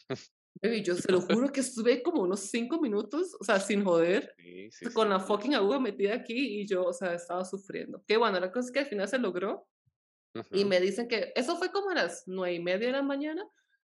Baby, 0.61 0.83
yo 0.83 0.95
se 0.95 1.11
lo 1.11 1.21
juro 1.21 1.51
que 1.51 1.61
estuve 1.61 2.03
como 2.03 2.21
unos 2.23 2.41
cinco 2.41 2.79
minutos, 2.79 3.35
o 3.39 3.43
sea, 3.43 3.59
sin 3.59 3.83
joder, 3.83 4.37
Sí, 4.37 4.69
sí, 4.71 4.85
con 4.91 5.07
sí, 5.07 5.09
la 5.09 5.19
fucking 5.19 5.55
aguja 5.55 5.79
metida 5.79 6.13
aquí 6.15 6.61
y 6.61 6.67
yo, 6.67 6.83
o 6.85 6.93
sea, 6.93 7.13
estaba 7.15 7.43
sufriendo. 7.45 8.03
Que 8.05 8.17
bueno, 8.17 8.39
la 8.39 8.51
cosa 8.51 8.67
es 8.67 8.71
que 8.71 8.79
al 8.79 8.85
final 8.85 9.07
se 9.07 9.17
logró 9.17 9.67
y 10.51 10.65
me 10.65 10.79
dicen 10.79 11.07
que 11.07 11.31
eso 11.35 11.57
fue 11.57 11.71
como 11.71 11.89
a 11.89 11.95
las 11.95 12.23
nueve 12.27 12.55
y 12.55 12.59
media 12.61 12.87
de 12.87 12.93
la 12.93 13.01
mañana 13.03 13.43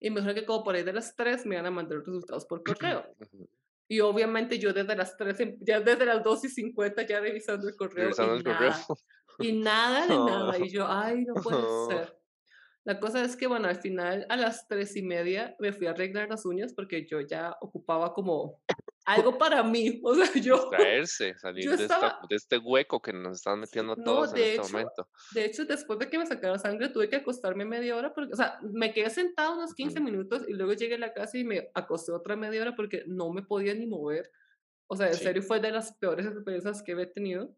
y 0.00 0.10
me 0.10 0.16
dijeron 0.20 0.34
que 0.40 0.46
como 0.46 0.64
por 0.64 0.74
ahí 0.74 0.82
de 0.82 0.92
las 0.92 1.14
tres 1.14 1.44
me 1.46 1.54
iban 1.56 1.66
a 1.66 1.70
mandar 1.70 1.98
los 1.98 2.06
resultados 2.06 2.46
por 2.46 2.62
correo. 2.64 3.04
Ujú. 3.20 3.48
Y 3.88 4.00
obviamente 4.00 4.58
yo 4.58 4.72
desde 4.72 4.96
las 4.96 5.16
3, 5.18 5.38
em- 5.40 5.58
ya 5.60 5.80
desde 5.80 6.06
las 6.06 6.22
2 6.24 6.44
y 6.44 6.48
50 6.48 7.02
ya 7.02 7.20
revisando 7.20 7.68
el 7.68 7.76
correo 7.76 8.04
Regresando 8.10 8.36
y 8.36 8.42
correo. 8.42 8.70
nada, 8.70 8.86
y 9.38 9.52
nada 9.52 10.06
de 10.06 10.16
nada. 10.54 10.58
Y 10.58 10.70
yo, 10.70 10.86
ay, 10.88 11.24
no 11.24 11.34
puede 11.34 11.58
Oh, 11.62 11.88
ser. 11.90 12.18
La 12.84 12.98
cosa 12.98 13.22
es 13.22 13.36
que, 13.36 13.46
bueno, 13.46 13.68
al 13.68 13.76
final 13.76 14.26
a 14.30 14.36
las 14.36 14.66
3 14.66 14.96
y 14.96 15.02
media 15.02 15.54
me 15.60 15.72
fui 15.72 15.86
a 15.86 15.90
arreglar 15.90 16.30
las 16.30 16.46
uñas 16.46 16.72
porque 16.74 17.06
yo 17.06 17.20
ya 17.20 17.54
ocupaba 17.60 18.14
como 18.14 18.61
algo 19.04 19.38
para 19.38 19.62
mí. 19.62 20.00
O 20.04 20.14
sea, 20.14 20.32
yo, 20.40 20.56
Distraerse, 20.70 21.34
salir 21.38 21.64
yo 21.64 21.76
de, 21.76 21.84
esta, 21.84 21.94
estaba, 21.96 22.20
de 22.28 22.36
este 22.36 22.58
hueco 22.58 23.00
que 23.02 23.12
nos 23.12 23.38
están 23.38 23.60
metiendo 23.60 23.92
a 23.94 23.96
no, 23.96 24.04
todos 24.04 24.32
en 24.32 24.34
de 24.34 24.40
este 24.40 24.54
hecho, 24.54 24.68
momento. 24.68 25.08
de 25.30 25.44
hecho, 25.44 25.64
después 25.64 25.98
de 25.98 26.08
que 26.10 26.18
me 26.18 26.26
sacaron 26.26 26.58
sangre 26.58 26.88
tuve 26.90 27.08
que 27.08 27.16
acostarme 27.16 27.64
media 27.64 27.96
hora 27.96 28.12
porque, 28.14 28.32
o 28.32 28.36
sea, 28.36 28.58
me 28.62 28.92
quedé 28.92 29.10
sentada 29.10 29.50
unos 29.52 29.74
15 29.74 30.00
Ujú. 30.00 30.04
minutos 30.04 30.44
y 30.48 30.52
luego 30.54 30.72
llegué 30.74 30.94
a 30.96 30.98
la 30.98 31.12
casa 31.14 31.38
y 31.38 31.44
me 31.44 31.70
acosté 31.74 32.12
otra 32.12 32.36
media 32.36 32.62
hora 32.62 32.74
porque 32.76 33.04
no 33.06 33.30
me 33.32 33.42
podía 33.42 33.74
ni 33.74 33.86
mover. 33.86 34.30
O 34.88 34.96
sea, 34.96 35.08
en 35.12 35.18
Sí. 35.18 35.24
serio 35.24 35.42
fue 35.42 35.60
de 35.60 35.72
las 35.72 35.96
peores 35.98 36.26
experiencias 36.26 36.82
que 36.82 36.92
he 36.92 37.06
tenido. 37.06 37.56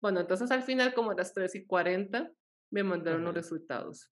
Bueno, 0.00 0.20
entonces 0.20 0.50
al 0.50 0.62
final, 0.62 0.94
como 0.94 1.12
a 1.12 1.14
las 1.14 1.32
3 1.34 1.54
y 1.56 1.66
40, 1.66 2.32
me 2.70 2.82
mandaron 2.84 3.24
los 3.24 3.34
resultados. 3.34 4.10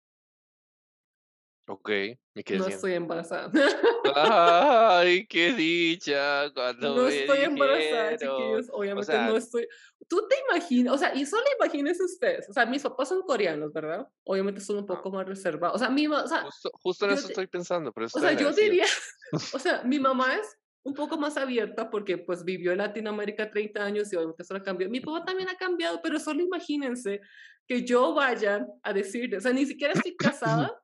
Ok, 1.68 1.90
¿y 2.34 2.44
qué 2.44 2.58
No 2.58 2.68
estoy 2.68 2.92
embarazada. 2.94 3.50
Ay, 4.14 5.26
qué 5.26 5.52
dicha 5.52 6.48
cuando 6.54 6.94
No 6.96 7.02
me 7.02 7.20
estoy 7.20 7.38
embarazada, 7.38 8.10
dijeron. 8.10 8.36
chiquillos. 8.36 8.68
O 8.70 8.76
Obviamente 8.78 9.12
sea, 9.12 9.26
no 9.26 9.36
estoy. 9.36 9.66
Tú 10.06 10.28
te 10.28 10.36
imaginas, 10.48 10.94
o 10.94 10.98
sea, 10.98 11.12
y 11.12 11.26
solo 11.26 11.42
imagínense 11.58 12.04
ustedes. 12.04 12.48
O 12.48 12.52
sea, 12.52 12.66
mis 12.66 12.82
papás 12.82 13.08
son 13.08 13.22
coreanos, 13.22 13.72
¿verdad? 13.72 14.06
Obviamente 14.24 14.60
son 14.60 14.76
un 14.76 14.84
ah, 14.84 14.86
poco 14.86 15.10
más 15.10 15.26
reservados. 15.26 15.74
O 15.74 15.78
sea, 15.80 15.90
mi, 15.90 16.06
o 16.06 16.28
sea, 16.28 16.42
justo, 16.42 16.70
justo 16.74 17.04
en 17.06 17.10
eso 17.12 17.26
te- 17.26 17.32
estoy 17.32 17.46
pensando, 17.48 17.92
pero 17.92 18.06
o 18.06 18.08
sea, 18.10 18.20
yo 18.32 18.48
agradecido. 18.48 18.64
diría, 18.64 18.86
o 19.52 19.58
sea, 19.58 19.82
mi 19.82 19.98
mamá 19.98 20.36
es 20.36 20.56
un 20.84 20.94
poco 20.94 21.18
más 21.18 21.36
abierta 21.36 21.90
porque 21.90 22.16
pues 22.16 22.44
vivió 22.44 22.70
en 22.70 22.78
Latinoamérica 22.78 23.50
30 23.50 23.84
años 23.84 24.12
y 24.12 24.16
obviamente 24.16 24.44
eso 24.44 24.54
la 24.54 24.62
cambió. 24.62 24.88
Mi 24.88 25.00
papá 25.00 25.24
también 25.24 25.48
ha 25.48 25.56
cambiado, 25.56 26.00
pero 26.00 26.20
solo 26.20 26.42
imagínense 26.42 27.20
que 27.66 27.84
yo 27.84 28.14
vaya 28.14 28.64
a 28.84 28.92
decirle, 28.92 29.38
o 29.38 29.40
sea, 29.40 29.52
ni 29.52 29.66
siquiera 29.66 29.94
estoy 29.94 30.14
casada 30.16 30.80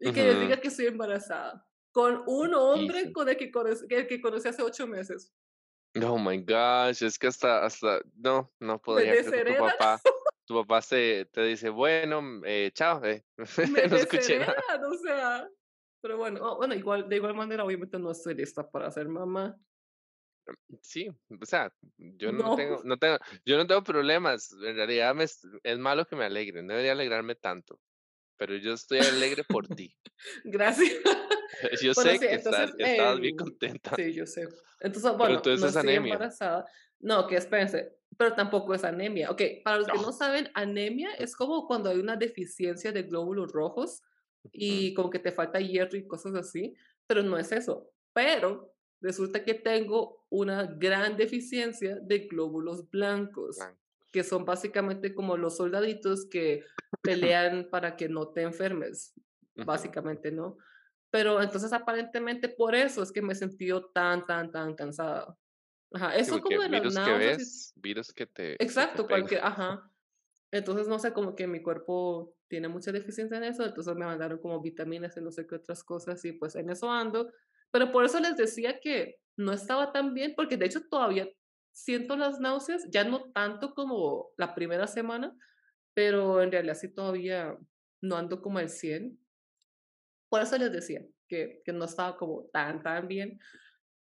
y 0.00 0.12
que 0.12 0.24
les 0.24 0.38
Ujú, 0.38 0.40
diga 0.40 0.60
que 0.60 0.68
estoy 0.68 0.86
embarazada 0.86 1.66
con 1.92 2.22
un 2.26 2.54
hombre 2.54 3.12
con 3.12 3.28
el 3.28 3.36
que 3.36 3.50
conocí, 3.50 3.86
que, 3.88 4.06
que 4.06 4.20
conocí 4.20 4.48
hace 4.48 4.62
ocho 4.62 4.86
meses. 4.86 5.34
Oh 5.96 6.18
my 6.18 6.36
gosh, 6.38 7.02
es 7.02 7.18
que 7.18 7.26
hasta, 7.26 7.64
hasta, 7.64 8.00
no, 8.14 8.52
no 8.60 8.80
Me 8.86 9.02
podría, 9.04 9.16
que 9.16 9.42
tu 9.42 9.56
papá, 9.56 10.00
tu 10.46 10.54
papá 10.54 10.82
se, 10.82 11.28
te 11.32 11.42
dice, 11.44 11.68
bueno, 11.68 12.22
mm, 12.22 12.42
eh, 12.46 12.70
chao, 12.72 13.04
eh. 13.04 13.24
me 13.72 13.84
No 13.90 13.96
escuché 13.96 14.38
nada. 14.38 14.54
o 14.88 14.94
sea. 14.98 15.48
Pero 16.02 16.16
bueno, 16.16 16.40
oh, 16.42 16.56
bueno, 16.56 16.74
igual, 16.74 17.08
de 17.08 17.16
igual 17.16 17.34
manera, 17.34 17.64
obviamente 17.64 17.98
no 17.98 18.10
estoy 18.10 18.34
lista 18.34 18.68
para 18.70 18.90
ser 18.90 19.08
mamá. 19.08 19.58
Sí, 20.82 21.08
o 21.08 21.46
sea, 21.46 21.72
yo 21.96 22.32
no 22.32 22.42
No, 22.42 22.54
tengo, 22.56 22.80
no 22.84 22.96
tengo, 22.98 23.18
yo 23.44 23.56
no 23.56 23.66
tengo 23.66 23.82
problemas. 23.84 24.52
En 24.52 24.76
realidad 24.76 25.14
me, 25.14 25.24
es 25.24 25.78
malo 25.78 26.06
que 26.06 26.16
me 26.16 26.24
alegren, 26.24 26.66
no 26.66 26.72
debería 26.72 26.92
alegrarme 26.92 27.34
tanto, 27.34 27.80
pero 28.40 28.56
yo 28.56 28.72
estoy 28.72 29.00
alegre 29.00 29.44
por 29.44 29.68
ti. 29.68 29.94
gracias. 30.44 30.94
Yo 31.82 31.92
Bueno, 31.94 32.10
sé 32.12 32.12
sí, 32.12 32.18
que 32.20 32.34
estás, 32.34 32.70
entonces, 32.70 32.74
estabas 32.78 33.20
bien 33.20 33.32
em, 33.32 33.36
contenta, 33.36 33.94
sí, 33.96 34.12
yo 34.14 34.24
sé. 34.26 34.48
Entonces, 34.80 35.12
bueno, 35.18 35.34
entonces 35.36 35.60
no 35.60 35.66
es 35.68 35.76
anemia. 35.76 36.14
embarazada. 36.14 36.64
No, 37.00 37.26
que 37.26 37.36
espérense, 37.36 37.98
pero 38.16 38.34
tampoco 38.34 38.72
es 38.72 38.82
anemia. 38.84 39.30
Ok, 39.30 39.42
para 39.62 39.78
los 39.78 39.88
que 39.88 39.98
No. 39.98 40.10
saben, 40.12 40.48
anemia 40.54 41.10
es 41.18 41.36
como 41.36 41.66
cuando 41.66 41.90
hay 41.90 41.98
una 41.98 42.16
deficiencia 42.16 42.90
de 42.92 43.02
glóbulos 43.02 43.52
rojos 43.52 44.00
y 44.52 44.94
como 44.94 45.10
que 45.10 45.18
te 45.18 45.32
falta 45.32 45.60
hierro 45.60 45.98
y 45.98 46.06
cosas 46.06 46.34
así, 46.34 46.74
pero 47.06 47.22
no 47.22 47.36
es 47.36 47.52
eso. 47.52 47.90
Pero 48.14 48.72
resulta 49.02 49.44
que 49.44 49.52
tengo 49.54 50.24
una 50.30 50.64
gran 50.64 51.16
deficiencia 51.18 51.96
de 52.00 52.20
glóbulos 52.20 52.88
blancos, 52.90 53.56
blanco. 53.58 53.80
Que 54.10 54.24
son 54.24 54.44
básicamente 54.44 55.14
como 55.14 55.36
los 55.36 55.56
soldaditos 55.56 56.26
que 56.28 56.64
pelean 57.02 57.68
para 57.70 57.96
que 57.96 58.08
no 58.08 58.28
te 58.28 58.42
enfermes, 58.42 59.14
básicamente, 59.54 60.32
¿no? 60.32 60.56
Pero 61.10 61.42
entonces 61.42 61.72
aparentemente 61.72 62.48
por 62.48 62.74
eso 62.74 63.02
es 63.02 63.12
que 63.12 63.22
me 63.22 63.32
he 63.32 63.36
sentido 63.36 63.90
tan, 63.90 64.24
tan, 64.26 64.50
tan 64.50 64.74
cansada. 64.74 65.36
Ajá, 65.92 66.12
Sí, 66.14 66.20
eso 66.20 66.32
porque 66.32 66.56
como 66.56 66.68
de 66.68 66.68
virus 66.68 66.94
que 66.94 67.00
náuseas 67.00 67.34
y 67.34 67.38
ves, 67.38 67.72
virus 67.76 68.12
que 68.12 68.26
te, 68.26 68.42
que 68.52 68.56
te 68.58 68.64
Exacto, 68.64 69.06
cualquier, 69.06 69.40
ajá. 69.44 69.90
Entonces, 70.52 70.88
no 70.88 70.98
sé, 70.98 71.12
como 71.12 71.34
que 71.34 71.46
mi 71.46 71.62
cuerpo 71.62 72.34
tiene 72.48 72.68
mucha 72.68 72.90
deficiencia 72.90 73.36
en 73.36 73.44
eso, 73.44 73.64
entonces 73.64 73.94
me 73.94 74.04
mandaron 74.04 74.38
como 74.38 74.60
vitaminas 74.60 75.16
y 75.16 75.20
no 75.20 75.30
sé 75.30 75.46
qué 75.46 75.56
otras 75.56 75.84
cosas 75.84 76.24
y 76.24 76.32
pues 76.32 76.56
en 76.56 76.70
eso 76.70 76.90
ando. 76.90 77.32
Pero 77.70 77.92
por 77.92 78.04
eso 78.04 78.18
les 78.18 78.36
decía 78.36 78.80
que 78.80 79.20
no 79.36 79.52
estaba 79.52 79.92
tan 79.92 80.12
bien, 80.14 80.34
porque 80.36 80.56
de 80.56 80.66
hecho 80.66 80.80
todavía 80.88 81.28
siento 81.72 82.16
las 82.16 82.40
náuseas, 82.40 82.86
ya 82.90 83.04
no 83.04 83.30
tanto 83.32 83.74
como 83.74 84.30
la 84.36 84.54
primera 84.54 84.86
semana, 84.86 85.36
pero 85.94 86.42
en 86.42 86.52
realidad 86.52 86.74
sí 86.76 86.88
todavía 86.92 87.56
no 88.00 88.16
ando 88.16 88.40
como 88.42 88.58
al 88.58 88.68
100. 88.70 89.18
Por 90.28 90.42
eso 90.42 90.56
les 90.58 90.72
decía 90.72 91.04
que, 91.28 91.62
que 91.64 91.72
no 91.72 91.84
estaba 91.84 92.16
como 92.16 92.48
tan, 92.52 92.82
tan 92.82 93.08
bien. 93.08 93.38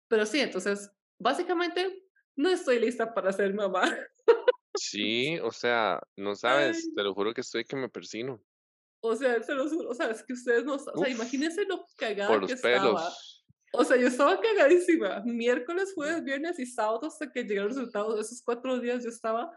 Pero 0.08 0.26
sí, 0.26 0.40
entonces, 0.40 0.92
básicamente, 1.20 2.04
no 2.36 2.50
estoy 2.50 2.80
lista 2.80 3.14
para 3.14 3.32
ser 3.32 3.54
mamá. 3.54 3.84
Sí, 4.76 5.40
o 5.40 5.52
sea, 5.52 6.00
no 6.16 6.36
sabes, 6.36 6.78
Ay, 6.86 6.94
te 6.96 7.04
lo 7.04 7.14
juro 7.14 7.34
que 7.34 7.42
estoy 7.42 7.66
que 7.66 7.76
me 7.76 7.90
persino. 7.90 8.42
o 9.02 9.16
sea, 9.16 9.42
se 9.44 9.54
los 9.54 9.72
juro, 9.72 9.90
o 9.90 9.94
sea, 9.94 10.10
es 10.10 10.24
que 10.24 10.34
ustedes 10.34 10.66
no, 10.66 10.76
o 10.76 10.80
sea, 10.80 10.94
Uf, 10.96 11.08
imagínense 11.08 11.66
lo 11.66 11.86
por 11.86 11.96
cagada 11.98 12.30
que 12.36 12.40
los 12.42 12.52
estaba. 12.52 13.10
O 13.74 13.84
sea, 13.84 13.98
yo 13.98 14.08
estaba 14.08 14.40
cagadísima. 14.40 15.22
Miércoles, 15.26 15.94
jueves, 15.94 16.24
viernes 16.24 16.60
y 16.60 16.66
sábado 16.66 17.08
hasta 17.08 17.32
que 17.32 17.44
llegaron 17.44 17.70
los 17.70 17.78
resultados. 17.78 18.20
Esos 18.20 18.42
cuatro 18.42 18.80
días 18.80 19.04
yo 19.04 19.10
estaba 19.10 19.52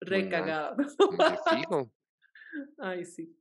recagada. 0.00 0.76
fijo. 1.50 1.90
Ay, 2.78 3.04
sí. 3.04 3.34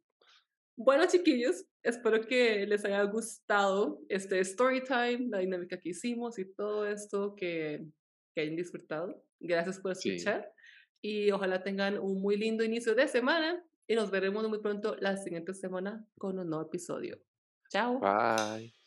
Bueno, 0.77 1.05
chiquillos, 1.07 1.65
espero 1.83 2.25
que 2.25 2.65
les 2.65 2.85
haya 2.85 3.03
gustado 3.03 4.01
este 4.07 4.39
story 4.39 4.83
time, 4.83 5.27
la 5.29 5.39
dinámica 5.39 5.77
que 5.77 5.89
hicimos 5.89 6.39
y 6.39 6.45
todo 6.53 6.87
esto 6.87 7.35
que, 7.35 7.85
que 8.33 8.41
hayan 8.41 8.55
disfrutado. 8.55 9.21
Gracias 9.41 9.79
por 9.79 9.95
Sí, 9.95 10.11
escuchar 10.11 10.49
y 11.01 11.31
ojalá 11.31 11.63
tengan 11.63 11.97
un 11.97 12.21
muy 12.21 12.37
lindo 12.37 12.63
inicio 12.63 12.95
de 12.95 13.07
semana 13.07 13.63
y 13.87 13.95
nos 13.95 14.11
veremos 14.11 14.47
muy 14.47 14.59
pronto 14.59 14.95
la 14.99 15.17
siguiente 15.17 15.53
semana 15.53 16.05
con 16.17 16.37
un 16.39 16.49
nuevo 16.49 16.65
episodio. 16.65 17.17
Chao. 17.69 17.99
bye. 17.99 18.78